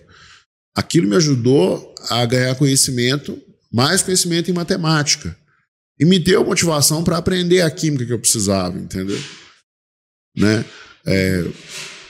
Aquilo 0.75 1.07
me 1.07 1.15
ajudou 1.15 1.95
a 2.09 2.25
ganhar 2.25 2.55
conhecimento, 2.55 3.41
mais 3.71 4.03
conhecimento 4.03 4.51
em 4.51 4.53
matemática. 4.53 5.35
E 6.01 6.05
me 6.05 6.17
deu 6.17 6.43
motivação 6.43 7.03
para 7.03 7.17
aprender 7.17 7.61
a 7.61 7.69
química 7.69 8.07
que 8.07 8.11
eu 8.11 8.19
precisava, 8.19 8.75
entendeu? 8.75 9.19
Né? 10.35 10.65
É, 11.05 11.45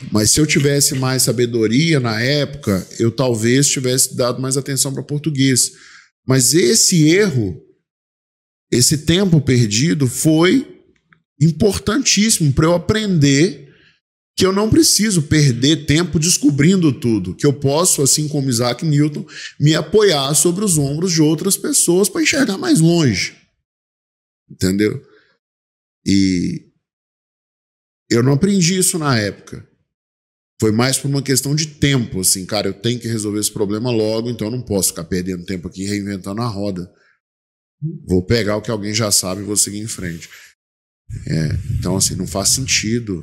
mas 0.09 0.31
se 0.31 0.39
eu 0.39 0.47
tivesse 0.47 0.95
mais 0.95 1.23
sabedoria 1.23 1.99
na 1.99 2.21
época, 2.21 2.87
eu 2.97 3.11
talvez 3.11 3.67
tivesse 3.67 4.15
dado 4.15 4.41
mais 4.41 4.55
atenção 4.55 4.93
para 4.93 5.03
português. 5.03 5.73
Mas 6.25 6.53
esse 6.53 7.09
erro, 7.09 7.61
esse 8.71 8.99
tempo 8.99 9.41
perdido, 9.41 10.07
foi 10.07 10.79
importantíssimo 11.41 12.53
para 12.53 12.67
eu 12.67 12.73
aprender 12.73 13.73
que 14.37 14.45
eu 14.45 14.53
não 14.53 14.69
preciso 14.69 15.23
perder 15.23 15.85
tempo 15.85 16.17
descobrindo 16.17 16.93
tudo, 16.93 17.35
que 17.35 17.45
eu 17.45 17.51
posso, 17.51 18.01
assim 18.01 18.29
como 18.29 18.49
Isaac 18.49 18.85
Newton, 18.85 19.25
me 19.59 19.75
apoiar 19.75 20.33
sobre 20.33 20.63
os 20.63 20.77
ombros 20.77 21.11
de 21.11 21.21
outras 21.21 21.57
pessoas 21.57 22.07
para 22.07 22.21
enxergar 22.21 22.57
mais 22.57 22.79
longe. 22.79 23.40
Entendeu? 24.51 25.01
E 26.05 26.69
eu 28.09 28.21
não 28.21 28.33
aprendi 28.33 28.77
isso 28.77 28.99
na 28.99 29.17
época. 29.17 29.67
Foi 30.59 30.71
mais 30.71 30.97
por 30.97 31.07
uma 31.07 31.23
questão 31.23 31.55
de 31.55 31.65
tempo, 31.65 32.19
assim, 32.19 32.45
cara, 32.45 32.67
eu 32.67 32.73
tenho 32.73 32.99
que 32.99 33.07
resolver 33.07 33.39
esse 33.39 33.51
problema 33.51 33.89
logo, 33.89 34.29
então 34.29 34.47
eu 34.47 34.51
não 34.51 34.61
posso 34.61 34.89
ficar 34.89 35.05
perdendo 35.05 35.45
tempo 35.45 35.67
aqui 35.67 35.85
reinventando 35.85 36.41
a 36.41 36.47
roda. 36.47 36.93
Vou 38.05 38.23
pegar 38.23 38.57
o 38.57 38.61
que 38.61 38.69
alguém 38.69 38.93
já 38.93 39.11
sabe 39.11 39.41
e 39.41 39.45
vou 39.45 39.57
seguir 39.57 39.79
em 39.79 39.87
frente. 39.87 40.29
É, 41.27 41.77
então, 41.77 41.95
assim, 41.95 42.15
não 42.15 42.27
faz 42.27 42.49
sentido. 42.49 43.21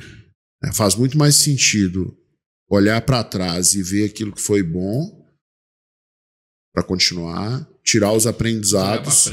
Né? 0.63 0.73
Faz 0.73 0.97
muito 0.97 1.17
mais 1.17 1.37
sentido 1.37 2.17
olhar 2.69 3.01
para 3.03 3.23
trás 3.23 3.75
e 3.75 3.83
ver 3.83 4.07
aquilo 4.07 4.33
que 4.33 4.43
foi 4.43 4.63
bom 4.63 5.27
para 6.75 6.83
continuar, 6.83 7.69
tirar 7.89 8.13
os 8.13 8.27
aprendizados 8.27 9.31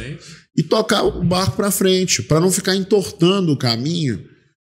e 0.55 0.63
tocar 0.63 1.03
o 1.03 1.21
barco 1.23 1.57
para 1.57 1.69
frente, 1.69 2.23
para 2.23 2.39
não 2.39 2.49
ficar 2.49 2.73
entortando 2.73 3.51
o 3.51 3.57
caminho 3.57 4.23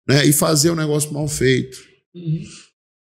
né, 0.08 0.24
e 0.24 0.32
fazer 0.32 0.70
o 0.70 0.76
negócio 0.76 1.12
mal 1.12 1.26
feito. 1.26 1.78
Uhum. 2.14 2.44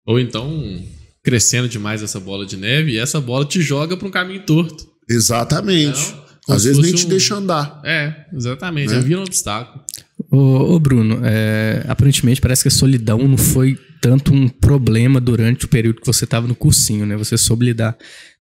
Ou 0.06 0.20
então 0.20 0.84
crescendo 1.22 1.68
demais 1.68 2.02
essa 2.02 2.20
bola 2.20 2.46
de 2.46 2.56
neve 2.56 2.92
e 2.92 2.98
essa 2.98 3.20
bola 3.20 3.44
te 3.44 3.60
joga 3.60 3.96
para 3.96 4.06
um 4.06 4.10
caminho 4.10 4.46
torto. 4.46 4.86
Exatamente. 5.10 6.14
Então, 6.42 6.54
Às 6.54 6.64
vezes 6.64 6.80
nem 6.80 6.94
te 6.94 7.06
um... 7.06 7.08
deixa 7.08 7.34
andar. 7.34 7.82
É, 7.84 8.26
exatamente. 8.32 8.94
Né? 8.94 9.00
Vira 9.00 9.20
um 9.20 9.24
obstáculo. 9.24 9.84
Ô, 10.30 10.74
ô 10.74 10.78
Bruno, 10.78 11.20
é, 11.24 11.84
aparentemente 11.88 12.40
parece 12.40 12.62
que 12.62 12.68
a 12.68 12.70
solidão 12.70 13.18
não 13.18 13.36
foi 13.36 13.76
tanto 14.00 14.32
um 14.32 14.48
problema 14.48 15.20
durante 15.20 15.64
o 15.64 15.68
período 15.68 16.00
que 16.00 16.06
você 16.06 16.24
estava 16.24 16.46
no 16.46 16.54
cursinho, 16.54 17.04
né? 17.04 17.16
Você 17.16 17.36
soube 17.36 17.66
lidar 17.66 17.96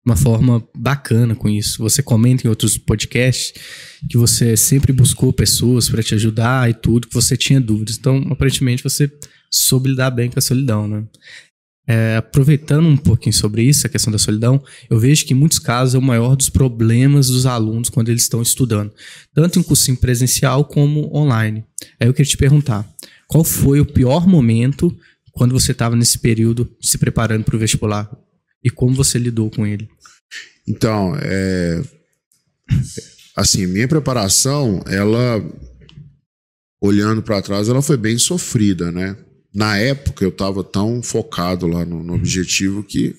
uma 0.06 0.14
forma 0.16 0.66
bacana 0.72 1.34
com 1.34 1.48
isso. 1.48 1.82
Você 1.82 2.00
comenta 2.00 2.46
em 2.46 2.48
outros 2.48 2.78
podcasts 2.78 3.52
que 4.08 4.16
você 4.16 4.56
sempre 4.56 4.92
buscou 4.92 5.32
pessoas 5.32 5.88
para 5.88 6.00
te 6.00 6.14
ajudar 6.14 6.70
e 6.70 6.74
tudo, 6.74 7.08
que 7.08 7.14
você 7.14 7.36
tinha 7.36 7.60
dúvidas. 7.60 7.96
Então, 7.98 8.24
aparentemente, 8.30 8.84
você 8.84 9.10
soube 9.50 9.90
lidar 9.90 10.12
bem 10.12 10.30
com 10.30 10.38
a 10.38 10.42
solidão, 10.42 10.86
né? 10.86 11.04
É, 11.88 12.16
aproveitando 12.16 12.86
um 12.86 12.96
pouquinho 12.96 13.32
sobre 13.32 13.62
isso, 13.62 13.86
a 13.86 13.90
questão 13.90 14.12
da 14.12 14.18
solidão, 14.18 14.62
eu 14.90 14.98
vejo 14.98 15.24
que 15.24 15.32
em 15.32 15.36
muitos 15.36 15.58
casos 15.58 15.94
é 15.94 15.98
o 15.98 16.02
maior 16.02 16.34
dos 16.34 16.48
problemas 16.48 17.28
dos 17.28 17.46
alunos 17.46 17.88
quando 17.88 18.08
eles 18.08 18.22
estão 18.22 18.42
estudando, 18.42 18.92
tanto 19.32 19.58
em 19.58 19.62
cursinho 19.62 19.96
presencial 19.96 20.64
como 20.64 21.16
online. 21.16 21.64
Aí 22.00 22.08
eu 22.08 22.14
queria 22.14 22.28
te 22.28 22.36
perguntar, 22.36 22.84
qual 23.28 23.44
foi 23.44 23.80
o 23.80 23.86
pior 23.86 24.26
momento 24.26 24.96
quando 25.30 25.52
você 25.52 25.70
estava 25.70 25.94
nesse 25.94 26.18
período 26.18 26.68
se 26.80 26.98
preparando 26.98 27.44
para 27.44 27.54
o 27.54 27.58
vestibular 27.58 28.10
e 28.66 28.70
como 28.70 28.96
você 28.96 29.16
lidou 29.16 29.48
com 29.48 29.64
ele? 29.64 29.88
Então, 30.68 31.14
é, 31.20 31.82
assim, 33.36 33.66
minha 33.66 33.88
preparação, 33.88 34.82
ela 34.86 35.42
olhando 36.80 37.22
para 37.22 37.42
trás, 37.42 37.68
ela 37.68 37.82
foi 37.82 37.96
bem 37.96 38.18
sofrida, 38.18 38.92
né? 38.92 39.16
na 39.56 39.78
época 39.78 40.22
eu 40.22 40.28
estava 40.28 40.62
tão 40.62 41.02
focado 41.02 41.66
lá 41.66 41.82
no, 41.82 42.04
no, 42.04 42.14
objetivo 42.14 42.84
que 42.84 43.16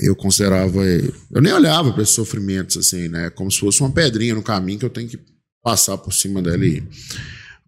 eu 0.00 0.16
considerava. 0.16 0.82
Eu 0.82 1.42
nem 1.42 1.52
olhava 1.52 1.92
para 1.92 2.02
esses 2.02 2.14
sofrimentos 2.14 2.78
assim, 2.78 3.06
né? 3.06 3.28
Como 3.28 3.50
se 3.50 3.60
fosse 3.60 3.82
uma 3.82 3.92
pedrinha 3.92 4.34
no 4.34 4.42
caminho 4.42 4.78
que 4.78 4.86
eu 4.86 4.90
tenho 4.90 5.06
que 5.06 5.18
passar 5.62 5.98
por 5.98 6.14
cima 6.14 6.40
dela 6.40 6.64
e 6.64 6.78
ir. 6.78 6.88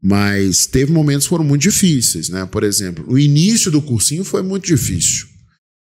Mas 0.03 0.64
teve 0.64 0.91
momentos 0.91 1.26
que 1.26 1.28
foram 1.28 1.45
muito 1.45 1.61
difíceis, 1.61 2.30
né? 2.30 2.47
Por 2.47 2.64
exemplo, 2.64 3.05
o 3.07 3.18
início 3.18 3.70
do 3.70 3.82
cursinho 3.82 4.24
foi 4.24 4.41
muito 4.41 4.64
difícil. 4.64 5.26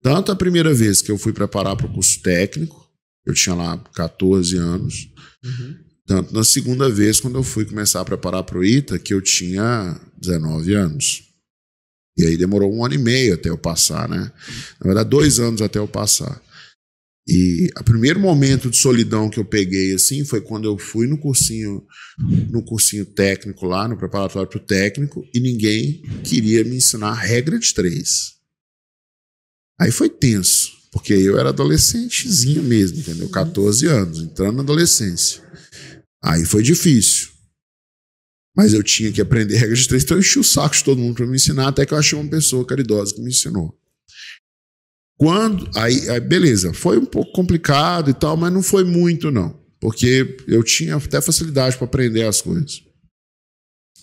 Tanto 0.02 0.32
a 0.32 0.36
primeira 0.36 0.74
vez 0.74 1.02
que 1.02 1.12
eu 1.12 1.18
fui 1.18 1.34
preparar 1.34 1.76
para 1.76 1.88
o 1.88 1.94
curso 1.94 2.22
técnico, 2.22 2.90
eu 3.26 3.34
tinha 3.34 3.54
lá 3.54 3.78
14 3.94 4.56
anos, 4.58 5.10
uhum. 5.44 5.76
tanto 6.06 6.34
na 6.34 6.44
segunda 6.44 6.90
vez, 6.90 7.20
quando 7.20 7.38
eu 7.38 7.44
fui 7.44 7.66
começar 7.66 8.02
a 8.02 8.06
preparar 8.06 8.44
para 8.44 8.58
o 8.58 8.64
ITA, 8.64 8.98
que 8.98 9.14
eu 9.14 9.22
tinha 9.22 10.00
19 10.18 10.74
anos. 10.74 11.24
E 12.18 12.26
aí 12.26 12.38
demorou 12.38 12.74
um 12.74 12.84
ano 12.84 12.96
e 12.96 12.98
meio 12.98 13.36
até 13.36 13.50
eu 13.50 13.58
passar, 13.58 14.10
né? 14.10 14.32
Na 14.80 14.88
verdade, 14.88 15.10
dois 15.10 15.40
anos 15.40 15.62
até 15.62 15.80
eu 15.80 15.88
passar. 15.88 16.42
E 17.28 17.70
o 17.80 17.84
primeiro 17.84 18.20
momento 18.20 18.72
de 18.72 18.78
solidão 18.78 19.30
que 19.30 19.40
eu 19.40 19.46
peguei 19.46 19.94
assim 19.94 20.26
foi 20.26 20.42
quando 20.42 20.66
eu 20.66 20.78
fui 20.80 21.06
no 21.06 21.18
cursinho, 21.18 21.86
no 22.50 22.64
cursinho 22.64 23.06
técnico 23.06 23.68
lá, 23.68 23.88
no 23.88 23.96
preparatório 23.96 24.50
para 24.50 24.58
o 24.58 24.66
técnico, 24.66 25.24
e 25.34 25.40
ninguém 25.40 26.02
queria 26.24 26.64
me 26.64 26.78
ensinar 26.78 27.10
a 27.10 27.14
regra 27.14 27.60
de 27.60 27.72
três. 27.72 28.39
Aí 29.80 29.92
foi 29.92 30.10
tenso, 30.10 30.72
porque 30.92 31.14
eu 31.14 31.40
era 31.40 31.50
adolescentezinho 31.50 32.62
mesmo, 32.64 33.00
entendeu? 33.00 33.30
14 33.30 33.86
anos, 33.88 34.20
entrando 34.20 34.58
na 34.58 34.64
adolescência. 34.64 35.42
Aí 36.22 36.46
foi 36.46 36.62
difícil. 36.62 37.30
Mas 38.56 38.74
eu 38.74 38.84
tinha 38.84 39.12
que 39.12 39.22
aprender 39.22 39.56
regras 39.56 39.80
de 39.80 39.88
três, 39.88 40.04
então 40.04 40.18
eu 40.18 40.22
enchi 40.22 40.38
o 40.38 40.44
saco 40.44 40.76
de 40.76 40.84
todo 40.84 41.00
mundo 41.00 41.16
para 41.16 41.26
me 41.26 41.36
ensinar, 41.36 41.70
até 41.70 41.86
que 41.86 41.94
eu 41.94 41.98
achei 41.98 42.20
uma 42.20 42.30
pessoa 42.30 42.66
caridosa 42.66 43.16
que 43.16 43.22
me 43.22 43.30
ensinou. 43.30 43.74
Quando. 45.18 45.70
Aí, 45.76 46.10
aí, 46.10 46.20
beleza, 46.20 46.74
foi 46.74 46.98
um 46.98 47.06
pouco 47.06 47.32
complicado 47.32 48.10
e 48.10 48.14
tal, 48.14 48.36
mas 48.36 48.52
não 48.52 48.64
foi 48.64 48.84
muito, 48.84 49.30
não. 49.30 49.58
Porque 49.80 50.38
eu 50.48 50.64
tinha 50.64 50.96
até 50.96 51.22
facilidade 51.22 51.78
para 51.78 51.86
aprender 51.86 52.24
as 52.24 52.42
coisas. 52.42 52.84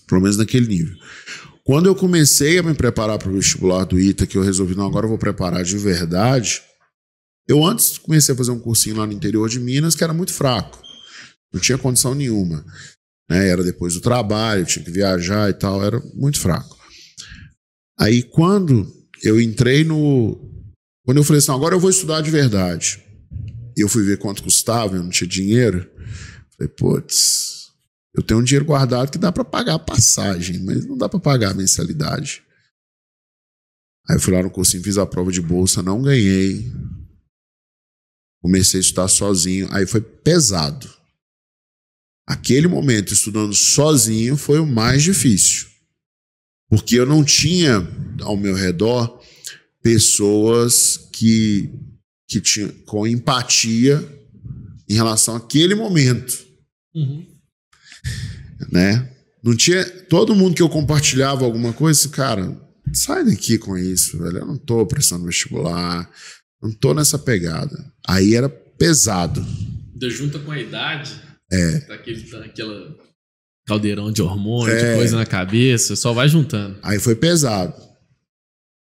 Pelo 0.06 0.20
menos 0.20 0.36
naquele 0.36 0.66
nível. 0.66 0.96
Quando 1.66 1.86
eu 1.86 1.94
comecei 1.94 2.58
a 2.58 2.62
me 2.62 2.72
preparar 2.72 3.18
para 3.18 3.28
o 3.28 3.34
vestibular 3.34 3.84
do 3.84 3.98
ITA, 3.98 4.26
que 4.26 4.38
eu 4.38 4.42
resolvi, 4.42 4.74
não, 4.74 4.86
agora 4.86 5.04
eu 5.04 5.10
vou 5.10 5.18
preparar 5.18 5.62
de 5.64 5.76
verdade. 5.76 6.62
Eu 7.46 7.64
antes 7.64 7.98
comecei 7.98 8.34
a 8.34 8.38
fazer 8.38 8.52
um 8.52 8.58
cursinho 8.58 8.96
lá 8.96 9.06
no 9.06 9.12
interior 9.12 9.48
de 9.48 9.60
Minas 9.60 9.94
que 9.94 10.04
era 10.04 10.14
muito 10.14 10.32
fraco. 10.32 10.80
Não 11.52 11.60
tinha 11.60 11.76
condição 11.76 12.14
nenhuma 12.14 12.64
né? 13.28 13.48
Era 13.48 13.62
depois 13.62 13.94
do 13.94 14.00
trabalho, 14.00 14.64
tinha 14.64 14.84
que 14.84 14.90
viajar 14.90 15.50
e 15.50 15.54
tal, 15.54 15.84
era 15.84 16.00
muito 16.14 16.40
fraco. 16.40 16.76
Aí 17.98 18.22
quando 18.22 18.86
eu 19.22 19.40
entrei 19.40 19.84
no. 19.84 20.40
Quando 21.04 21.18
eu 21.18 21.24
falei 21.24 21.38
assim, 21.38 21.52
agora 21.52 21.74
eu 21.74 21.80
vou 21.80 21.90
estudar 21.90 22.20
de 22.20 22.30
verdade. 22.30 23.02
E 23.76 23.80
eu 23.80 23.88
fui 23.88 24.04
ver 24.04 24.18
quanto 24.18 24.42
custava, 24.42 24.96
eu 24.96 25.02
não 25.02 25.10
tinha 25.10 25.28
dinheiro. 25.28 25.88
Falei, 26.56 26.72
putz, 26.76 27.55
eu 28.16 28.22
tenho 28.22 28.40
um 28.40 28.42
dinheiro 28.42 28.64
guardado 28.64 29.10
que 29.10 29.18
dá 29.18 29.30
para 29.30 29.44
pagar 29.44 29.74
a 29.74 29.78
passagem, 29.78 30.60
mas 30.60 30.86
não 30.86 30.96
dá 30.96 31.06
para 31.06 31.20
pagar 31.20 31.50
a 31.50 31.54
mensalidade. 31.54 32.42
Aí 34.08 34.16
eu 34.16 34.20
fui 34.20 34.32
lá 34.32 34.42
no 34.42 34.50
cursinho, 34.50 34.82
fiz 34.82 34.96
a 34.96 35.04
prova 35.04 35.30
de 35.30 35.42
bolsa, 35.42 35.82
não 35.82 36.00
ganhei. 36.00 36.72
Comecei 38.40 38.80
a 38.80 38.80
estudar 38.80 39.08
sozinho, 39.08 39.68
aí 39.70 39.86
foi 39.86 40.00
pesado. 40.00 40.90
Aquele 42.26 42.66
momento 42.66 43.12
estudando 43.12 43.52
sozinho 43.52 44.36
foi 44.36 44.60
o 44.60 44.66
mais 44.66 45.02
difícil. 45.02 45.68
Porque 46.70 46.96
eu 46.96 47.04
não 47.04 47.22
tinha 47.22 47.86
ao 48.22 48.36
meu 48.36 48.54
redor 48.54 49.22
pessoas 49.82 50.96
que, 51.12 51.70
que 52.26 52.40
tinham 52.40 52.70
com 52.86 53.06
empatia 53.06 54.02
em 54.88 54.94
relação 54.94 55.36
àquele 55.36 55.74
momento. 55.74 56.46
Uhum. 56.94 57.35
Né? 58.70 59.08
Não 59.42 59.56
tinha. 59.56 59.84
Todo 60.08 60.34
mundo 60.34 60.54
que 60.54 60.62
eu 60.62 60.68
compartilhava 60.68 61.44
alguma 61.44 61.72
coisa, 61.72 62.08
cara, 62.08 62.56
sai 62.92 63.24
daqui 63.24 63.58
com 63.58 63.76
isso, 63.76 64.18
velho. 64.18 64.38
Eu 64.38 64.46
não 64.46 64.56
tô 64.56 64.84
prestando 64.86 65.26
vestibular, 65.26 66.10
não 66.62 66.72
tô 66.72 66.94
nessa 66.94 67.18
pegada. 67.18 67.76
Aí 68.06 68.34
era 68.34 68.48
pesado. 68.48 69.44
Da 69.94 70.08
junta 70.08 70.38
com 70.38 70.50
a 70.50 70.58
idade, 70.58 71.12
é. 71.52 71.80
Daquele, 71.80 72.22
daquela 72.30 72.96
caldeirão 73.66 74.12
de 74.12 74.22
hormônio, 74.22 74.74
é. 74.74 74.90
de 74.90 74.96
coisa 74.96 75.16
na 75.16 75.26
cabeça, 75.26 75.96
só 75.96 76.12
vai 76.12 76.28
juntando. 76.28 76.78
Aí 76.82 76.98
foi 76.98 77.14
pesado. 77.14 77.74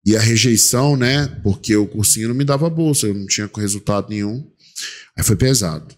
E 0.06 0.16
a 0.16 0.20
rejeição, 0.20 0.96
né? 0.96 1.26
Porque 1.42 1.74
o 1.76 1.86
cursinho 1.86 2.28
não 2.28 2.34
me 2.34 2.44
dava 2.44 2.68
bolsa, 2.68 3.06
eu 3.06 3.14
não 3.14 3.26
tinha 3.26 3.50
resultado 3.56 4.10
nenhum. 4.10 4.46
Aí 5.16 5.24
foi 5.24 5.36
pesado. 5.36 5.94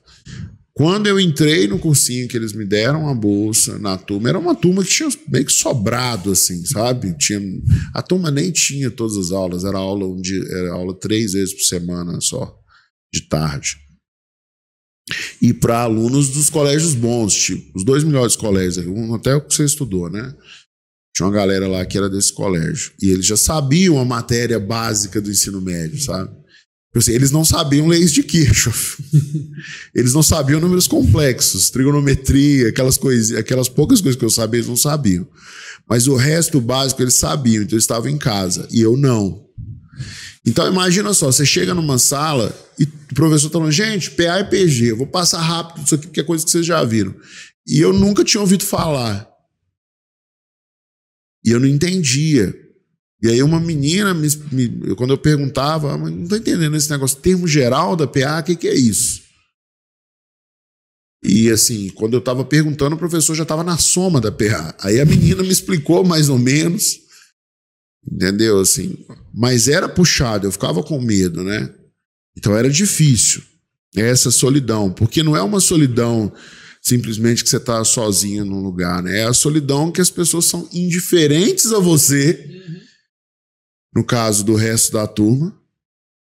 Quando 0.76 1.06
eu 1.06 1.18
entrei 1.18 1.66
no 1.66 1.78
cursinho 1.78 2.28
que 2.28 2.36
eles 2.36 2.52
me 2.52 2.66
deram 2.66 3.08
a 3.08 3.14
bolsa 3.14 3.78
na 3.78 3.96
turma, 3.96 4.28
era 4.28 4.38
uma 4.38 4.54
turma 4.54 4.84
que 4.84 4.90
tinha 4.90 5.08
meio 5.26 5.46
que 5.46 5.52
sobrado, 5.52 6.30
assim, 6.30 6.64
sabe? 6.66 7.16
Tinha, 7.16 7.40
a 7.94 8.02
turma 8.02 8.30
nem 8.30 8.52
tinha 8.52 8.90
todas 8.90 9.16
as 9.16 9.30
aulas, 9.30 9.64
era 9.64 9.78
aula 9.78 10.06
um 10.06 10.20
dia, 10.20 10.42
era 10.50 10.72
aula 10.72 10.92
três 10.98 11.32
vezes 11.32 11.54
por 11.54 11.62
semana 11.62 12.20
só, 12.20 12.54
de 13.12 13.22
tarde 13.22 13.86
e 15.40 15.52
para 15.52 15.82
alunos 15.82 16.30
dos 16.30 16.50
colégios 16.50 16.94
bons, 16.94 17.34
tipo, 17.34 17.78
os 17.78 17.84
dois 17.84 18.02
melhores 18.02 18.34
colégios, 18.34 18.86
um 18.86 19.14
até 19.14 19.34
o 19.34 19.40
que 19.40 19.54
você 19.54 19.64
estudou, 19.64 20.10
né? 20.10 20.34
Tinha 21.14 21.26
uma 21.26 21.34
galera 21.34 21.66
lá 21.66 21.84
que 21.86 21.96
era 21.96 22.10
desse 22.10 22.32
colégio. 22.32 22.92
E 23.00 23.10
eles 23.10 23.24
já 23.24 23.36
sabiam 23.36 23.98
a 23.98 24.04
matéria 24.04 24.58
básica 24.58 25.20
do 25.20 25.30
ensino 25.30 25.60
médio, 25.60 26.00
sabe? 26.02 26.30
Assim, 26.98 27.12
eles 27.12 27.30
não 27.30 27.44
sabiam 27.44 27.86
leis 27.86 28.12
de 28.12 28.22
Kirchhoff. 28.22 29.02
eles 29.94 30.14
não 30.14 30.22
sabiam 30.22 30.60
números 30.60 30.86
complexos, 30.86 31.70
trigonometria, 31.70 32.68
aquelas 32.68 32.96
coisas, 32.96 33.36
aquelas 33.36 33.68
poucas 33.68 34.00
coisas 34.00 34.18
que 34.18 34.24
eu 34.24 34.30
sabia, 34.30 34.58
eles 34.58 34.68
não 34.68 34.76
sabiam. 34.76 35.26
Mas 35.88 36.06
o 36.06 36.16
resto 36.16 36.60
básico 36.60 37.02
eles 37.02 37.14
sabiam, 37.14 37.62
então 37.62 37.74
eles 37.74 37.84
estavam 37.84 38.08
em 38.08 38.18
casa 38.18 38.66
e 38.70 38.80
eu 38.80 38.96
não. 38.96 39.44
Então 40.44 40.66
imagina 40.68 41.12
só, 41.12 41.26
você 41.26 41.44
chega 41.44 41.74
numa 41.74 41.98
sala 41.98 42.56
e 42.78 42.84
o 42.84 43.14
professor 43.14 43.48
está 43.48 43.58
falando, 43.58 43.72
gente, 43.72 44.10
PA 44.12 44.40
e 44.40 44.44
PG, 44.44 44.92
eu 44.92 44.96
vou 44.96 45.06
passar 45.06 45.40
rápido 45.40 45.84
isso 45.84 45.94
aqui 45.94 46.06
porque 46.06 46.20
é 46.20 46.24
coisa 46.24 46.44
que 46.44 46.50
vocês 46.50 46.64
já 46.64 46.82
viram. 46.84 47.14
E 47.66 47.80
eu 47.80 47.92
nunca 47.92 48.24
tinha 48.24 48.40
ouvido 48.40 48.64
falar. 48.64 49.28
E 51.44 51.50
eu 51.50 51.60
não 51.60 51.66
entendia. 51.66 52.54
E 53.22 53.28
aí 53.28 53.42
uma 53.42 53.58
menina, 53.58 54.12
me, 54.12 54.28
me, 54.52 54.94
quando 54.94 55.10
eu 55.10 55.18
perguntava, 55.18 55.94
ah, 55.94 55.96
não 55.96 56.24
estou 56.24 56.36
entendendo 56.36 56.76
esse 56.76 56.90
negócio, 56.90 57.18
termo 57.18 57.48
geral 57.48 57.96
da 57.96 58.06
PA, 58.06 58.40
o 58.40 58.42
que, 58.42 58.56
que 58.56 58.68
é 58.68 58.74
isso? 58.74 59.22
E 61.24 61.50
assim, 61.50 61.88
quando 61.90 62.12
eu 62.12 62.18
estava 62.18 62.44
perguntando, 62.44 62.94
o 62.94 62.98
professor 62.98 63.34
já 63.34 63.42
estava 63.42 63.64
na 63.64 63.78
soma 63.78 64.20
da 64.20 64.30
PA. 64.30 64.76
Aí 64.80 65.00
a 65.00 65.04
menina 65.04 65.42
me 65.42 65.48
explicou 65.48 66.04
mais 66.04 66.28
ou 66.28 66.38
menos, 66.38 67.00
entendeu? 68.08 68.60
Assim, 68.60 68.96
mas 69.34 69.66
era 69.66 69.88
puxado, 69.88 70.46
eu 70.46 70.52
ficava 70.52 70.82
com 70.82 71.00
medo, 71.00 71.42
né? 71.42 71.72
Então 72.36 72.54
era 72.54 72.68
difícil 72.68 73.42
essa 73.96 74.30
solidão, 74.30 74.92
porque 74.92 75.22
não 75.22 75.34
é 75.34 75.42
uma 75.42 75.58
solidão 75.58 76.30
simplesmente 76.82 77.42
que 77.42 77.48
você 77.48 77.56
está 77.56 77.82
sozinho 77.82 78.44
num 78.44 78.60
lugar, 78.60 79.02
né? 79.02 79.20
É 79.20 79.24
a 79.24 79.32
solidão 79.32 79.90
que 79.90 80.02
as 80.02 80.10
pessoas 80.10 80.44
são 80.44 80.68
indiferentes 80.72 81.72
a 81.72 81.80
você 81.80 82.62
no 83.96 84.04
caso 84.04 84.44
do 84.44 84.54
resto 84.54 84.92
da 84.92 85.06
turma, 85.06 85.58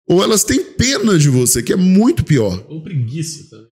ou 0.07 0.23
elas 0.23 0.43
têm 0.43 0.63
pena 0.63 1.17
de 1.17 1.29
você, 1.29 1.63
que 1.63 1.73
é 1.73 1.75
muito 1.75 2.23
pior. 2.23 2.63
Ou 2.69 2.83
preguiça 2.83 3.49
também. 3.49 3.71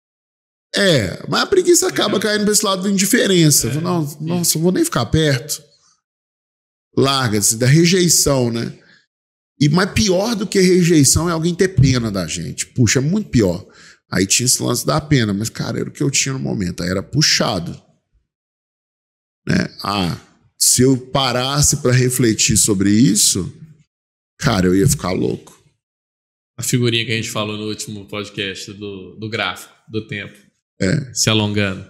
É, 0.76 1.26
mas 1.26 1.41
a 1.41 1.47
preguiça 1.47 1.89
acaba 1.89 2.20
caindo 2.20 2.45
para 2.45 2.53
esse 2.53 2.62
lado 2.62 2.82
da 2.82 2.91
indiferença. 2.91 3.68
É, 3.68 3.80
não, 3.80 4.05
nossa, 4.20 4.59
eu 4.59 4.62
vou 4.62 4.70
nem 4.70 4.84
ficar 4.84 5.07
perto. 5.07 5.62
Larga-se, 6.95 7.57
da 7.57 7.66
rejeição, 7.66 8.53
né? 8.53 8.78
E 9.59 9.70
mais 9.70 9.91
pior 9.93 10.34
do 10.34 10.47
que 10.47 10.61
rejeição 10.61 11.26
é 11.26 11.32
alguém 11.32 11.55
ter 11.55 11.68
pena 11.68 12.11
da 12.11 12.26
gente. 12.26 12.66
Puxa, 12.66 12.99
é 12.99 13.03
muito 13.03 13.30
pior. 13.30 13.66
Aí 14.12 14.26
tinha 14.26 14.45
esse 14.45 14.62
lance 14.62 14.84
da 14.84 15.01
pena, 15.01 15.32
mas, 15.32 15.49
cara, 15.49 15.80
era 15.80 15.89
o 15.89 15.93
que 15.93 16.03
eu 16.03 16.11
tinha 16.11 16.34
no 16.34 16.39
momento. 16.39 16.82
Aí 16.82 16.91
era 16.91 17.03
puxado. 17.03 17.72
Né? 19.47 19.66
Ah, 19.82 20.20
se 20.59 20.82
eu 20.82 20.99
parasse 20.99 21.78
para 21.78 21.93
refletir 21.93 22.59
sobre 22.59 22.91
isso, 22.91 23.51
Cara, 24.39 24.66
eu 24.66 24.76
ia 24.76 24.89
ficar 24.89 25.12
louco. 25.12 25.59
A 26.57 26.62
figurinha 26.62 27.05
que 27.05 27.12
a 27.12 27.16
gente 27.16 27.30
falou 27.30 27.57
no 27.57 27.68
último 27.68 28.05
podcast 28.07 28.72
do, 28.72 29.16
do 29.16 29.28
gráfico, 29.28 29.72
do 29.89 30.07
tempo. 30.07 30.36
É. 30.80 31.12
Se 31.12 31.28
alongando. 31.28 31.84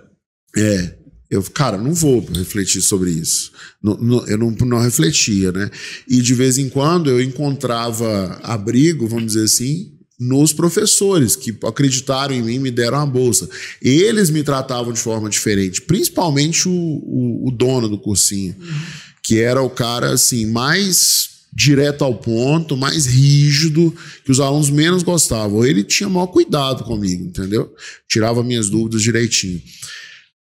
É. 0.56 0.98
Eu, 1.30 1.42
cara, 1.42 1.76
não 1.76 1.92
vou 1.92 2.20
refletir 2.34 2.80
sobre 2.80 3.10
isso. 3.10 3.52
Não, 3.82 3.96
não, 3.98 4.26
eu 4.26 4.38
não, 4.38 4.50
não 4.50 4.78
refletia, 4.78 5.52
né? 5.52 5.70
E 6.08 6.22
de 6.22 6.34
vez 6.34 6.56
em 6.56 6.70
quando 6.70 7.10
eu 7.10 7.20
encontrava 7.22 8.40
abrigo, 8.42 9.06
vamos 9.06 9.26
dizer 9.26 9.44
assim, 9.44 9.98
nos 10.18 10.54
professores 10.54 11.36
que 11.36 11.56
acreditaram 11.64 12.34
em 12.34 12.42
mim, 12.42 12.58
me 12.58 12.70
deram 12.70 12.98
a 12.98 13.06
bolsa. 13.06 13.48
Eles 13.80 14.30
me 14.30 14.42
tratavam 14.42 14.92
de 14.92 15.00
forma 15.00 15.28
diferente, 15.28 15.82
principalmente 15.82 16.66
o, 16.66 16.72
o, 16.72 17.48
o 17.48 17.50
dono 17.50 17.88
do 17.88 17.98
cursinho, 17.98 18.56
uhum. 18.58 18.80
que 19.22 19.38
era 19.38 19.62
o 19.62 19.70
cara 19.70 20.12
assim 20.12 20.46
mais 20.46 21.37
direto 21.58 22.04
ao 22.04 22.14
ponto, 22.14 22.76
mais 22.76 23.04
rígido, 23.04 23.92
que 24.24 24.30
os 24.30 24.38
alunos 24.38 24.70
menos 24.70 25.02
gostavam. 25.02 25.66
Ele 25.66 25.82
tinha 25.82 26.08
maior 26.08 26.28
cuidado 26.28 26.84
comigo, 26.84 27.24
entendeu? 27.24 27.74
Tirava 28.08 28.44
minhas 28.44 28.70
dúvidas 28.70 29.02
direitinho. 29.02 29.60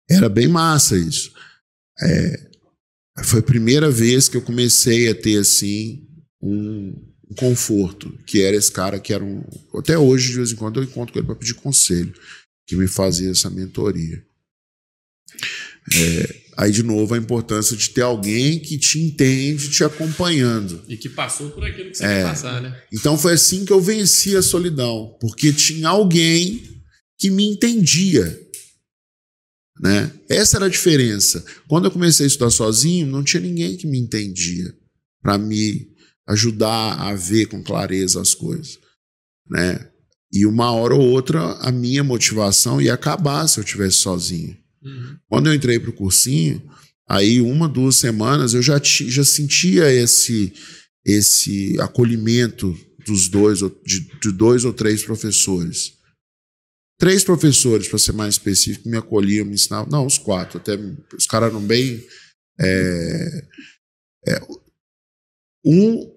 Era 0.10 0.28
bem 0.28 0.50
massa 0.50 0.98
isso. 0.98 1.32
É, 2.02 2.50
foi 3.24 3.40
a 3.40 3.44
primeira 3.44 3.90
vez 3.90 4.28
que 4.28 4.36
eu 4.36 4.42
comecei 4.42 5.08
a 5.08 5.16
ter 5.16 5.40
assim 5.40 6.06
um, 6.42 6.94
um, 7.32 7.36
conforto, 7.38 8.12
que 8.26 8.42
era 8.42 8.58
esse 8.58 8.72
cara 8.72 9.00
que 9.00 9.14
era 9.14 9.24
um. 9.24 9.42
Até 9.76 9.98
hoje, 9.98 10.32
de 10.32 10.36
vez 10.36 10.52
em 10.52 10.58
quando, 10.58 10.82
eu 10.82 10.84
encontro 10.84 11.14
com 11.14 11.20
ele 11.20 11.26
para 11.26 11.36
pedir 11.36 11.54
conselho, 11.54 12.14
que 12.68 12.76
me 12.76 12.88
fazia 12.88 13.32
essa 13.32 13.50
mentoria. 13.50 14.22
É, 15.96 16.47
Aí, 16.58 16.72
de 16.72 16.82
novo, 16.82 17.14
a 17.14 17.18
importância 17.20 17.78
de 17.78 17.92
ter 17.92 18.02
alguém 18.02 18.60
que 18.60 18.80
te 18.80 19.00
entende, 19.00 19.70
te 19.70 19.84
acompanhando. 19.84 20.84
E 20.88 20.98
que 20.98 21.08
passou 21.08 21.52
por 21.52 21.64
aquilo 21.64 21.92
que 21.92 21.98
você 21.98 22.04
é. 22.04 22.24
quer 22.24 22.24
passar, 22.24 22.60
né? 22.60 22.82
Então 22.92 23.16
foi 23.16 23.34
assim 23.34 23.64
que 23.64 23.72
eu 23.72 23.80
venci 23.80 24.36
a 24.36 24.42
solidão, 24.42 25.16
porque 25.22 25.54
tinha 25.54 25.90
alguém 25.90 26.64
que 27.20 27.30
me 27.30 27.46
entendia. 27.46 28.42
Né? 29.80 30.12
Essa 30.28 30.58
era 30.58 30.66
a 30.66 30.70
diferença. 30.70 31.46
Quando 31.68 31.86
eu 31.86 31.92
comecei 31.92 32.26
a 32.26 32.28
estudar 32.28 32.50
sozinho, 32.50 33.06
não 33.06 33.24
tinha 33.24 33.42
ninguém 33.42 33.78
que 33.78 33.86
me 33.86 34.00
entendia 34.00 34.74
para 35.22 35.38
me 35.38 35.88
ajudar 36.28 36.94
a 37.00 37.14
ver 37.14 37.46
com 37.46 37.62
clareza 37.62 38.20
as 38.20 38.34
coisas. 38.34 38.80
Né? 39.48 39.92
E 40.34 40.44
uma 40.44 40.72
hora 40.72 40.96
ou 40.96 41.02
outra, 41.02 41.54
a 41.60 41.72
minha 41.72 42.04
motivação 42.04 42.82
ia 42.82 42.96
acabar 42.96 43.48
se 43.48 43.60
eu 43.60 43.64
estivesse 43.64 43.98
sozinho. 43.98 44.58
Uhum. 44.82 45.18
Quando 45.28 45.48
eu 45.48 45.54
entrei 45.54 45.80
para 45.80 45.90
o 45.90 45.94
cursinho, 45.94 46.62
aí 47.08 47.42
uma, 47.42 47.68
duas 47.68 47.96
semanas 47.96 48.54
eu 48.54 48.62
já, 48.62 48.80
já 48.84 49.24
sentia 49.24 49.92
esse, 49.92 50.54
esse 51.06 51.80
acolhimento 51.80 52.78
dos 53.06 53.30
dois, 53.30 53.60
de, 53.60 54.20
de 54.22 54.32
dois 54.32 54.66
ou 54.66 54.74
três 54.74 55.04
professores. 55.04 55.94
Três 57.00 57.24
professores, 57.24 57.88
para 57.88 58.00
ser 58.00 58.12
mais 58.12 58.36
específico, 58.36 58.90
me 58.90 58.98
acolhiam, 58.98 59.46
me 59.46 59.54
ensinavam. 59.54 59.90
Não, 59.90 60.06
os 60.06 60.18
quatro. 60.18 60.58
Até 60.58 60.76
os 61.16 61.28
caras 61.28 61.50
eram 61.50 61.62
bem. 61.62 62.04
É, 62.60 63.48
é, 64.28 64.42
um, 65.64 66.12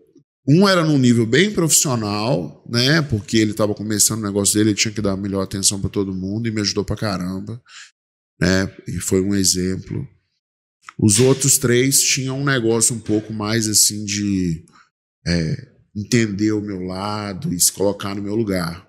um 0.48 0.68
era 0.68 0.82
num 0.82 0.98
nível 0.98 1.26
bem 1.26 1.52
profissional, 1.52 2.64
né? 2.68 3.02
Porque 3.02 3.36
ele 3.36 3.50
estava 3.50 3.74
começando 3.74 4.20
o 4.20 4.26
negócio 4.26 4.54
dele, 4.54 4.70
ele 4.70 4.78
tinha 4.78 4.92
que 4.92 5.02
dar 5.02 5.12
a 5.12 5.16
melhor 5.18 5.42
atenção 5.42 5.78
para 5.78 5.90
todo 5.90 6.14
mundo 6.14 6.48
e 6.48 6.50
me 6.50 6.62
ajudou 6.62 6.84
para 6.84 6.96
caramba 6.96 7.62
né? 8.40 8.74
E 8.88 8.98
foi 8.98 9.20
um 9.20 9.34
exemplo. 9.34 10.08
Os 10.98 11.18
outros 11.18 11.58
três 11.58 12.02
tinham 12.02 12.40
um 12.40 12.44
negócio 12.44 12.94
um 12.94 13.00
pouco 13.00 13.32
mais 13.32 13.68
assim 13.68 14.04
de 14.04 14.64
é, 15.26 15.68
entender 15.94 16.52
o 16.52 16.60
meu 16.60 16.80
lado 16.82 17.52
e 17.52 17.60
se 17.60 17.72
colocar 17.72 18.14
no 18.14 18.22
meu 18.22 18.34
lugar. 18.34 18.88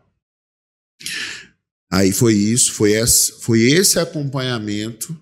Aí 1.91 2.11
foi 2.11 2.33
isso, 2.33 2.71
foi 2.73 2.91
esse, 2.91 3.41
foi 3.41 3.61
esse 3.61 3.99
acompanhamento 3.99 5.19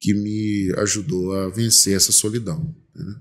que 0.00 0.14
me 0.14 0.72
ajudou 0.78 1.34
a 1.34 1.48
vencer 1.48 1.96
essa 1.96 2.12
solidão. 2.12 2.74
Né? 2.94 3.14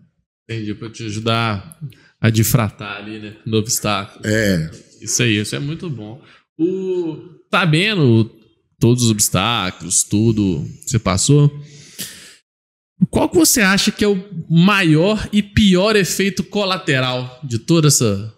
Entendi, 0.43 0.75
para 0.75 0.91
te 0.91 1.03
ajudar 1.05 1.79
a 2.19 2.29
difratar 2.29 2.97
ali, 2.97 3.19
né? 3.19 3.37
No 3.45 3.57
obstáculo. 3.57 4.25
É. 4.25 4.69
Isso 5.01 5.23
aí, 5.23 5.37
isso 5.37 5.55
é 5.55 5.59
muito 5.59 5.89
bom. 5.89 6.23
O, 6.57 7.39
sabendo 7.51 8.29
todos 8.83 9.03
os 9.03 9.11
obstáculos, 9.11 10.03
tudo 10.03 10.67
você 10.85 10.99
passou. 10.99 11.49
Qual 13.09 13.29
que 13.29 13.37
você 13.37 13.61
acha 13.61 13.93
que 13.93 14.03
é 14.03 14.07
o 14.09 14.21
maior 14.49 15.29
e 15.31 15.41
pior 15.41 15.95
efeito 15.95 16.43
colateral 16.43 17.39
de 17.45 17.59
toda 17.59 17.87
essa 17.87 18.33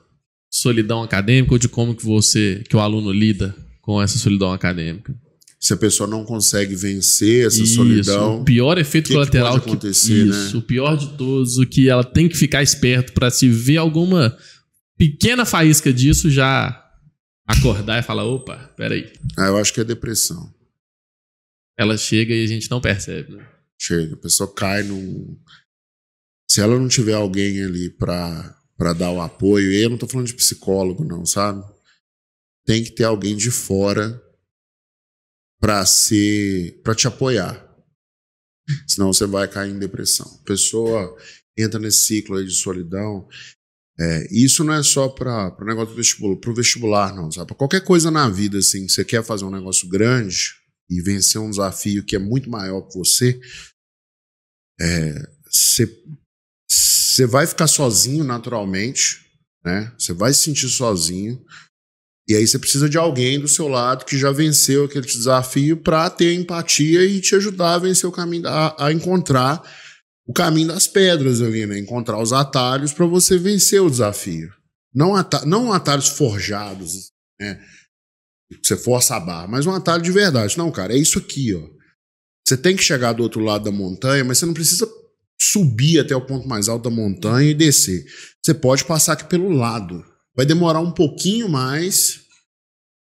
solidão 0.47 1.01
acadêmica 1.01 1.51
ou 1.51 1.57
de 1.57 1.67
como 1.67 1.95
que 1.95 2.05
você, 2.05 2.63
que 2.69 2.75
o 2.75 2.79
aluno 2.79 3.11
lida 3.11 3.55
com 3.81 3.99
essa 3.99 4.19
solidão 4.19 4.53
acadêmica? 4.53 5.15
Se 5.59 5.73
a 5.73 5.77
pessoa 5.77 6.07
não 6.07 6.23
consegue 6.23 6.75
vencer 6.75 7.47
essa 7.47 7.63
isso, 7.63 7.73
solidão, 7.73 8.41
o 8.41 8.45
pior 8.45 8.77
efeito 8.77 9.07
que 9.07 9.13
colateral 9.13 9.59
que, 9.59 9.69
acontecer, 9.69 10.25
que 10.25 10.29
isso, 10.29 10.53
né? 10.53 10.59
o 10.59 10.61
pior 10.61 10.95
de 10.95 11.07
todos, 11.17 11.57
o 11.57 11.65
que 11.65 11.89
ela 11.89 12.03
tem 12.03 12.29
que 12.29 12.37
ficar 12.37 12.61
esperto 12.61 13.13
para 13.13 13.31
se 13.31 13.49
ver 13.49 13.77
alguma 13.77 14.37
pequena 14.95 15.43
faísca 15.43 15.91
disso 15.91 16.29
já 16.29 16.84
acordar 17.47 17.99
e 17.99 18.03
falar: 18.03 18.25
opa, 18.25 18.57
peraí. 18.75 19.13
Ah, 19.37 19.47
eu 19.47 19.57
acho 19.57 19.73
que 19.73 19.81
é 19.81 19.83
depressão. 19.83 20.53
Ela 21.77 21.97
chega 21.97 22.33
e 22.33 22.43
a 22.43 22.47
gente 22.47 22.69
não 22.71 22.81
percebe, 22.81 23.35
né? 23.35 23.47
Chega, 23.79 24.15
a 24.15 24.19
pessoa 24.19 24.53
cai 24.53 24.83
num. 24.83 25.37
Se 26.49 26.61
ela 26.61 26.79
não 26.79 26.87
tiver 26.87 27.13
alguém 27.13 27.63
ali 27.63 27.89
pra, 27.89 28.57
pra 28.77 28.93
dar 28.93 29.11
o 29.11 29.21
apoio, 29.21 29.71
e 29.71 29.83
eu 29.83 29.89
não 29.89 29.97
tô 29.97 30.07
falando 30.07 30.27
de 30.27 30.35
psicólogo, 30.35 31.03
não, 31.03 31.25
sabe? 31.25 31.63
Tem 32.65 32.83
que 32.83 32.91
ter 32.91 33.03
alguém 33.03 33.35
de 33.35 33.51
fora 33.51 34.21
pra 35.59 35.85
ser. 35.85 36.81
para 36.81 36.95
te 36.95 37.07
apoiar. 37.07 37.63
Senão 38.87 39.13
você 39.13 39.25
vai 39.25 39.47
cair 39.47 39.71
em 39.71 39.79
depressão. 39.79 40.25
A 40.41 40.45
pessoa 40.45 41.15
entra 41.57 41.79
nesse 41.79 42.05
ciclo 42.05 42.37
aí 42.37 42.45
de 42.45 42.53
solidão 42.53 43.27
é, 43.97 44.27
isso 44.29 44.63
não 44.63 44.73
é 44.73 44.83
só 44.83 45.07
para 45.07 45.55
o 45.59 45.65
negócio 45.65 45.93
do 45.93 45.95
vestibular, 45.95 46.35
para 46.37 46.53
vestibular, 46.53 47.15
não, 47.15 47.31
sabe? 47.31 47.47
Para 47.47 47.55
qualquer 47.55 47.81
coisa 47.81 48.11
na 48.11 48.29
vida, 48.29 48.57
assim, 48.57 48.87
você 48.87 49.05
quer 49.05 49.23
fazer 49.23 49.45
um 49.45 49.51
negócio 49.51 49.87
grande 49.87 50.53
e 50.89 51.01
vencer 51.01 51.39
um 51.39 51.49
desafio 51.49 52.03
que 52.03 52.15
é 52.15 52.19
muito 52.19 52.49
maior 52.49 52.81
que 52.81 52.97
você, 52.97 53.39
é, 54.79 55.27
você, 55.49 56.03
você 56.69 57.25
vai 57.25 57.47
ficar 57.47 57.67
sozinho 57.67 58.25
naturalmente, 58.25 59.25
né? 59.63 59.93
Você 59.97 60.13
vai 60.13 60.33
se 60.33 60.41
sentir 60.41 60.69
sozinho, 60.69 61.43
E 62.27 62.35
aí 62.35 62.45
você 62.45 62.57
precisa 62.57 62.89
de 62.89 62.97
alguém 62.97 63.39
do 63.39 63.47
seu 63.47 63.67
lado 63.67 64.03
que 64.03 64.17
já 64.17 64.31
venceu 64.31 64.85
aquele 64.85 65.05
desafio 65.05 65.77
para 65.77 66.09
ter 66.09 66.33
empatia 66.33 67.05
e 67.05 67.21
te 67.21 67.35
ajudar 67.35 67.75
a 67.75 67.79
vencer 67.79 68.09
o 68.09 68.11
caminho, 68.11 68.47
a, 68.47 68.87
a 68.87 68.91
encontrar 68.91 69.61
o 70.27 70.33
caminho 70.33 70.69
das 70.69 70.87
pedras 70.87 71.41
ali, 71.41 71.65
né? 71.65 71.77
Encontrar 71.77 72.21
os 72.21 72.33
atalhos 72.33 72.91
para 72.91 73.05
você 73.05 73.37
vencer 73.37 73.81
o 73.81 73.89
desafio. 73.89 74.51
Não, 74.93 75.15
atalhos, 75.15 75.47
não 75.47 75.71
atalhos 75.71 76.07
forjados, 76.07 77.11
né? 77.39 77.59
Você 78.63 78.77
força 78.77 79.15
a 79.15 79.19
barra, 79.19 79.47
mas 79.47 79.65
um 79.65 79.71
atalho 79.71 80.01
de 80.01 80.11
verdade. 80.11 80.57
Não, 80.57 80.71
cara, 80.71 80.93
é 80.93 80.97
isso 80.97 81.19
aqui, 81.19 81.53
ó. 81.53 81.67
Você 82.47 82.55
tem 82.55 82.75
que 82.75 82.83
chegar 82.83 83.13
do 83.13 83.23
outro 83.23 83.41
lado 83.41 83.65
da 83.65 83.71
montanha, 83.71 84.23
mas 84.23 84.37
você 84.37 84.45
não 84.45 84.53
precisa 84.53 84.87
subir 85.39 85.99
até 85.99 86.15
o 86.15 86.25
ponto 86.25 86.47
mais 86.47 86.69
alto 86.69 86.89
da 86.89 86.95
montanha 86.95 87.49
e 87.49 87.55
descer. 87.55 88.05
Você 88.43 88.53
pode 88.53 88.85
passar 88.85 89.13
aqui 89.13 89.25
pelo 89.25 89.49
lado. 89.49 90.03
Vai 90.35 90.45
demorar 90.45 90.79
um 90.79 90.91
pouquinho 90.91 91.49
mais, 91.49 92.21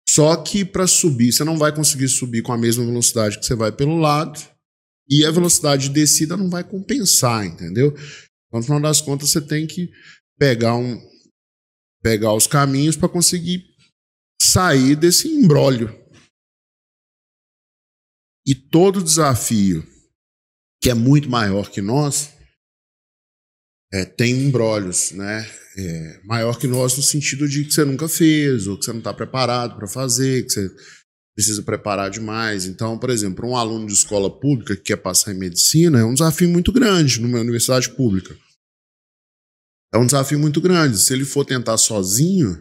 só 0.08 0.34
que 0.36 0.64
para 0.64 0.86
subir, 0.86 1.32
você 1.32 1.44
não 1.44 1.56
vai 1.56 1.72
conseguir 1.74 2.08
subir 2.08 2.42
com 2.42 2.52
a 2.52 2.58
mesma 2.58 2.84
velocidade 2.84 3.38
que 3.38 3.46
você 3.46 3.54
vai 3.54 3.70
pelo 3.70 3.98
lado, 3.98 4.40
e 5.09 5.24
a 5.24 5.30
velocidade 5.30 5.88
de 5.88 5.94
descida 5.94 6.36
não 6.36 6.50
vai 6.50 6.62
compensar, 6.62 7.46
entendeu? 7.46 7.88
Então, 8.46 8.61
no 8.61 8.62
final 8.62 8.80
das 8.80 9.00
contas, 9.00 9.30
você 9.30 9.40
tem 9.40 9.66
que 9.66 9.90
pegar 10.38 10.74
um 10.76 11.00
pegar 12.02 12.32
os 12.32 12.46
caminhos 12.46 12.96
para 12.96 13.09
conseguir 13.09 13.64
sair 14.40 14.94
desse 14.94 15.28
embrólio. 15.28 15.88
E 18.46 18.54
todo 18.54 19.02
desafio 19.02 19.84
que 20.80 20.88
é 20.88 20.94
muito 20.94 21.28
maior 21.28 21.70
que 21.70 21.82
nós 21.82 22.32
é, 23.92 24.04
tem 24.04 24.32
embrólios, 24.32 25.12
né? 25.12 25.50
É, 25.76 26.20
maior 26.24 26.59
que 26.59 26.66
nós 26.66 26.96
no 26.96 27.02
sentido 27.02 27.48
de 27.48 27.64
que 27.64 27.72
você 27.72 27.84
nunca 27.84 28.09
fez, 28.09 28.66
ou 28.66 28.78
que 28.78 28.84
você 28.84 28.92
não 28.92 28.98
está 28.98 29.12
preparado 29.14 29.76
para 29.76 29.86
fazer, 29.86 30.44
que 30.44 30.50
você 30.50 30.70
precisa 31.39 31.62
preparar 31.62 32.11
demais. 32.11 32.64
Então, 32.64 32.99
por 32.99 33.11
exemplo, 33.11 33.49
um 33.49 33.57
aluno 33.57 33.86
de 33.86 33.93
escola 33.93 34.28
pública 34.28 34.74
que 34.74 34.82
quer 34.82 34.97
passar 34.97 35.32
em 35.32 35.39
medicina 35.39 36.01
é 36.01 36.05
um 36.05 36.12
desafio 36.12 36.49
muito 36.49 36.72
grande 36.72 37.20
numa 37.20 37.39
universidade 37.39 37.91
pública. 37.91 38.36
É 39.95 39.99
um 39.99 40.05
desafio 40.05 40.36
muito 40.36 40.61
grande. 40.61 40.99
Se 40.99 41.12
ele 41.12 41.24
for 41.24 41.45
tentar 41.45 41.78
sozinho, 41.78 42.61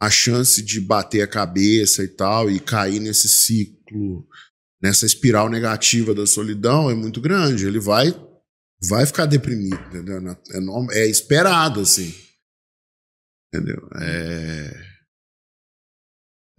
a 0.00 0.08
chance 0.08 0.62
de 0.62 0.80
bater 0.80 1.20
a 1.20 1.26
cabeça 1.26 2.04
e 2.04 2.06
tal 2.06 2.48
e 2.48 2.60
cair 2.60 3.00
nesse 3.00 3.28
ciclo, 3.28 4.24
nessa 4.80 5.04
espiral 5.04 5.50
negativa 5.50 6.14
da 6.14 6.26
solidão 6.26 6.88
é 6.88 6.94
muito 6.94 7.20
grande. 7.20 7.66
Ele 7.66 7.80
vai 7.80 8.14
vai 8.80 9.04
ficar 9.04 9.26
deprimido, 9.26 9.84
entendeu? 9.88 10.22
É, 10.92 11.00
é 11.00 11.06
esperado, 11.08 11.80
assim. 11.80 12.14
Entendeu? 13.52 13.88
É, 14.00 14.87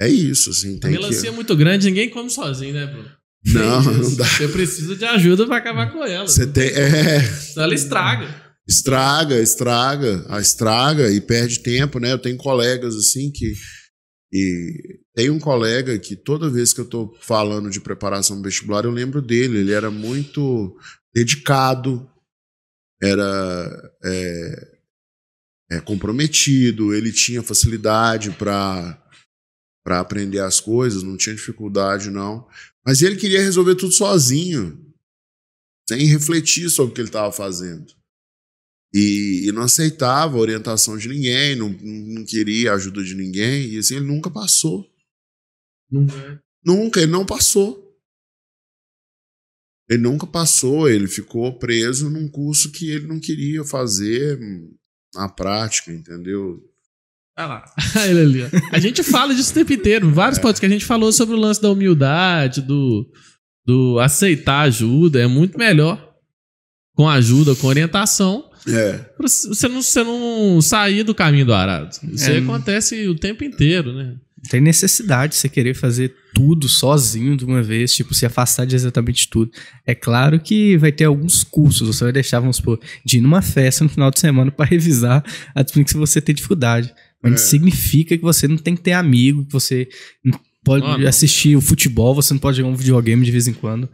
é 0.02 0.08
isso, 0.08 0.50
assim. 0.52 0.80
Tem 0.80 0.90
a 0.90 0.94
melancia 0.94 1.24
que... 1.24 1.28
é 1.28 1.32
muito 1.32 1.56
grande, 1.56 1.88
ninguém 1.88 2.10
come 2.10 2.30
sozinho, 2.30 2.74
né, 2.74 2.86
Bruno? 2.86 3.10
Não, 3.46 3.82
não 3.82 4.16
dá. 4.16 4.26
Você 4.26 4.48
precisa 4.48 4.96
de 4.96 5.06
ajuda 5.06 5.46
para 5.48 5.58
acabar 5.58 5.92
com 5.92 6.04
ela. 6.04 6.28
Você 6.28 6.46
tem. 6.46 6.70
É... 6.70 7.20
Ela 7.56 7.74
estraga. 7.74 8.50
Estraga, 8.68 9.40
estraga, 9.42 10.26
estraga 10.40 11.12
e 11.12 11.20
perde 11.20 11.60
tempo, 11.60 12.00
né? 12.00 12.12
Eu 12.12 12.20
tenho 12.20 12.38
colegas 12.38 12.96
assim 12.96 13.32
que. 13.32 13.54
E 14.32 15.00
tem 15.16 15.30
um 15.30 15.40
colega 15.40 15.98
que 15.98 16.16
toda 16.16 16.52
vez 16.52 16.72
que 16.72 16.80
eu 16.80 16.86
estou 16.86 17.18
falando 17.20 17.70
de 17.70 17.82
preparação 17.82 18.42
vestibular, 18.42 18.86
eu 18.86 18.92
lembro 18.92 19.22
dele. 19.22 19.60
Ele 19.60 19.72
era 19.72 19.90
muito 19.90 20.78
dedicado, 21.14 22.08
era 23.02 23.92
é, 24.04 24.68
é, 25.72 25.82
comprometido, 25.82 26.94
ele 26.94 27.12
tinha 27.12 27.42
facilidade 27.42 28.32
para 28.32 28.99
para 29.90 30.02
aprender 30.02 30.38
as 30.38 30.60
coisas, 30.60 31.02
não 31.02 31.18
tinha 31.18 31.34
dificuldade 31.34 32.12
não, 32.12 32.48
mas 32.86 33.02
ele 33.02 33.16
queria 33.16 33.42
resolver 33.42 33.74
tudo 33.74 33.92
sozinho, 33.92 34.94
sem 35.90 36.06
refletir 36.06 36.70
sobre 36.70 36.92
o 36.92 36.94
que 36.94 37.02
ele 37.02 37.10
estava 37.10 37.32
fazendo. 37.32 37.92
E, 38.94 39.48
e, 39.48 39.52
não 39.52 39.64
aceitava 39.64 40.38
a 40.38 40.40
orientação 40.40 40.96
de 40.96 41.10
ninguém, 41.10 41.56
não, 41.56 41.70
não 41.70 42.24
queria 42.24 42.72
a 42.72 42.76
ajuda 42.76 43.04
de 43.04 43.16
ninguém, 43.16 43.70
e 43.70 43.80
assim 43.80 43.96
ele 43.96 44.06
nunca 44.06 44.30
passou. 44.30 44.88
Nunca. 45.90 46.44
Nunca, 46.64 47.02
ele 47.02 47.12
não 47.12 47.26
passou. 47.26 48.00
Ele 49.90 50.04
nunca 50.04 50.28
passou, 50.28 50.88
ele 50.88 51.08
ficou 51.08 51.58
preso 51.58 52.12
num 52.12 52.30
curso 52.30 52.72
que 52.72 52.92
ele 52.92 53.08
não 53.08 53.20
queria 53.20 53.64
fazer 53.64 54.40
na 55.16 55.28
prática, 55.28 55.92
entendeu? 55.92 56.64
Olha 57.40 57.48
lá, 57.48 57.66
ele 58.06 58.20
ali. 58.20 58.62
A 58.70 58.80
gente 58.80 59.02
fala 59.02 59.34
disso 59.34 59.52
o 59.52 59.54
tempo 59.54 59.72
inteiro. 59.72 60.12
Vários 60.12 60.38
é. 60.38 60.42
podcasts 60.42 60.60
que 60.60 60.66
a 60.66 60.70
gente 60.70 60.86
falou 60.86 61.12
sobre 61.14 61.36
o 61.36 61.40
lance 61.40 61.62
da 61.62 61.72
humildade, 61.72 62.62
do, 62.62 63.10
do 63.66 63.98
aceitar 64.00 64.62
ajuda. 64.62 65.22
É 65.22 65.28
muito 65.28 65.58
melhor 65.58 66.06
com 66.94 67.08
ajuda, 67.08 67.56
com 67.56 67.68
orientação. 67.68 68.44
É. 68.68 69.06
Você 69.18 69.70
não, 69.70 69.82
você 69.82 70.04
não 70.04 70.62
sair 70.62 71.04
do 71.04 71.16
caminho 71.16 71.46
do 71.46 71.54
arado. 71.54 71.96
Isso 72.12 72.30
é. 72.30 72.40
acontece 72.40 73.08
o 73.08 73.16
tempo 73.16 73.46
inteiro, 73.46 73.94
né? 73.94 74.18
tem 74.48 74.62
necessidade 74.62 75.34
de 75.34 75.40
você 75.40 75.50
querer 75.50 75.74
fazer 75.74 76.16
tudo 76.34 76.70
sozinho 76.70 77.36
de 77.36 77.44
uma 77.44 77.62
vez, 77.62 77.94
tipo, 77.94 78.14
se 78.14 78.26
afastar 78.26 78.66
de 78.66 78.76
exatamente 78.76 79.28
tudo. 79.30 79.52
É 79.86 79.94
claro 79.94 80.40
que 80.40 80.78
vai 80.78 80.92
ter 80.92 81.06
alguns 81.06 81.44
cursos, 81.44 81.88
você 81.88 82.04
vai 82.06 82.14
deixar, 82.14 82.40
vamos 82.40 82.58
supor, 82.58 82.80
de 83.04 83.18
ir 83.18 83.22
numa 83.22 83.42
festa 83.42 83.84
no 83.84 83.90
final 83.90 84.10
de 84.12 84.20
semana 84.20 84.52
para 84.52 84.66
revisar 84.66 85.24
a 85.54 85.62
disciplina 85.62 85.88
que 85.88 85.98
você 85.98 86.22
tem 86.22 86.34
dificuldade. 86.34 86.94
Mas 87.22 87.32
é. 87.32 87.36
não 87.36 87.38
significa 87.38 88.18
que 88.18 88.24
você 88.24 88.48
não 88.48 88.58
tem 88.58 88.76
que 88.76 88.82
ter 88.82 88.94
amigo, 88.94 89.46
que 89.46 89.52
você 89.52 89.88
não 90.24 90.40
pode 90.64 90.86
ah, 90.86 91.10
assistir 91.10 91.56
o 91.56 91.62
futebol, 91.62 92.16
você 92.16 92.34
não 92.34 92.40
pode 92.40 92.58
jogar 92.58 92.70
um 92.70 92.76
videogame 92.76 93.26
de 93.26 93.32
vez 93.32 93.48
em 93.48 93.54
quando. 93.54 93.90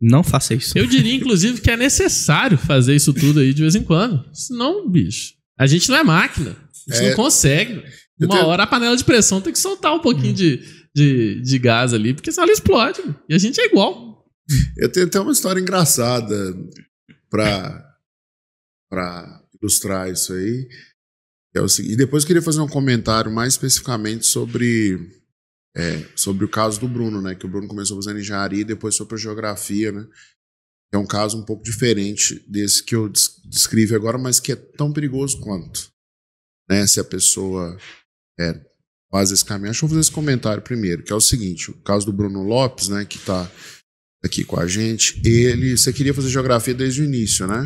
Não 0.00 0.22
faça 0.22 0.54
isso. 0.54 0.76
Eu 0.76 0.86
diria, 0.86 1.14
inclusive, 1.14 1.60
que 1.60 1.70
é 1.70 1.76
necessário 1.76 2.58
fazer 2.58 2.94
isso 2.94 3.12
tudo 3.12 3.40
aí 3.40 3.54
de 3.54 3.62
vez 3.62 3.74
em 3.74 3.82
quando. 3.82 4.24
Senão, 4.32 4.88
bicho, 4.88 5.34
a 5.58 5.66
gente 5.66 5.88
não 5.88 5.96
é 5.96 6.04
máquina. 6.04 6.56
A 6.90 6.94
gente 6.94 7.04
é. 7.06 7.08
não 7.10 7.16
consegue. 7.16 7.82
Uma 8.20 8.36
tenho... 8.36 8.46
hora 8.46 8.62
a 8.64 8.66
panela 8.66 8.96
de 8.96 9.04
pressão 9.04 9.40
tem 9.40 9.52
que 9.52 9.58
soltar 9.58 9.94
um 9.94 10.00
pouquinho 10.00 10.32
hum. 10.32 10.34
de, 10.34 10.60
de, 10.94 11.40
de 11.40 11.58
gás 11.58 11.92
ali, 11.92 12.12
porque 12.12 12.30
senão 12.30 12.44
ela 12.44 12.52
explode. 12.52 13.00
E 13.28 13.34
a 13.34 13.38
gente 13.38 13.60
é 13.60 13.66
igual. 13.66 14.24
Eu 14.76 14.90
tenho 14.90 15.06
até 15.06 15.18
uma 15.18 15.32
história 15.32 15.60
engraçada 15.60 16.34
para 17.30 17.84
ilustrar 19.60 20.10
isso 20.10 20.32
aí. 20.32 20.68
É 21.54 21.60
o 21.60 21.66
e 21.80 21.96
depois 21.96 22.24
eu 22.24 22.26
queria 22.26 22.42
fazer 22.42 22.60
um 22.60 22.68
comentário 22.68 23.30
mais 23.30 23.54
especificamente 23.54 24.26
sobre, 24.26 25.22
é, 25.76 26.04
sobre 26.16 26.44
o 26.44 26.48
caso 26.48 26.80
do 26.80 26.88
Bruno, 26.88 27.22
né? 27.22 27.34
Que 27.34 27.46
o 27.46 27.48
Bruno 27.48 27.68
começou 27.68 27.96
fazendo 27.96 28.18
engenharia 28.18 28.62
e 28.62 28.64
depois 28.64 28.96
foi 28.96 29.06
para 29.06 29.16
geografia, 29.16 29.92
né? 29.92 30.06
É 30.92 30.98
um 30.98 31.06
caso 31.06 31.38
um 31.38 31.44
pouco 31.44 31.62
diferente 31.62 32.44
desse 32.48 32.82
que 32.82 32.94
eu 32.94 33.08
descrevi 33.44 33.94
agora, 33.94 34.18
mas 34.18 34.40
que 34.40 34.52
é 34.52 34.56
tão 34.56 34.92
perigoso 34.92 35.40
quanto. 35.40 35.88
Né? 36.68 36.86
Se 36.86 37.00
a 37.00 37.04
pessoa 37.04 37.76
é, 38.38 38.60
faz 39.14 39.30
esse 39.30 39.44
caminho. 39.44 39.70
Deixa 39.70 39.84
eu 39.84 39.88
fazer 39.88 40.00
esse 40.00 40.10
comentário 40.10 40.62
primeiro, 40.62 41.04
que 41.04 41.12
é 41.12 41.16
o 41.16 41.20
seguinte: 41.20 41.70
o 41.70 41.74
caso 41.82 42.04
do 42.04 42.12
Bruno 42.12 42.42
Lopes, 42.42 42.88
né, 42.88 43.04
que 43.04 43.16
está 43.16 43.48
aqui 44.24 44.44
com 44.44 44.58
a 44.58 44.66
gente, 44.66 45.20
ele. 45.24 45.76
Você 45.76 45.92
queria 45.92 46.12
fazer 46.12 46.30
geografia 46.30 46.74
desde 46.74 47.02
o 47.02 47.04
início, 47.04 47.46
né? 47.46 47.64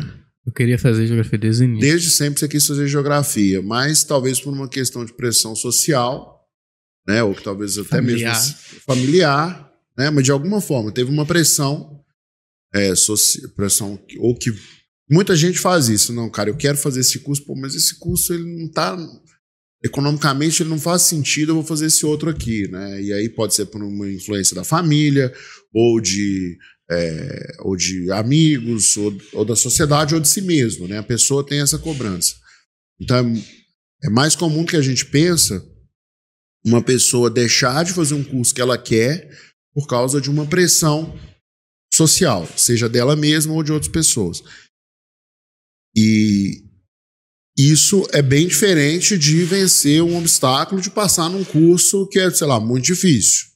Eu 0.49 0.53
queria 0.53 0.79
fazer 0.79 1.05
geografia 1.05 1.37
desde 1.37 1.61
o 1.61 1.65
início. 1.65 1.87
Desde 1.87 2.09
sempre 2.09 2.39
você 2.39 2.47
quis 2.47 2.65
fazer 2.65 2.87
geografia, 2.87 3.61
mas 3.61 4.03
talvez 4.03 4.41
por 4.41 4.51
uma 4.51 4.67
questão 4.67 5.05
de 5.05 5.13
pressão 5.13 5.55
social, 5.55 6.43
né, 7.07 7.21
ou 7.21 7.35
que 7.35 7.43
talvez 7.43 7.77
até 7.77 7.97
familiar. 7.97 8.33
mesmo 8.33 8.55
familiar, 8.83 9.71
né, 9.95 10.09
mas 10.09 10.23
de 10.23 10.31
alguma 10.31 10.59
forma 10.59 10.91
teve 10.91 11.11
uma 11.11 11.23
pressão, 11.23 12.03
é, 12.73 12.93
pressão 13.55 13.99
ou 14.17 14.35
que 14.35 14.51
muita 15.07 15.35
gente 15.35 15.59
faz 15.59 15.87
isso, 15.87 16.11
não, 16.11 16.31
cara, 16.31 16.49
eu 16.49 16.57
quero 16.57 16.79
fazer 16.79 17.01
esse 17.01 17.19
curso, 17.19 17.45
pô, 17.45 17.55
mas 17.55 17.75
esse 17.75 17.99
curso 17.99 18.33
ele 18.33 18.45
não 18.45 18.65
está 18.65 18.97
economicamente 19.83 20.63
ele 20.63 20.71
não 20.71 20.79
faz 20.79 21.03
sentido, 21.03 21.51
eu 21.51 21.55
vou 21.55 21.63
fazer 21.63 21.85
esse 21.85 22.07
outro 22.07 22.27
aqui, 22.27 22.67
né? 22.69 23.01
E 23.03 23.13
aí 23.13 23.29
pode 23.29 23.53
ser 23.53 23.67
por 23.67 23.83
uma 23.83 24.11
influência 24.11 24.55
da 24.55 24.63
família, 24.63 25.31
ou 25.71 26.01
de, 26.01 26.57
é, 26.89 27.57
ou 27.59 27.75
de 27.75 28.11
amigos, 28.11 28.97
ou, 28.97 29.15
ou, 29.33 29.45
da 29.45 29.55
sociedade, 29.55 30.15
ou 30.15 30.19
de 30.19 30.27
si 30.27 30.41
mesmo, 30.41 30.87
né? 30.87 30.97
A 30.97 31.03
pessoa 31.03 31.45
tem 31.45 31.61
essa 31.61 31.77
cobrança. 31.77 32.35
Então 32.99 33.17
é, 33.17 34.07
é 34.07 34.09
mais 34.09 34.35
comum 34.35 34.65
que 34.65 34.75
a 34.75 34.81
gente 34.81 35.05
pensa 35.05 35.63
uma 36.65 36.83
pessoa 36.83 37.29
deixar 37.29 37.83
de 37.85 37.93
fazer 37.93 38.13
um 38.15 38.23
curso 38.23 38.53
que 38.53 38.61
ela 38.61 38.77
quer 38.77 39.29
por 39.73 39.87
causa 39.87 40.19
de 40.19 40.29
uma 40.29 40.45
pressão 40.45 41.17
social, 41.93 42.47
seja 42.57 42.89
dela 42.89 43.15
mesma 43.15 43.53
ou 43.53 43.63
de 43.63 43.71
outras 43.71 43.91
pessoas. 43.91 44.43
E, 45.95 46.69
isso 47.61 48.07
é 48.13 48.21
bem 48.21 48.47
diferente 48.47 49.17
de 49.17 49.43
vencer 49.43 50.01
um 50.01 50.17
obstáculo 50.17 50.79
de 50.79 50.89
passar 50.89 51.29
num 51.29 51.43
curso 51.43 52.07
que 52.07 52.17
é, 52.17 52.31
sei 52.31 52.47
lá, 52.47 52.57
muito 52.57 52.85
difícil. 52.85 53.48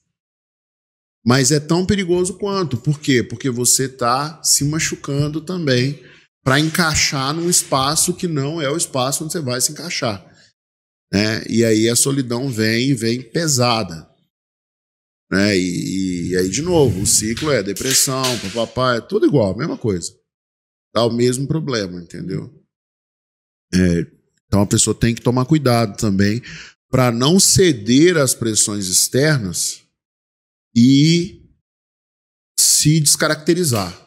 Mas 1.26 1.52
é 1.52 1.60
tão 1.60 1.86
perigoso 1.86 2.38
quanto. 2.38 2.78
Por 2.78 3.00
quê? 3.00 3.24
Porque 3.24 3.50
você 3.50 3.86
está 3.86 4.42
se 4.44 4.66
machucando 4.66 5.40
também 5.40 6.04
para 6.44 6.60
encaixar 6.60 7.34
num 7.34 7.50
espaço 7.50 8.14
que 8.14 8.28
não 8.28 8.62
é 8.62 8.70
o 8.70 8.76
espaço 8.76 9.24
onde 9.24 9.32
você 9.32 9.40
vai 9.40 9.62
se 9.62 9.72
encaixar. 9.72 10.26
Né? 11.12 11.44
E 11.48 11.64
aí 11.64 11.88
a 11.88 11.96
solidão 11.96 12.50
vem 12.50 12.90
e 12.90 12.94
vem 12.94 13.22
pesada. 13.22 14.10
Né? 15.32 15.58
E, 15.58 16.32
e 16.32 16.38
aí, 16.38 16.50
de 16.50 16.62
novo, 16.62 17.02
o 17.02 17.08
ciclo 17.08 17.52
é 17.52 17.64
depressão, 17.64 18.24
papapá, 18.40 18.96
é 18.96 19.02
tudo 19.02 19.26
igual, 19.26 19.58
mesma 19.58 19.78
coisa. 19.78 20.12
Dá 20.94 21.06
o 21.06 21.14
mesmo 21.14 21.48
problema, 21.48 22.02
entendeu? 22.02 22.54
É, 23.74 24.06
então 24.46 24.62
a 24.62 24.68
pessoa 24.68 24.94
tem 24.94 25.16
que 25.16 25.22
tomar 25.22 25.46
cuidado 25.46 25.98
também 25.98 26.42
para 26.90 27.12
não 27.12 27.40
ceder 27.40 28.18
às 28.18 28.36
pressões 28.36 28.86
externas 28.88 29.83
e 30.76 31.42
se 32.60 33.00
descaracterizar. 33.00 34.04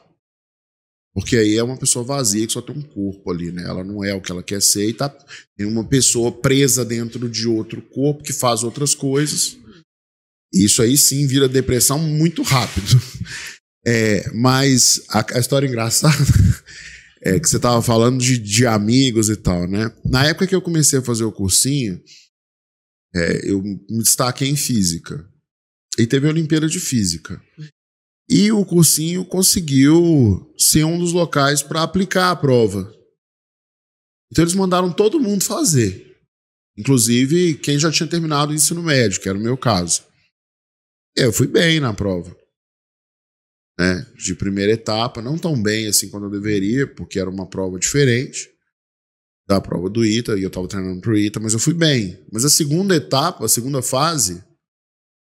Porque 1.14 1.34
aí 1.36 1.56
é 1.56 1.62
uma 1.62 1.78
pessoa 1.78 2.04
vazia 2.04 2.46
que 2.46 2.52
só 2.52 2.60
tem 2.60 2.76
um 2.76 2.82
corpo 2.82 3.30
ali, 3.30 3.50
né? 3.50 3.62
Ela 3.62 3.82
não 3.82 4.04
é 4.04 4.12
o 4.12 4.20
que 4.20 4.30
ela 4.30 4.42
quer 4.42 4.60
ser 4.60 4.90
e 4.90 4.92
tá 4.92 5.08
tem 5.56 5.66
uma 5.66 5.82
pessoa 5.82 6.30
presa 6.30 6.84
dentro 6.84 7.26
de 7.26 7.48
outro 7.48 7.80
corpo 7.80 8.22
que 8.22 8.34
faz 8.34 8.62
outras 8.62 8.94
coisas. 8.94 9.56
Isso 10.52 10.82
aí 10.82 10.96
sim 10.96 11.26
vira 11.26 11.48
depressão 11.48 11.98
muito 11.98 12.42
rápido. 12.42 12.86
É, 13.88 14.28
mas 14.32 15.00
a, 15.10 15.24
a 15.36 15.38
história 15.38 15.68
engraçada 15.68 16.12
é 17.22 17.38
que 17.38 17.48
você 17.48 17.54
estava 17.54 17.80
falando 17.80 18.20
de, 18.20 18.36
de 18.36 18.66
amigos 18.66 19.28
e 19.28 19.36
tal, 19.36 19.68
né? 19.68 19.94
Na 20.04 20.26
época 20.26 20.44
que 20.48 20.56
eu 20.56 20.60
comecei 20.60 20.98
a 20.98 21.02
fazer 21.02 21.22
o 21.22 21.30
cursinho, 21.30 22.02
é, 23.14 23.48
eu 23.48 23.62
me 23.62 24.02
destaquei 24.02 24.48
em 24.48 24.56
física. 24.56 25.24
E 25.98 26.06
teve 26.06 26.26
a 26.26 26.30
Olimpíada 26.30 26.68
de 26.68 26.78
Física. 26.78 27.42
E 28.28 28.50
o 28.50 28.64
cursinho 28.64 29.24
conseguiu 29.24 30.52
ser 30.58 30.84
um 30.84 30.98
dos 30.98 31.12
locais 31.12 31.62
para 31.62 31.82
aplicar 31.82 32.30
a 32.30 32.36
prova. 32.36 32.92
Então 34.30 34.42
eles 34.42 34.54
mandaram 34.54 34.92
todo 34.92 35.20
mundo 35.20 35.44
fazer. 35.44 36.16
Inclusive 36.76 37.54
quem 37.54 37.78
já 37.78 37.90
tinha 37.90 38.08
terminado 38.08 38.52
o 38.52 38.54
ensino 38.54 38.82
médio, 38.82 39.20
que 39.20 39.28
era 39.28 39.38
o 39.38 39.40
meu 39.40 39.56
caso. 39.56 40.04
Eu 41.16 41.32
fui 41.32 41.46
bem 41.46 41.80
na 41.80 41.94
prova. 41.94 42.36
Né? 43.78 44.06
De 44.16 44.34
primeira 44.34 44.72
etapa, 44.72 45.22
não 45.22 45.38
tão 45.38 45.60
bem 45.62 45.86
assim 45.86 46.10
quando 46.10 46.24
eu 46.24 46.30
deveria, 46.30 46.86
porque 46.86 47.18
era 47.18 47.30
uma 47.30 47.48
prova 47.48 47.78
diferente 47.78 48.50
da 49.48 49.60
prova 49.60 49.88
do 49.88 50.04
ITA, 50.04 50.36
e 50.36 50.42
eu 50.42 50.48
estava 50.48 50.66
treinando 50.66 51.00
para 51.00 51.12
o 51.12 51.16
ITA, 51.16 51.38
mas 51.38 51.52
eu 51.52 51.60
fui 51.60 51.72
bem. 51.72 52.20
Mas 52.32 52.44
a 52.44 52.50
segunda 52.50 52.96
etapa, 52.96 53.44
a 53.44 53.48
segunda 53.48 53.80
fase, 53.80 54.42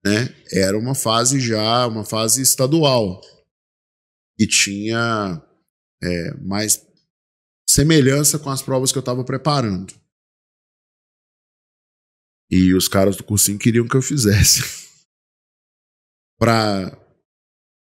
né, 0.07 0.33
era 0.51 0.77
uma 0.77 0.95
fase 0.95 1.39
já, 1.39 1.85
uma 1.85 2.05
fase 2.05 2.41
estadual, 2.41 3.21
que 4.37 4.47
tinha 4.47 5.41
é, 6.01 6.33
mais 6.37 6.85
semelhança 7.69 8.39
com 8.39 8.49
as 8.49 8.61
provas 8.61 8.91
que 8.91 8.97
eu 8.97 9.01
estava 9.01 9.23
preparando. 9.23 9.93
E 12.49 12.73
os 12.73 12.87
caras 12.87 13.17
do 13.17 13.23
cursinho 13.23 13.59
queriam 13.59 13.87
que 13.87 13.97
eu 13.97 14.01
fizesse. 14.01 14.61
para 16.39 16.97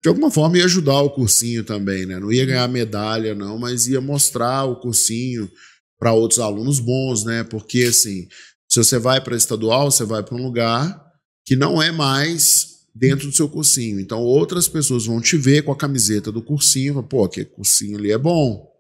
de 0.02 0.08
alguma 0.08 0.32
forma 0.32 0.58
ia 0.58 0.64
ajudar 0.64 1.02
o 1.02 1.12
cursinho 1.12 1.64
também, 1.64 2.06
né? 2.06 2.18
Não 2.18 2.32
ia 2.32 2.46
ganhar 2.46 2.68
medalha 2.70 3.36
não, 3.36 3.60
mas 3.60 3.86
ia 3.86 4.00
mostrar 4.00 4.64
o 4.64 4.80
cursinho 4.80 5.52
para 6.00 6.14
outros 6.14 6.40
alunos 6.40 6.80
bons, 6.80 7.26
né? 7.26 7.44
Porque 7.44 7.84
assim, 7.84 8.28
se 8.68 8.82
você 8.82 8.98
vai 8.98 9.22
para 9.22 9.36
estadual, 9.36 9.92
você 9.92 10.06
vai 10.06 10.24
para 10.24 10.36
um 10.36 10.42
lugar 10.42 11.09
que 11.50 11.56
não 11.56 11.82
é 11.82 11.92
mais 11.92 12.86
dentro 12.94 13.28
do 13.28 13.36
seu 13.36 13.50
cursinho. 13.50 14.00
Então 14.00 14.20
outras 14.20 14.68
pessoas 14.68 15.08
vão 15.08 15.20
te 15.20 15.36
ver 15.36 15.64
com 15.64 15.72
a 15.72 15.76
camiseta 15.76 16.32
do 16.32 16.44
cursinho, 16.44 17.02
pô, 17.02 17.24
aquele 17.24 17.48
cursinho 17.48 17.98
ali 17.98 18.12
é 18.12 18.20
bom. 18.20 18.72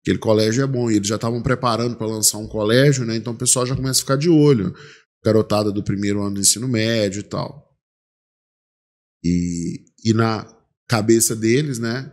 Aquele 0.00 0.16
colégio 0.16 0.64
é 0.64 0.66
bom. 0.66 0.90
E 0.90 0.96
eles 0.96 1.08
já 1.08 1.16
estavam 1.16 1.42
preparando 1.42 1.94
para 1.94 2.06
lançar 2.06 2.38
um 2.38 2.48
colégio, 2.48 3.04
né? 3.04 3.16
Então 3.16 3.34
o 3.34 3.36
pessoal 3.36 3.66
já 3.66 3.76
começa 3.76 4.00
a 4.00 4.02
ficar 4.02 4.16
de 4.16 4.30
olho. 4.30 4.74
Garotada 5.22 5.70
do 5.70 5.84
primeiro 5.84 6.22
ano 6.22 6.36
do 6.36 6.40
ensino 6.40 6.66
médio 6.66 7.20
e 7.20 7.24
tal. 7.24 7.76
E, 9.22 9.84
e 10.06 10.14
na 10.14 10.50
cabeça 10.88 11.36
deles, 11.36 11.78
né? 11.78 12.10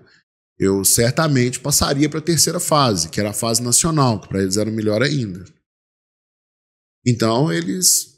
eu 0.60 0.84
certamente 0.84 1.62
passaria 1.62 2.10
para 2.10 2.20
a 2.20 2.24
terceira 2.24 2.60
fase, 2.60 3.08
que 3.08 3.22
era 3.22 3.30
a 3.30 3.34
fase 3.34 3.64
nacional, 3.64 4.20
que 4.20 4.28
para 4.28 4.42
eles 4.42 4.58
era 4.58 4.70
melhor 4.70 5.02
ainda. 5.02 5.46
Então, 7.06 7.54
eles 7.54 8.18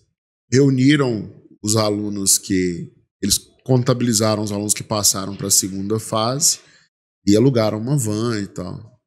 reuniram 0.52 1.45
os 1.66 1.76
alunos 1.76 2.38
que. 2.38 2.94
Eles 3.22 3.40
contabilizaram 3.64 4.44
os 4.44 4.52
alunos 4.52 4.76
que 4.76 4.84
passaram 4.84 5.36
para 5.36 5.48
a 5.48 5.52
segunda 5.52 6.00
fase 6.00 6.60
e 7.26 7.36
alugaram 7.36 7.80
uma 7.80 7.98
van 7.98 8.40
e 8.40 8.46
tal. 8.46 9.02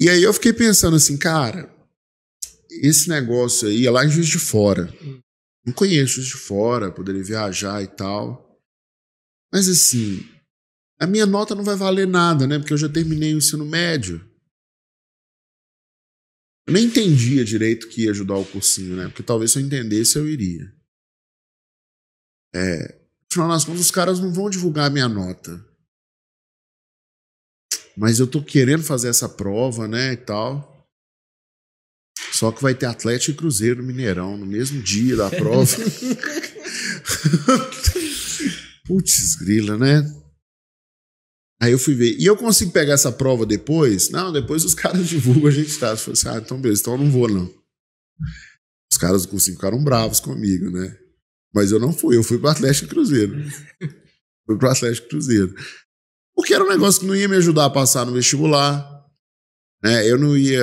E 0.00 0.08
aí 0.08 0.22
eu 0.22 0.32
fiquei 0.32 0.52
pensando 0.52 0.96
assim, 0.96 1.18
cara, 1.18 1.70
esse 2.70 3.10
negócio 3.10 3.68
aí 3.68 3.86
é 3.86 3.90
lá 3.90 4.06
em 4.06 4.08
Juiz 4.08 4.26
de 4.26 4.38
Fora. 4.38 4.92
Não 5.66 5.74
conheço 5.74 6.14
Juiz 6.14 6.28
de 6.28 6.36
Fora, 6.36 6.90
poderia 6.90 7.22
viajar 7.22 7.82
e 7.82 7.86
tal. 7.86 8.58
Mas 9.52 9.68
assim, 9.68 10.26
a 10.98 11.06
minha 11.06 11.26
nota 11.26 11.54
não 11.54 11.62
vai 11.62 11.76
valer 11.76 12.06
nada, 12.06 12.46
né? 12.46 12.58
Porque 12.58 12.72
eu 12.72 12.78
já 12.78 12.88
terminei 12.88 13.34
o 13.34 13.38
ensino 13.38 13.66
médio. 13.66 14.26
Eu 16.66 16.72
nem 16.72 16.86
entendia 16.86 17.44
direito 17.44 17.88
que 17.88 18.04
ia 18.04 18.10
ajudar 18.10 18.36
o 18.36 18.44
cursinho, 18.44 18.96
né? 18.96 19.08
Porque 19.08 19.22
talvez 19.22 19.52
se 19.52 19.58
eu 19.58 19.62
entendesse, 19.62 20.16
eu 20.16 20.26
iria. 20.26 20.72
É, 22.54 23.00
afinal 23.30 23.48
das 23.48 23.64
contas, 23.64 23.82
os 23.82 23.90
caras 23.90 24.18
não 24.18 24.32
vão 24.32 24.48
divulgar 24.48 24.86
a 24.86 24.90
minha 24.90 25.08
nota. 25.08 25.62
Mas 27.96 28.18
eu 28.18 28.26
tô 28.26 28.42
querendo 28.42 28.82
fazer 28.82 29.08
essa 29.08 29.28
prova, 29.28 29.86
né? 29.86 30.14
E 30.14 30.16
tal. 30.16 30.88
Só 32.32 32.50
que 32.50 32.62
vai 32.62 32.74
ter 32.74 32.86
Atlético 32.86 33.32
e 33.32 33.34
Cruzeiro 33.34 33.80
no 33.80 33.86
Mineirão, 33.86 34.36
no 34.36 34.46
mesmo 34.46 34.82
dia 34.82 35.16
da 35.16 35.30
prova. 35.30 35.76
Putz, 38.84 39.36
grila, 39.36 39.78
né? 39.78 40.23
Aí 41.60 41.72
eu 41.72 41.78
fui 41.78 41.94
ver. 41.94 42.16
E 42.18 42.26
eu 42.26 42.36
consigo 42.36 42.72
pegar 42.72 42.94
essa 42.94 43.12
prova 43.12 43.46
depois? 43.46 44.10
Não, 44.10 44.32
depois 44.32 44.64
os 44.64 44.74
caras 44.74 45.08
divulgam, 45.08 45.48
a 45.48 45.52
gente 45.52 45.78
tá. 45.78 45.90
Eu 45.90 45.96
falei 45.96 46.12
assim, 46.12 46.28
ah, 46.28 46.42
então 46.44 46.60
beleza, 46.60 46.82
então 46.82 46.94
eu 46.94 46.98
não 46.98 47.10
vou, 47.10 47.28
não. 47.28 47.52
Os 48.92 48.98
caras 48.98 49.22
do 49.22 49.28
cursinho 49.28 49.56
ficaram 49.56 49.82
bravos 49.82 50.20
comigo, 50.20 50.70
né? 50.70 50.96
Mas 51.54 51.72
eu 51.72 51.78
não 51.78 51.92
fui, 51.92 52.16
eu 52.16 52.22
fui 52.22 52.38
pro 52.38 52.48
Atlético 52.48 52.88
Cruzeiro. 52.88 53.34
fui 54.46 54.58
pro 54.58 54.70
Atlético 54.70 55.08
Cruzeiro. 55.08 55.54
Porque 56.34 56.52
era 56.52 56.64
um 56.64 56.68
negócio 56.68 57.00
que 57.00 57.06
não 57.06 57.14
ia 57.14 57.28
me 57.28 57.36
ajudar 57.36 57.66
a 57.66 57.70
passar 57.70 58.04
no 58.04 58.12
vestibular. 58.12 59.04
Né? 59.82 60.08
Eu 60.08 60.18
não 60.18 60.36
ia 60.36 60.60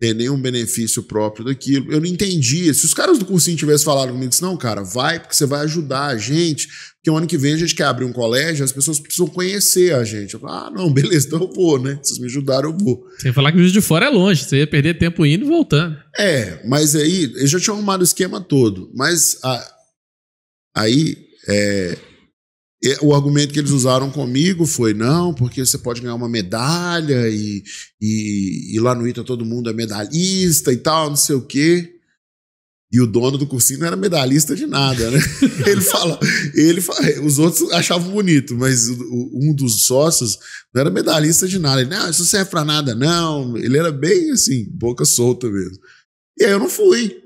ter 0.00 0.14
nenhum 0.14 0.40
benefício 0.40 1.02
próprio 1.02 1.44
daquilo. 1.44 1.92
Eu 1.92 2.00
não 2.00 2.06
entendia. 2.06 2.72
Se 2.72 2.86
os 2.86 2.94
caras 2.94 3.18
do 3.18 3.26
cursinho 3.26 3.56
tivessem 3.56 3.84
falado 3.84 4.10
comigo, 4.10 4.32
não, 4.40 4.56
cara, 4.56 4.82
vai 4.82 5.20
porque 5.20 5.36
você 5.36 5.44
vai 5.44 5.60
ajudar 5.60 6.06
a 6.06 6.16
gente, 6.16 6.68
porque 6.96 7.10
o 7.10 7.16
ano 7.18 7.26
que 7.26 7.36
vem 7.36 7.52
a 7.52 7.56
gente 7.58 7.74
quer 7.74 7.84
abrir 7.84 8.06
um 8.06 8.12
colégio, 8.12 8.64
as 8.64 8.72
pessoas 8.72 8.98
precisam 8.98 9.26
conhecer 9.26 9.94
a 9.94 10.02
gente. 10.02 10.32
Eu 10.32 10.40
falo, 10.40 10.52
ah, 10.54 10.70
não, 10.74 10.88
beleza, 10.90 11.26
então 11.26 11.42
eu 11.42 11.52
vou, 11.52 11.78
né? 11.78 12.00
Se 12.02 12.08
vocês 12.08 12.18
me 12.18 12.26
ajudaram, 12.26 12.70
eu 12.70 12.78
vou. 12.78 13.04
Ia 13.22 13.34
falar 13.34 13.52
que 13.52 13.58
o 13.58 13.60
Juiz 13.60 13.74
de 13.74 13.82
Fora 13.82 14.06
é 14.06 14.08
longe, 14.08 14.42
você 14.42 14.56
ia 14.56 14.66
perder 14.66 14.96
tempo 14.96 15.26
indo 15.26 15.44
e 15.44 15.48
voltando. 15.48 15.94
É, 16.18 16.66
mas 16.66 16.96
aí, 16.96 17.30
eu 17.36 17.46
já 17.46 17.60
tinha 17.60 17.74
arrumado 17.74 18.00
o 18.00 18.04
esquema 18.04 18.40
todo, 18.40 18.90
mas 18.94 19.38
a, 19.44 19.74
aí, 20.74 21.14
é, 21.46 21.98
o 23.02 23.14
argumento 23.14 23.52
que 23.52 23.58
eles 23.58 23.70
usaram 23.70 24.10
comigo 24.10 24.66
foi: 24.66 24.94
não, 24.94 25.34
porque 25.34 25.64
você 25.64 25.76
pode 25.76 26.00
ganhar 26.00 26.14
uma 26.14 26.28
medalha 26.28 27.28
e, 27.28 27.62
e, 28.00 28.74
e 28.74 28.80
lá 28.80 28.94
no 28.94 29.06
ITA 29.06 29.22
todo 29.22 29.44
mundo 29.44 29.68
é 29.68 29.72
medalhista 29.72 30.72
e 30.72 30.78
tal, 30.78 31.10
não 31.10 31.16
sei 31.16 31.36
o 31.36 31.46
quê. 31.46 31.96
E 32.92 33.00
o 33.00 33.06
dono 33.06 33.38
do 33.38 33.46
cursinho 33.46 33.80
não 33.80 33.86
era 33.86 33.96
medalhista 33.96 34.56
de 34.56 34.66
nada, 34.66 35.10
né? 35.12 35.20
ele 35.64 35.80
fala, 35.80 36.18
ele 36.54 36.80
fala, 36.80 37.00
os 37.24 37.38
outros 37.38 37.70
achavam 37.72 38.10
bonito, 38.10 38.56
mas 38.56 38.88
um 38.88 39.54
dos 39.54 39.84
sócios 39.84 40.38
não 40.74 40.80
era 40.80 40.90
medalhista 40.90 41.46
de 41.46 41.56
nada. 41.58 41.82
Ele, 41.82 41.90
não, 41.90 42.10
isso 42.10 42.20
não 42.20 42.26
serve 42.26 42.50
pra 42.50 42.64
nada, 42.64 42.92
não. 42.92 43.56
Ele 43.56 43.78
era 43.78 43.92
bem 43.92 44.32
assim, 44.32 44.68
boca 44.72 45.04
solta 45.04 45.48
mesmo. 45.48 45.78
E 46.36 46.44
aí 46.44 46.50
eu 46.50 46.58
não 46.58 46.68
fui. 46.68 47.16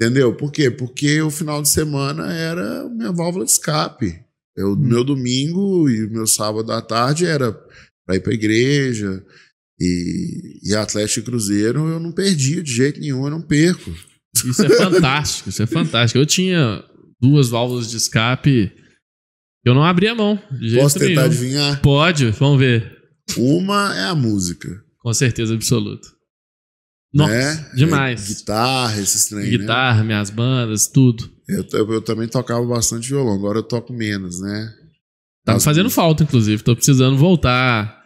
Entendeu? 0.00 0.36
Por 0.36 0.52
quê? 0.52 0.70
Porque 0.70 1.20
o 1.20 1.30
final 1.30 1.60
de 1.60 1.68
semana 1.68 2.32
era 2.32 2.88
minha 2.88 3.10
válvula 3.10 3.44
de 3.44 3.50
escape. 3.50 4.24
Hum. 4.68 4.76
Meu 4.76 5.04
domingo 5.04 5.88
e 5.88 6.08
meu 6.08 6.26
sábado 6.26 6.70
à 6.72 6.80
tarde 6.80 7.26
era 7.26 7.52
para 8.06 8.16
ir 8.16 8.20
para 8.20 8.32
a 8.32 8.34
igreja. 8.34 9.24
E, 9.78 10.60
e 10.62 10.74
Atlético 10.74 11.20
e 11.20 11.22
Cruzeiro 11.22 11.88
eu 11.88 11.98
não 11.98 12.12
perdi 12.12 12.62
de 12.62 12.70
jeito 12.70 13.00
nenhum, 13.00 13.24
eu 13.24 13.30
não 13.30 13.40
perco. 13.40 13.90
Isso 14.44 14.64
é 14.64 14.68
fantástico, 14.68 15.48
isso 15.48 15.62
é 15.62 15.66
fantástico. 15.66 16.18
Eu 16.18 16.26
tinha 16.26 16.84
duas 17.20 17.48
válvulas 17.48 17.90
de 17.90 17.96
escape, 17.96 18.72
eu 19.64 19.74
não 19.74 19.82
abria 19.82 20.12
a 20.12 20.14
mão. 20.14 20.38
Posso 20.78 20.98
tentar 20.98 21.22
nenhum. 21.22 21.24
adivinhar? 21.24 21.80
Pode, 21.80 22.30
vamos 22.32 22.58
ver. 22.58 22.98
Uma 23.36 23.94
é 23.96 24.04
a 24.04 24.14
música. 24.14 24.68
Com 24.98 25.12
certeza 25.14 25.54
absoluta. 25.54 26.08
Nossa, 27.12 27.32
né? 27.32 27.70
demais. 27.74 28.30
É 28.30 28.34
guitarra, 28.34 29.00
esses 29.00 29.26
treinos. 29.26 29.50
Né? 29.50 29.58
Guitarra, 29.58 30.00
né? 30.00 30.04
minhas 30.04 30.30
bandas, 30.30 30.86
tudo. 30.86 31.30
Eu, 31.50 31.66
eu, 31.72 31.92
eu, 31.94 32.02
também 32.02 32.28
tocava 32.28 32.64
bastante 32.66 33.08
violão, 33.08 33.34
agora 33.34 33.58
eu 33.58 33.62
toco 33.62 33.92
menos, 33.92 34.40
né? 34.40 34.74
Tá 35.44 35.54
me 35.54 35.60
fazendo 35.60 35.90
falta, 35.90 36.22
inclusive. 36.22 36.62
Tô 36.62 36.76
precisando 36.76 37.16
voltar 37.16 38.00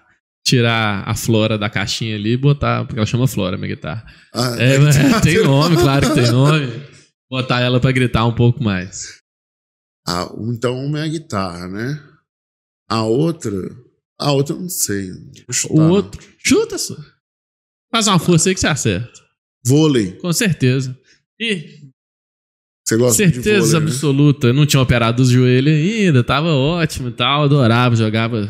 tirar 0.44 1.08
a 1.08 1.14
Flora 1.14 1.56
da 1.56 1.70
caixinha 1.70 2.14
ali 2.16 2.32
e 2.32 2.36
botar, 2.36 2.84
porque 2.84 2.98
ela 2.98 3.06
chama 3.06 3.26
Flora, 3.26 3.56
minha 3.56 3.74
guitarra. 3.74 4.04
Ah, 4.32 4.54
É, 4.58 4.78
mas 4.78 4.96
tem 5.22 5.42
nome, 5.42 5.76
claro 5.76 6.08
que 6.08 6.14
tem 6.14 6.30
nome. 6.30 6.70
Botar 7.30 7.60
ela 7.60 7.80
pra 7.80 7.90
gritar 7.90 8.26
um 8.26 8.34
pouco 8.34 8.62
mais. 8.62 9.20
Ah, 10.06 10.30
então 10.48 10.76
uma 10.84 11.00
é 11.00 11.04
a 11.04 11.08
guitarra, 11.08 11.66
né? 11.66 12.02
A 12.88 13.02
outra. 13.04 13.50
A 14.20 14.30
outra 14.32 14.54
eu 14.54 14.60
não 14.60 14.68
sei. 14.68 15.10
O 15.70 15.80
outro, 15.80 16.22
chuta 16.38 16.76
só. 16.76 16.94
Faz 17.90 18.06
uma 18.06 18.18
força 18.18 18.50
aí 18.50 18.54
que 18.54 18.60
você 18.60 18.66
acerta. 18.66 19.20
Vôlei. 19.66 20.12
Com 20.18 20.32
certeza. 20.32 20.96
E 21.40 21.83
Você 22.84 22.96
gosta 22.98 23.26
de 23.26 23.32
certeza 23.32 23.66
vôlei, 23.66 23.80
né? 23.80 23.86
absoluta. 23.86 24.52
Não 24.52 24.66
tinha 24.66 24.82
operado 24.82 25.22
os 25.22 25.30
joelhos 25.30 25.72
ainda, 25.72 26.22
tava 26.22 26.48
ótimo 26.48 27.08
e 27.08 27.12
tal, 27.12 27.44
adorava, 27.44 27.96
jogava. 27.96 28.48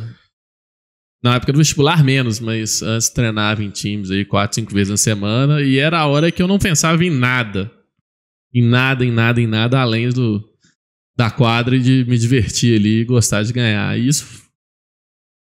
Na 1.22 1.37
época 1.37 1.53
do 1.53 1.59
vestibular, 1.59 2.05
menos, 2.05 2.41
mas 2.41 2.82
antes 2.82 3.09
treinava 3.09 3.62
em 3.62 3.70
times 3.70 4.11
aí 4.11 4.24
quatro, 4.24 4.57
cinco 4.57 4.74
vezes 4.74 4.91
na 4.91 4.97
semana 4.97 5.62
e 5.62 5.78
era 5.78 6.01
a 6.01 6.07
hora 6.07 6.30
que 6.30 6.43
eu 6.43 6.49
não 6.49 6.59
pensava 6.59 7.03
em 7.05 7.11
nada. 7.11 7.70
Em 8.53 8.62
nada, 8.62 9.05
em 9.05 9.11
nada, 9.11 9.41
em 9.41 9.47
nada, 9.47 9.80
além 9.80 10.11
do 10.11 10.43
da 11.16 11.30
quadra 11.30 11.76
e 11.76 11.80
de 11.80 12.05
me 12.09 12.18
divertir 12.18 12.76
ali 12.76 13.01
e 13.01 13.05
gostar 13.05 13.43
de 13.45 13.53
ganhar. 13.53 13.97
E 13.99 14.09
isso 14.09 14.45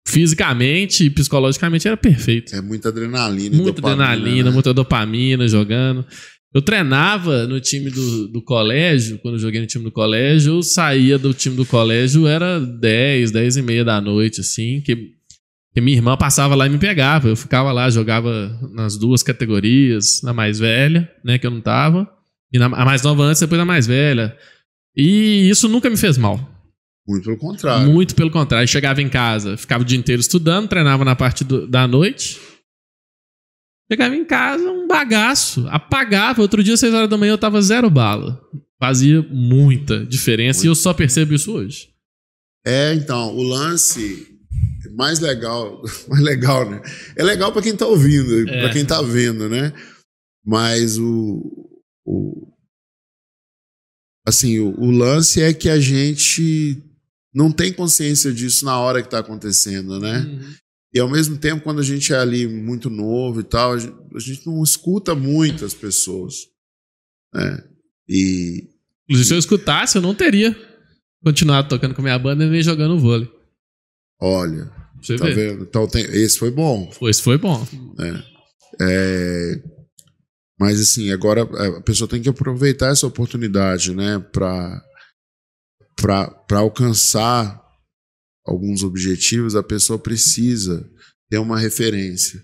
fisicamente 0.07 1.03
e 1.03 1.09
psicologicamente 1.09 1.87
era 1.87 1.97
perfeito. 1.97 2.55
É 2.55 2.61
muita 2.61 2.87
adrenalina. 2.89 3.55
Muita 3.55 3.81
dopamina, 3.81 4.05
adrenalina, 4.05 4.49
né? 4.49 4.53
muita 4.53 4.73
dopamina 4.73 5.47
jogando. 5.47 6.05
Eu 6.57 6.61
treinava 6.63 7.45
no 7.45 7.59
time 7.61 7.91
do, 7.91 8.27
do 8.29 8.41
colégio, 8.41 9.19
quando 9.19 9.35
eu 9.35 9.39
joguei 9.39 9.61
no 9.61 9.67
time 9.67 9.83
do 9.83 9.91
colégio, 9.91 10.55
eu 10.55 10.63
saía 10.63 11.15
do 11.19 11.31
time 11.31 11.55
do 11.55 11.63
colégio, 11.65 12.25
era 12.25 12.59
10, 12.59 13.29
10 13.29 13.57
e 13.57 13.61
meia 13.61 13.85
da 13.85 14.01
noite, 14.01 14.41
assim, 14.41 14.81
que, 14.81 14.95
que 15.71 15.79
minha 15.79 15.95
irmã 15.95 16.17
passava 16.17 16.55
lá 16.55 16.65
e 16.65 16.69
me 16.71 16.79
pegava. 16.79 17.27
Eu 17.27 17.35
ficava 17.35 17.71
lá, 17.71 17.87
jogava 17.91 18.59
nas 18.73 18.97
duas 18.97 19.21
categorias, 19.21 20.21
na 20.23 20.33
mais 20.33 20.57
velha, 20.57 21.07
né, 21.23 21.37
que 21.37 21.45
eu 21.45 21.51
não 21.51 21.61
tava, 21.61 22.09
e 22.51 22.57
na, 22.57 22.65
a 22.65 22.83
mais 22.83 23.03
nova 23.03 23.21
antes, 23.21 23.39
depois 23.39 23.61
a 23.61 23.65
mais 23.65 23.85
velha. 23.85 24.35
E 24.95 25.47
isso 25.47 25.69
nunca 25.69 25.91
me 25.91 25.95
fez 25.97 26.17
mal. 26.17 26.39
Muito 27.07 27.23
pelo 27.25 27.37
contrário. 27.37 27.87
Muito 27.93 28.15
pelo 28.15 28.31
contrário. 28.31 28.67
Chegava 28.67 28.99
em 28.99 29.09
casa, 29.09 29.55
ficava 29.57 29.83
o 29.83 29.85
dia 29.85 29.99
inteiro 29.99 30.21
estudando, 30.21 30.67
treinava 30.67 31.05
na 31.05 31.15
parte 31.15 31.43
do- 31.43 31.67
da 31.67 31.87
noite. 31.87 32.39
Chegava 33.89 34.15
em 34.15 34.25
casa, 34.25 34.69
um 34.69 34.85
bagaço. 34.87 35.65
Apagava. 35.69 36.41
Outro 36.41 36.63
dia, 36.63 36.75
6 36.75 36.93
horas 36.93 37.09
da 37.09 37.17
manhã, 37.17 37.31
eu 37.33 37.37
tava 37.37 37.61
zero 37.61 37.89
bala. 37.89 38.41
Fazia 38.79 39.21
muita 39.31 40.05
diferença 40.05 40.65
e 40.65 40.67
eu 40.67 40.75
só 40.75 40.93
percebo 40.93 41.33
isso 41.33 41.51
hoje. 41.53 41.89
É, 42.65 42.93
então, 42.93 43.33
o 43.35 43.41
lance 43.41 44.27
mais 44.95 45.19
legal, 45.19 45.81
mais 46.09 46.21
legal, 46.21 46.69
né? 46.69 46.81
É 47.15 47.23
legal 47.23 47.51
pra 47.53 47.61
quem 47.61 47.75
tá 47.75 47.85
ouvindo, 47.87 48.47
É. 48.49 48.61
pra 48.61 48.73
quem 48.73 48.85
tá 48.85 49.01
vendo, 49.01 49.47
né? 49.49 49.71
Mas 50.45 50.97
o, 50.97 51.69
o 52.05 52.53
assim, 54.25 54.59
o, 54.59 54.77
o 54.79 54.91
lance 54.91 55.41
é 55.41 55.53
que 55.53 55.69
a 55.69 55.79
gente 55.79 56.83
não 57.33 57.51
tem 57.51 57.71
consciência 57.71 58.33
disso 58.33 58.65
na 58.65 58.77
hora 58.79 59.01
que 59.01 59.09
tá 59.09 59.19
acontecendo, 59.19 59.99
né? 59.99 60.25
E 60.97 60.99
ao 60.99 61.07
mesmo 61.07 61.37
tempo, 61.37 61.63
quando 61.63 61.79
a 61.79 61.83
gente 61.83 62.11
é 62.11 62.17
ali 62.17 62.47
muito 62.47 62.89
novo 62.89 63.39
e 63.39 63.43
tal, 63.43 63.73
a 63.73 63.77
gente, 63.77 63.95
a 64.15 64.19
gente 64.19 64.47
não 64.47 64.63
escuta 64.63 65.13
muitas 65.13 65.73
pessoas, 65.75 66.33
né? 67.31 67.63
E 68.09 68.67
Inclusive, 69.07 69.27
se 69.27 69.33
eu 69.35 69.37
escutasse, 69.39 69.95
eu 69.97 70.01
não 70.01 70.15
teria 70.15 70.55
continuado 71.23 71.69
tocando 71.69 71.93
com 71.93 72.01
a 72.01 72.03
minha 72.03 72.17
banda 72.17 72.43
e 72.43 72.49
nem 72.49 72.63
jogando 72.63 72.99
vôlei. 72.99 73.29
olha, 74.19 74.71
Você 74.99 75.17
tá 75.17 75.25
vê. 75.25 75.33
vendo? 75.35 75.63
Então 75.65 75.87
tem, 75.87 76.03
esse 76.03 76.39
foi 76.39 76.49
bom. 76.49 76.91
Isso 77.03 77.21
foi 77.21 77.37
bom. 77.37 77.63
É, 78.81 79.61
mas 80.59 80.81
assim, 80.81 81.11
agora 81.11 81.43
a 81.43 81.81
pessoa 81.81 82.07
tem 82.07 82.21
que 82.23 82.29
aproveitar 82.29 82.87
essa 82.91 83.05
oportunidade, 83.05 83.93
né, 83.93 84.17
para 84.31 84.83
para 85.95 86.59
alcançar 86.59 87.61
alguns 88.47 88.83
objetivos, 88.83 89.55
a 89.55 89.61
pessoa 89.61 89.99
precisa 89.99 90.89
ter 91.29 91.37
uma 91.37 91.59
referência. 91.59 92.41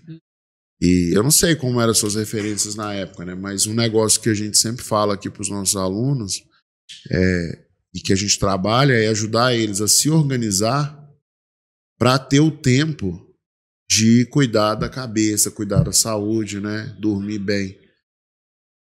E 0.80 1.16
eu 1.16 1.22
não 1.22 1.30
sei 1.30 1.56
como 1.56 1.80
eram 1.80 1.94
suas 1.94 2.14
referências 2.14 2.74
na 2.74 2.92
época, 2.92 3.24
né, 3.24 3.34
mas 3.34 3.66
um 3.66 3.74
negócio 3.74 4.20
que 4.20 4.28
a 4.28 4.34
gente 4.34 4.58
sempre 4.58 4.84
fala 4.84 5.14
aqui 5.14 5.30
para 5.30 5.42
os 5.42 5.48
nossos 5.48 5.76
alunos 5.76 6.42
é, 7.10 7.64
e 7.94 8.00
que 8.00 8.12
a 8.12 8.16
gente 8.16 8.38
trabalha 8.38 8.92
é 8.92 9.08
ajudar 9.08 9.54
eles 9.54 9.80
a 9.80 9.88
se 9.88 10.10
organizar 10.10 11.00
para 11.98 12.18
ter 12.18 12.40
o 12.40 12.50
tempo 12.50 13.24
de 13.88 14.26
cuidar 14.26 14.74
da 14.74 14.88
cabeça, 14.88 15.50
cuidar 15.50 15.82
da 15.82 15.92
saúde, 15.92 16.60
né? 16.60 16.94
Dormir 16.98 17.38
bem. 17.38 17.78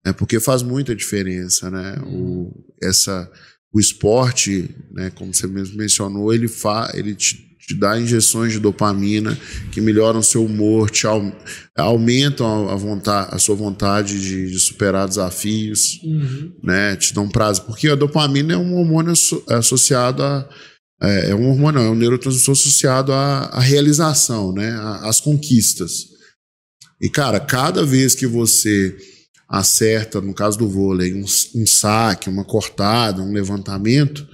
É 0.04 0.12
porque 0.12 0.40
faz 0.40 0.62
muita 0.62 0.96
diferença, 0.96 1.70
né? 1.70 1.96
O, 2.06 2.50
essa, 2.82 3.30
o 3.72 3.80
esporte, 3.80 4.68
né? 4.92 5.10
Como 5.14 5.32
você 5.32 5.46
mesmo 5.46 5.76
mencionou, 5.78 6.32
ele, 6.32 6.46
fa, 6.48 6.90
ele 6.94 7.14
te, 7.14 7.36
te 7.66 7.74
dá 7.74 7.98
injeções 7.98 8.52
de 8.52 8.58
dopamina 8.58 9.38
que 9.70 9.80
melhoram 9.80 10.20
o 10.20 10.22
seu 10.22 10.44
humor, 10.44 10.90
te 10.90 11.06
au- 11.06 11.32
aumentam 11.76 12.68
a, 12.68 12.72
a, 12.74 12.76
vontade, 12.76 13.28
a 13.34 13.38
sua 13.38 13.54
vontade 13.54 14.20
de, 14.20 14.50
de 14.50 14.58
superar 14.58 15.08
desafios, 15.08 16.00
né? 16.62 16.96
Te 16.96 17.14
dão 17.14 17.28
prazo. 17.28 17.62
Porque 17.62 17.88
a 17.88 17.94
dopamina 17.94 18.52
é 18.52 18.56
um 18.58 18.74
hormônio 18.76 19.12
asso- 19.12 19.42
associado 19.48 20.22
a, 20.22 20.48
é, 21.02 21.30
é 21.30 21.34
um 21.34 21.48
hormônio, 21.48 21.80
não, 21.80 21.86
é 21.88 21.90
um 21.90 21.94
neurotransmissor 21.96 22.52
associado 22.52 23.12
à, 23.12 23.44
à 23.46 23.60
realização, 23.60 24.52
né? 24.52 24.70
às 25.02 25.20
conquistas. 25.20 26.12
E, 27.00 27.08
cara, 27.08 27.40
cada 27.40 27.84
vez 27.84 28.14
que 28.14 28.26
você 28.26 28.96
acerta, 29.52 30.18
no 30.18 30.32
caso 30.32 30.56
do 30.58 30.66
vôlei, 30.66 31.12
um, 31.12 31.24
um 31.54 31.66
saque, 31.66 32.30
uma 32.30 32.42
cortada, 32.42 33.20
um 33.20 33.32
levantamento, 33.34 34.26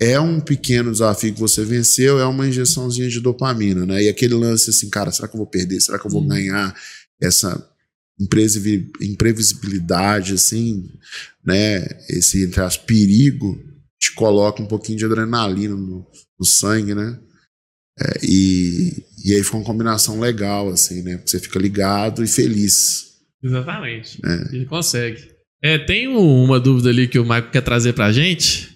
é 0.00 0.18
um 0.18 0.40
pequeno 0.40 0.90
desafio 0.90 1.32
que 1.32 1.38
você 1.40 1.64
venceu, 1.64 2.18
é 2.18 2.26
uma 2.26 2.48
injeçãozinha 2.48 3.08
de 3.08 3.20
dopamina, 3.20 3.86
né? 3.86 4.02
E 4.02 4.08
aquele 4.08 4.34
lance 4.34 4.70
assim, 4.70 4.90
cara, 4.90 5.12
será 5.12 5.28
que 5.28 5.34
eu 5.34 5.38
vou 5.38 5.46
perder? 5.46 5.80
Será 5.80 5.98
que 5.98 6.06
eu 6.06 6.10
vou 6.10 6.20
Hum. 6.22 6.28
ganhar? 6.28 6.74
Essa 7.22 7.64
imprevisi- 8.20 8.90
imprevisibilidade, 9.00 10.34
assim, 10.34 10.90
né? 11.44 11.86
Esse, 12.10 12.42
entre 12.44 12.60
as 12.60 12.76
perigo, 12.76 13.56
te 14.00 14.12
coloca 14.14 14.60
um 14.60 14.66
pouquinho 14.66 14.98
de 14.98 15.04
adrenalina 15.04 15.76
no, 15.76 16.04
no 16.38 16.44
sangue, 16.44 16.94
né? 16.94 17.18
É, 17.98 18.18
e, 18.22 19.04
e 19.24 19.32
aí 19.34 19.42
fica 19.42 19.56
uma 19.56 19.64
combinação 19.64 20.20
legal, 20.20 20.68
assim, 20.68 21.02
né? 21.02 21.16
Porque 21.16 21.30
você 21.30 21.38
fica 21.38 21.58
ligado 21.58 22.22
e 22.22 22.26
feliz. 22.26 23.15
Exatamente. 23.42 24.18
É. 24.24 24.54
Ele 24.56 24.66
consegue. 24.66 25.20
É, 25.62 25.78
tem 25.78 26.08
um- 26.08 26.44
uma 26.44 26.60
dúvida 26.60 26.88
ali 26.90 27.08
que 27.08 27.18
o 27.18 27.22
Michael 27.22 27.50
quer 27.50 27.62
trazer 27.62 27.92
pra 27.92 28.12
gente. 28.12 28.74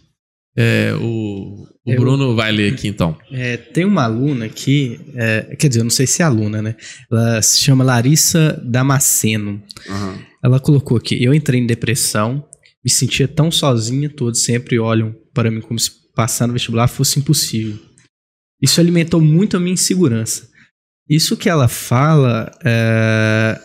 É, 0.57 0.93
o 1.01 1.67
o 1.87 1.93
Eu- 1.93 2.01
Bruno 2.01 2.35
vai 2.37 2.53
ler 2.53 2.73
aqui 2.75 2.87
então. 2.89 3.17
É, 3.33 3.57
tem 3.57 3.85
uma 3.85 4.05
aluna 4.05 4.45
aqui, 4.45 5.01
é, 5.15 5.57
quer 5.57 5.69
dizer, 5.69 5.81
eu 5.81 5.85
não 5.85 5.91
sei 5.91 6.07
se 6.07 6.21
é 6.23 6.25
aluna, 6.25 6.61
né? 6.61 6.77
Ela 7.11 7.41
se 7.41 7.61
chama 7.61 7.83
Larissa 7.85 8.61
Damasceno. 8.65 9.63
Aham. 9.89 10.19
Ela 10.45 10.61
colocou 10.61 10.97
aqui: 10.99 11.23
Eu 11.23 11.33
entrei 11.33 11.61
em 11.61 11.67
depressão, 11.67 12.45
me 12.85 12.91
sentia 12.91 13.27
tão 13.29 13.51
sozinha, 13.51 14.11
todos 14.11 14.43
sempre 14.43 14.79
olham 14.79 15.15
para 15.33 15.51
mim 15.51 15.61
como 15.61 15.79
se 15.79 15.91
passar 16.15 16.47
no 16.47 16.53
vestibular 16.53 16.89
fosse 16.89 17.19
impossível. 17.19 17.79
Isso 18.61 18.81
alimentou 18.81 19.21
muito 19.21 19.57
a 19.57 19.61
minha 19.61 19.73
insegurança. 19.75 20.49
Isso 21.09 21.37
que 21.37 21.49
ela 21.49 21.67
fala, 21.69 22.51
é, 22.65 23.59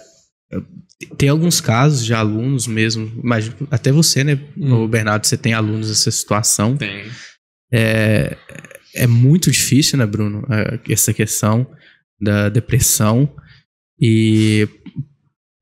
tem 1.17 1.29
alguns 1.29 1.59
casos 1.61 2.05
de 2.05 2.13
alunos 2.13 2.67
mesmo, 2.67 3.11
imagino, 3.23 3.55
até 3.71 3.91
você, 3.91 4.23
né, 4.23 4.39
Hum. 4.57 4.83
o 4.83 4.87
Bernardo, 4.87 5.25
você 5.25 5.37
tem 5.37 5.53
alunos 5.53 5.89
nessa 5.89 6.11
situação. 6.11 6.77
Tem. 6.77 7.05
É, 7.71 8.37
é 8.93 9.07
muito 9.07 9.51
difícil, 9.51 9.97
né, 9.97 10.05
Bruno? 10.05 10.45
é, 10.49 10.79
Essa 10.91 11.13
questão 11.13 11.67
da 12.21 12.49
depressão. 12.49 13.29
E 13.99 14.67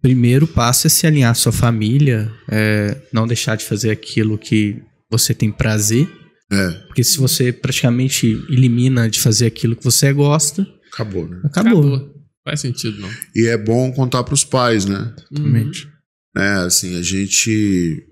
primeiro 0.02 0.48
passo 0.48 0.88
é 0.88 0.90
se 0.90 1.08
alinhar 1.08 1.32
à 1.32 1.36
sua 1.36 1.52
família, 1.52 2.32
é, 2.50 2.98
não 3.12 3.26
deixar 3.28 3.56
de 3.56 3.64
fazer 3.66 3.92
aquilo 3.92 4.38
que 4.38 4.82
você 5.10 5.34
tem 5.34 5.52
prazer. 5.52 6.08
É, 6.52 6.70
Porque 6.88 7.04
se 7.04 7.18
você 7.18 7.52
praticamente 7.52 8.28
elimina 8.50 9.10
de 9.10 9.20
fazer 9.20 9.46
aquilo 9.48 9.76
que 9.76 9.84
você 9.84 10.12
gosta, 10.14 10.68
acabou, 10.92 11.28
né? 11.28 11.40
acabou. 11.46 12.12
Faz 12.46 12.60
sentido, 12.60 13.00
não. 13.00 13.10
E 13.36 13.48
é 13.48 13.58
bom 13.58 13.92
contar 13.92 14.24
para 14.24 14.34
os 14.34 14.44
pais, 14.44 14.86
né? 14.86 15.16
Exatamente. 15.32 15.88
né? 16.36 16.66
Assim, 16.66 16.98
a 16.98 17.02
gente 17.02 18.08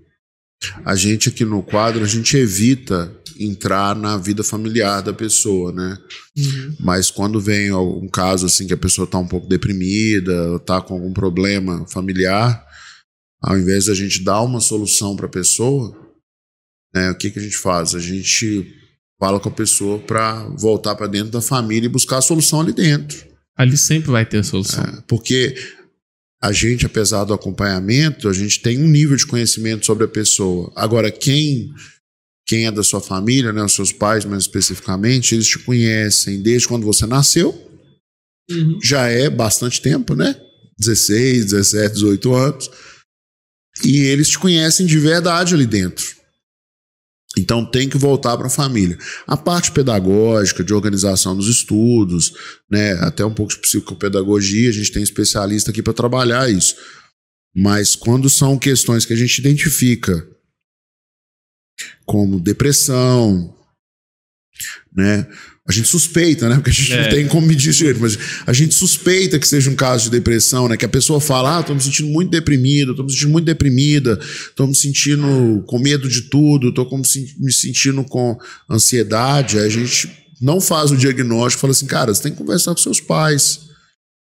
a 0.86 0.96
gente 0.96 1.30
aqui 1.30 1.44
no 1.44 1.64
quadro, 1.64 2.04
a 2.04 2.08
gente 2.08 2.38
evita 2.38 3.12
entrar 3.40 3.96
na 3.96 4.18
vida 4.18 4.44
familiar 4.44 5.02
da 5.02 5.14
pessoa, 5.14 5.72
né? 5.72 5.98
Uhum. 6.38 6.76
Mas 6.80 7.10
quando 7.10 7.40
vem 7.40 7.72
um 7.74 8.08
caso 8.08 8.46
assim 8.46 8.68
que 8.68 8.74
a 8.74 8.78
pessoa 8.78 9.08
tá 9.08 9.18
um 9.18 9.28
pouco 9.28 9.48
deprimida, 9.48 10.52
ou 10.52 10.60
tá 10.60 10.80
com 10.80 10.94
algum 10.94 11.12
problema 11.12 11.86
familiar, 11.88 12.64
ao 13.42 13.58
invés 13.58 13.86
da 13.86 13.96
gente 13.96 14.24
dar 14.24 14.42
uma 14.42 14.60
solução 14.62 15.16
para 15.16 15.26
a 15.26 15.30
pessoa, 15.30 15.98
né, 16.94 17.10
o 17.10 17.18
que 17.18 17.32
que 17.32 17.40
a 17.40 17.42
gente 17.42 17.58
faz? 17.58 17.96
A 17.96 18.00
gente 18.00 18.72
fala 19.20 19.40
com 19.40 19.50
a 19.50 19.54
pessoa 19.54 19.98
para 19.98 20.48
voltar 20.50 20.96
para 20.96 21.08
dentro 21.08 21.32
da 21.32 21.42
família 21.42 21.88
e 21.88 21.92
buscar 21.92 22.18
a 22.18 22.22
solução 22.22 22.62
ali 22.62 22.74
dentro. 22.74 23.31
Ali 23.58 23.78
sempre 23.78 24.12
vai 24.12 24.26
ter 24.26 24.40
a 24.40 24.44
solução. 24.44 24.84
É, 24.84 25.04
porque 25.08 25.56
a 26.42 26.52
gente, 26.52 26.86
apesar 26.86 27.24
do 27.24 27.34
acompanhamento, 27.34 28.28
a 28.28 28.34
gente 28.34 28.62
tem 28.62 28.80
um 28.80 28.88
nível 28.88 29.16
de 29.16 29.28
conhecimento 29.28 29.86
sobre 29.86 30.06
a 30.06 30.08
pessoa. 30.08 30.72
Agora, 30.76 31.12
quem 31.12 31.72
quem 32.52 32.66
é 32.66 32.72
da 32.72 32.84
sua 32.84 33.00
família, 33.00 33.54
né, 33.54 33.64
os 33.64 33.74
seus 33.74 33.94
pais 33.94 34.26
mais 34.26 34.44
especificamente, 34.44 35.34
eles 35.34 35.48
te 35.48 35.58
conhecem 35.60 36.42
desde 36.42 36.68
quando 36.68 36.86
você 36.86 37.06
nasceu. 37.06 37.50
Uhum. 38.50 38.78
Já 38.84 39.08
é 39.08 39.30
bastante 39.30 39.82
tempo, 39.82 40.16
né? 40.16 40.36
16, 40.78 41.46
17, 41.46 41.94
18 41.94 42.34
anos. 42.34 42.70
E 43.86 44.00
eles 44.00 44.28
te 44.28 44.38
conhecem 44.38 44.86
de 44.86 45.00
verdade 45.00 45.54
ali 45.54 45.66
dentro. 45.66 46.06
Então 47.38 47.66
tem 47.66 47.88
que 47.88 47.98
voltar 47.98 48.36
para 48.38 48.48
a 48.48 48.50
família. 48.50 48.98
A 49.26 49.38
parte 49.38 49.72
pedagógica, 49.72 50.64
de 50.64 50.74
organização 50.74 51.36
dos 51.36 51.48
estudos, 51.48 52.34
né, 52.70 52.94
até 52.94 53.26
um 53.26 53.34
pouco 53.34 53.54
de 53.54 53.60
psicopedagogia, 53.60 54.70
a 54.70 54.74
gente 54.74 54.92
tem 54.92 55.02
especialista 55.02 55.72
aqui 55.72 55.82
para 55.82 55.94
trabalhar 55.94 56.50
isso. 56.50 56.76
Mas 57.56 57.96
quando 57.96 58.30
são 58.30 58.58
questões 58.58 59.06
que 59.06 59.14
a 59.14 59.18
gente 59.18 59.40
identifica 59.40 60.28
como 62.06 62.40
depressão, 62.40 63.56
né? 64.94 65.28
A 65.68 65.72
gente 65.72 65.88
suspeita, 65.88 66.50
né? 66.50 66.56
Porque 66.56 66.72
a 66.72 66.74
gente 66.74 66.92
é. 66.92 67.04
não 67.04 67.10
tem 67.10 67.28
como 67.28 67.46
medir 67.46 67.72
direito, 67.72 68.00
mas 68.00 68.18
a 68.48 68.52
gente 68.52 68.74
suspeita 68.74 69.38
que 69.38 69.48
seja 69.48 69.70
um 69.70 69.76
caso 69.76 70.06
de 70.06 70.10
depressão, 70.10 70.68
né? 70.68 70.76
Que 70.76 70.86
a 70.86 70.90
pessoa 70.90 71.22
fala, 71.22 71.60
ah, 71.60 71.64
tô 71.64 71.76
me 71.76 71.82
sentindo 71.82 72.10
muito 72.10 72.32
deprimido, 72.32 72.96
tô 72.96 73.04
me 73.04 73.12
sentindo 73.12 73.32
muito 73.32 73.46
deprimida, 73.46 74.20
tô 74.56 74.66
me 74.66 74.76
sentindo 74.76 75.64
com 75.68 75.78
medo 75.78 76.10
de 76.10 76.24
tudo, 76.24 76.74
tô 76.74 76.88
me 76.98 77.54
sentindo 77.54 78.04
com 78.04 78.36
ansiedade. 78.70 79.60
Aí 79.60 79.68
a 79.68 79.70
gente 79.70 80.10
não 80.42 80.60
faz 80.60 80.90
o 80.90 80.98
diagnóstico, 80.98 81.62
fala 81.62 81.72
assim, 81.72 81.86
cara, 81.86 82.14
você 82.14 82.24
tem 82.24 82.32
que 82.32 82.40
conversar 82.40 82.72
com 82.72 82.82
seus 82.82 83.00
pais, 83.00 83.60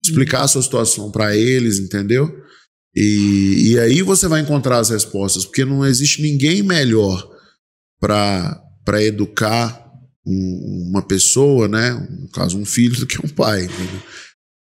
explicar 0.04 0.42
a 0.44 0.48
sua 0.50 0.62
situação 0.62 1.10
para 1.10 1.36
eles, 1.36 1.80
entendeu? 1.80 2.30
E, 2.94 3.72
e 3.72 3.80
aí 3.80 4.02
você 4.02 4.28
vai 4.28 4.42
encontrar 4.42 4.80
as 4.80 4.90
respostas, 4.90 5.46
porque 5.46 5.64
não 5.64 5.86
existe 5.86 6.22
ninguém 6.22 6.62
melhor 6.62 7.26
para 8.02 9.02
educar 9.02 9.82
um, 10.26 10.90
uma 10.90 11.02
pessoa, 11.02 11.68
né? 11.68 11.92
No 11.92 12.30
caso, 12.30 12.58
um 12.58 12.66
filho 12.66 13.00
do 13.00 13.08
que 13.08 13.24
um 13.24 13.30
pai. 13.30 13.64
Entendeu? 13.64 14.02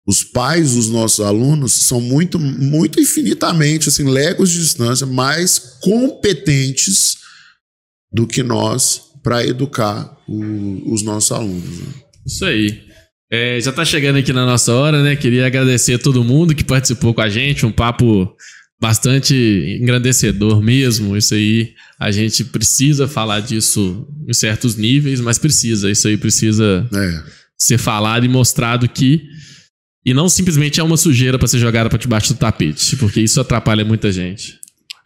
Os 0.07 0.23
pais 0.23 0.75
dos 0.75 0.89
nossos 0.89 1.19
alunos 1.19 1.73
são 1.73 1.99
muito, 1.99 2.39
muito 2.39 2.99
infinitamente, 2.99 3.89
assim, 3.89 4.09
legos 4.09 4.49
de 4.49 4.59
distância, 4.59 5.05
mais 5.05 5.59
competentes 5.81 7.17
do 8.11 8.25
que 8.25 8.41
nós 8.41 9.01
para 9.21 9.45
educar 9.45 10.17
o, 10.27 10.93
os 10.93 11.01
nossos 11.01 11.31
alunos. 11.31 11.79
Né? 11.79 11.93
Isso 12.25 12.45
aí. 12.45 12.87
É, 13.29 13.59
já 13.59 13.71
está 13.71 13.83
chegando 13.83 14.17
aqui 14.17 14.31
na 14.31 14.45
nossa 14.45 14.73
hora, 14.73 15.03
né? 15.03 15.17
Queria 15.17 15.45
agradecer 15.45 15.95
a 15.95 15.99
todo 15.99 16.23
mundo 16.23 16.55
que 16.55 16.63
participou 16.63 17.13
com 17.13 17.19
a 17.19 17.27
gente. 17.27 17.65
Um 17.65 17.71
papo 17.71 18.33
bastante 18.79 19.35
engrandecedor 19.81 20.61
mesmo. 20.61 21.17
Isso 21.17 21.33
aí, 21.33 21.73
a 21.99 22.11
gente 22.11 22.43
precisa 22.43 23.07
falar 23.07 23.39
disso 23.39 24.07
em 24.27 24.33
certos 24.33 24.75
níveis, 24.75 25.19
mas 25.19 25.37
precisa. 25.37 25.89
Isso 25.89 26.07
aí 26.07 26.17
precisa 26.17 26.87
é. 26.93 27.23
ser 27.57 27.77
falado 27.77 28.25
e 28.25 28.29
mostrado 28.29 28.87
que. 28.87 29.23
E 30.05 30.13
não 30.13 30.29
simplesmente 30.29 30.79
é 30.79 30.83
uma 30.83 30.95
sujeira 30.95 31.37
para 31.37 31.47
ser 31.47 31.59
jogada 31.59 31.89
para 31.89 31.99
debaixo 31.99 32.33
do 32.33 32.39
tapete, 32.39 32.95
porque 32.95 33.19
isso 33.19 33.41
atrapalha 33.41 33.83
muita 33.83 34.11
gente. 34.11 34.57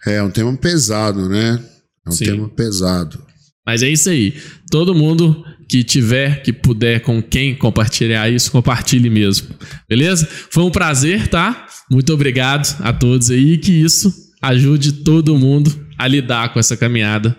É, 0.05 0.15
é 0.15 0.24
um 0.24 0.30
tema 0.30 0.55
pesado, 0.55 1.28
né? 1.28 1.59
É 2.05 2.09
um 2.09 2.13
Sim. 2.13 2.26
tema 2.26 2.49
pesado. 2.49 3.24
Mas 3.65 3.82
é 3.82 3.89
isso 3.89 4.09
aí. 4.09 4.36
Todo 4.69 4.93
mundo 4.93 5.43
que 5.67 5.84
tiver, 5.84 6.41
que 6.41 6.51
puder, 6.51 6.99
com 6.99 7.22
quem 7.22 7.55
compartilhar 7.55 8.30
isso, 8.30 8.51
compartilhe 8.51 9.09
mesmo. 9.09 9.47
Beleza? 9.88 10.28
Foi 10.49 10.63
um 10.63 10.72
prazer, 10.72 11.28
tá? 11.30 11.67
Muito 11.91 12.13
obrigado 12.13 12.73
a 12.79 12.93
todos 12.93 13.29
aí. 13.29 13.57
Que 13.57 13.73
isso 13.73 14.13
ajude 14.41 14.93
todo 14.93 15.37
mundo 15.37 15.69
a 15.97 16.07
lidar 16.07 16.53
com 16.53 16.59
essa 16.59 16.77
caminhada 16.77 17.37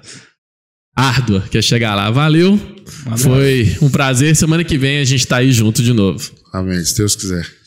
árdua 0.94 1.40
que 1.50 1.56
é 1.56 1.62
chegar 1.62 1.94
lá. 1.94 2.10
Valeu. 2.10 2.60
Foi 3.16 3.74
um 3.80 3.88
prazer. 3.88 4.36
Semana 4.36 4.62
que 4.62 4.76
vem 4.76 4.98
a 4.98 5.04
gente 5.04 5.26
tá 5.26 5.38
aí 5.38 5.50
junto 5.50 5.82
de 5.82 5.94
novo. 5.94 6.30
Amém. 6.52 6.84
Se 6.84 6.98
Deus 6.98 7.16
quiser. 7.16 7.61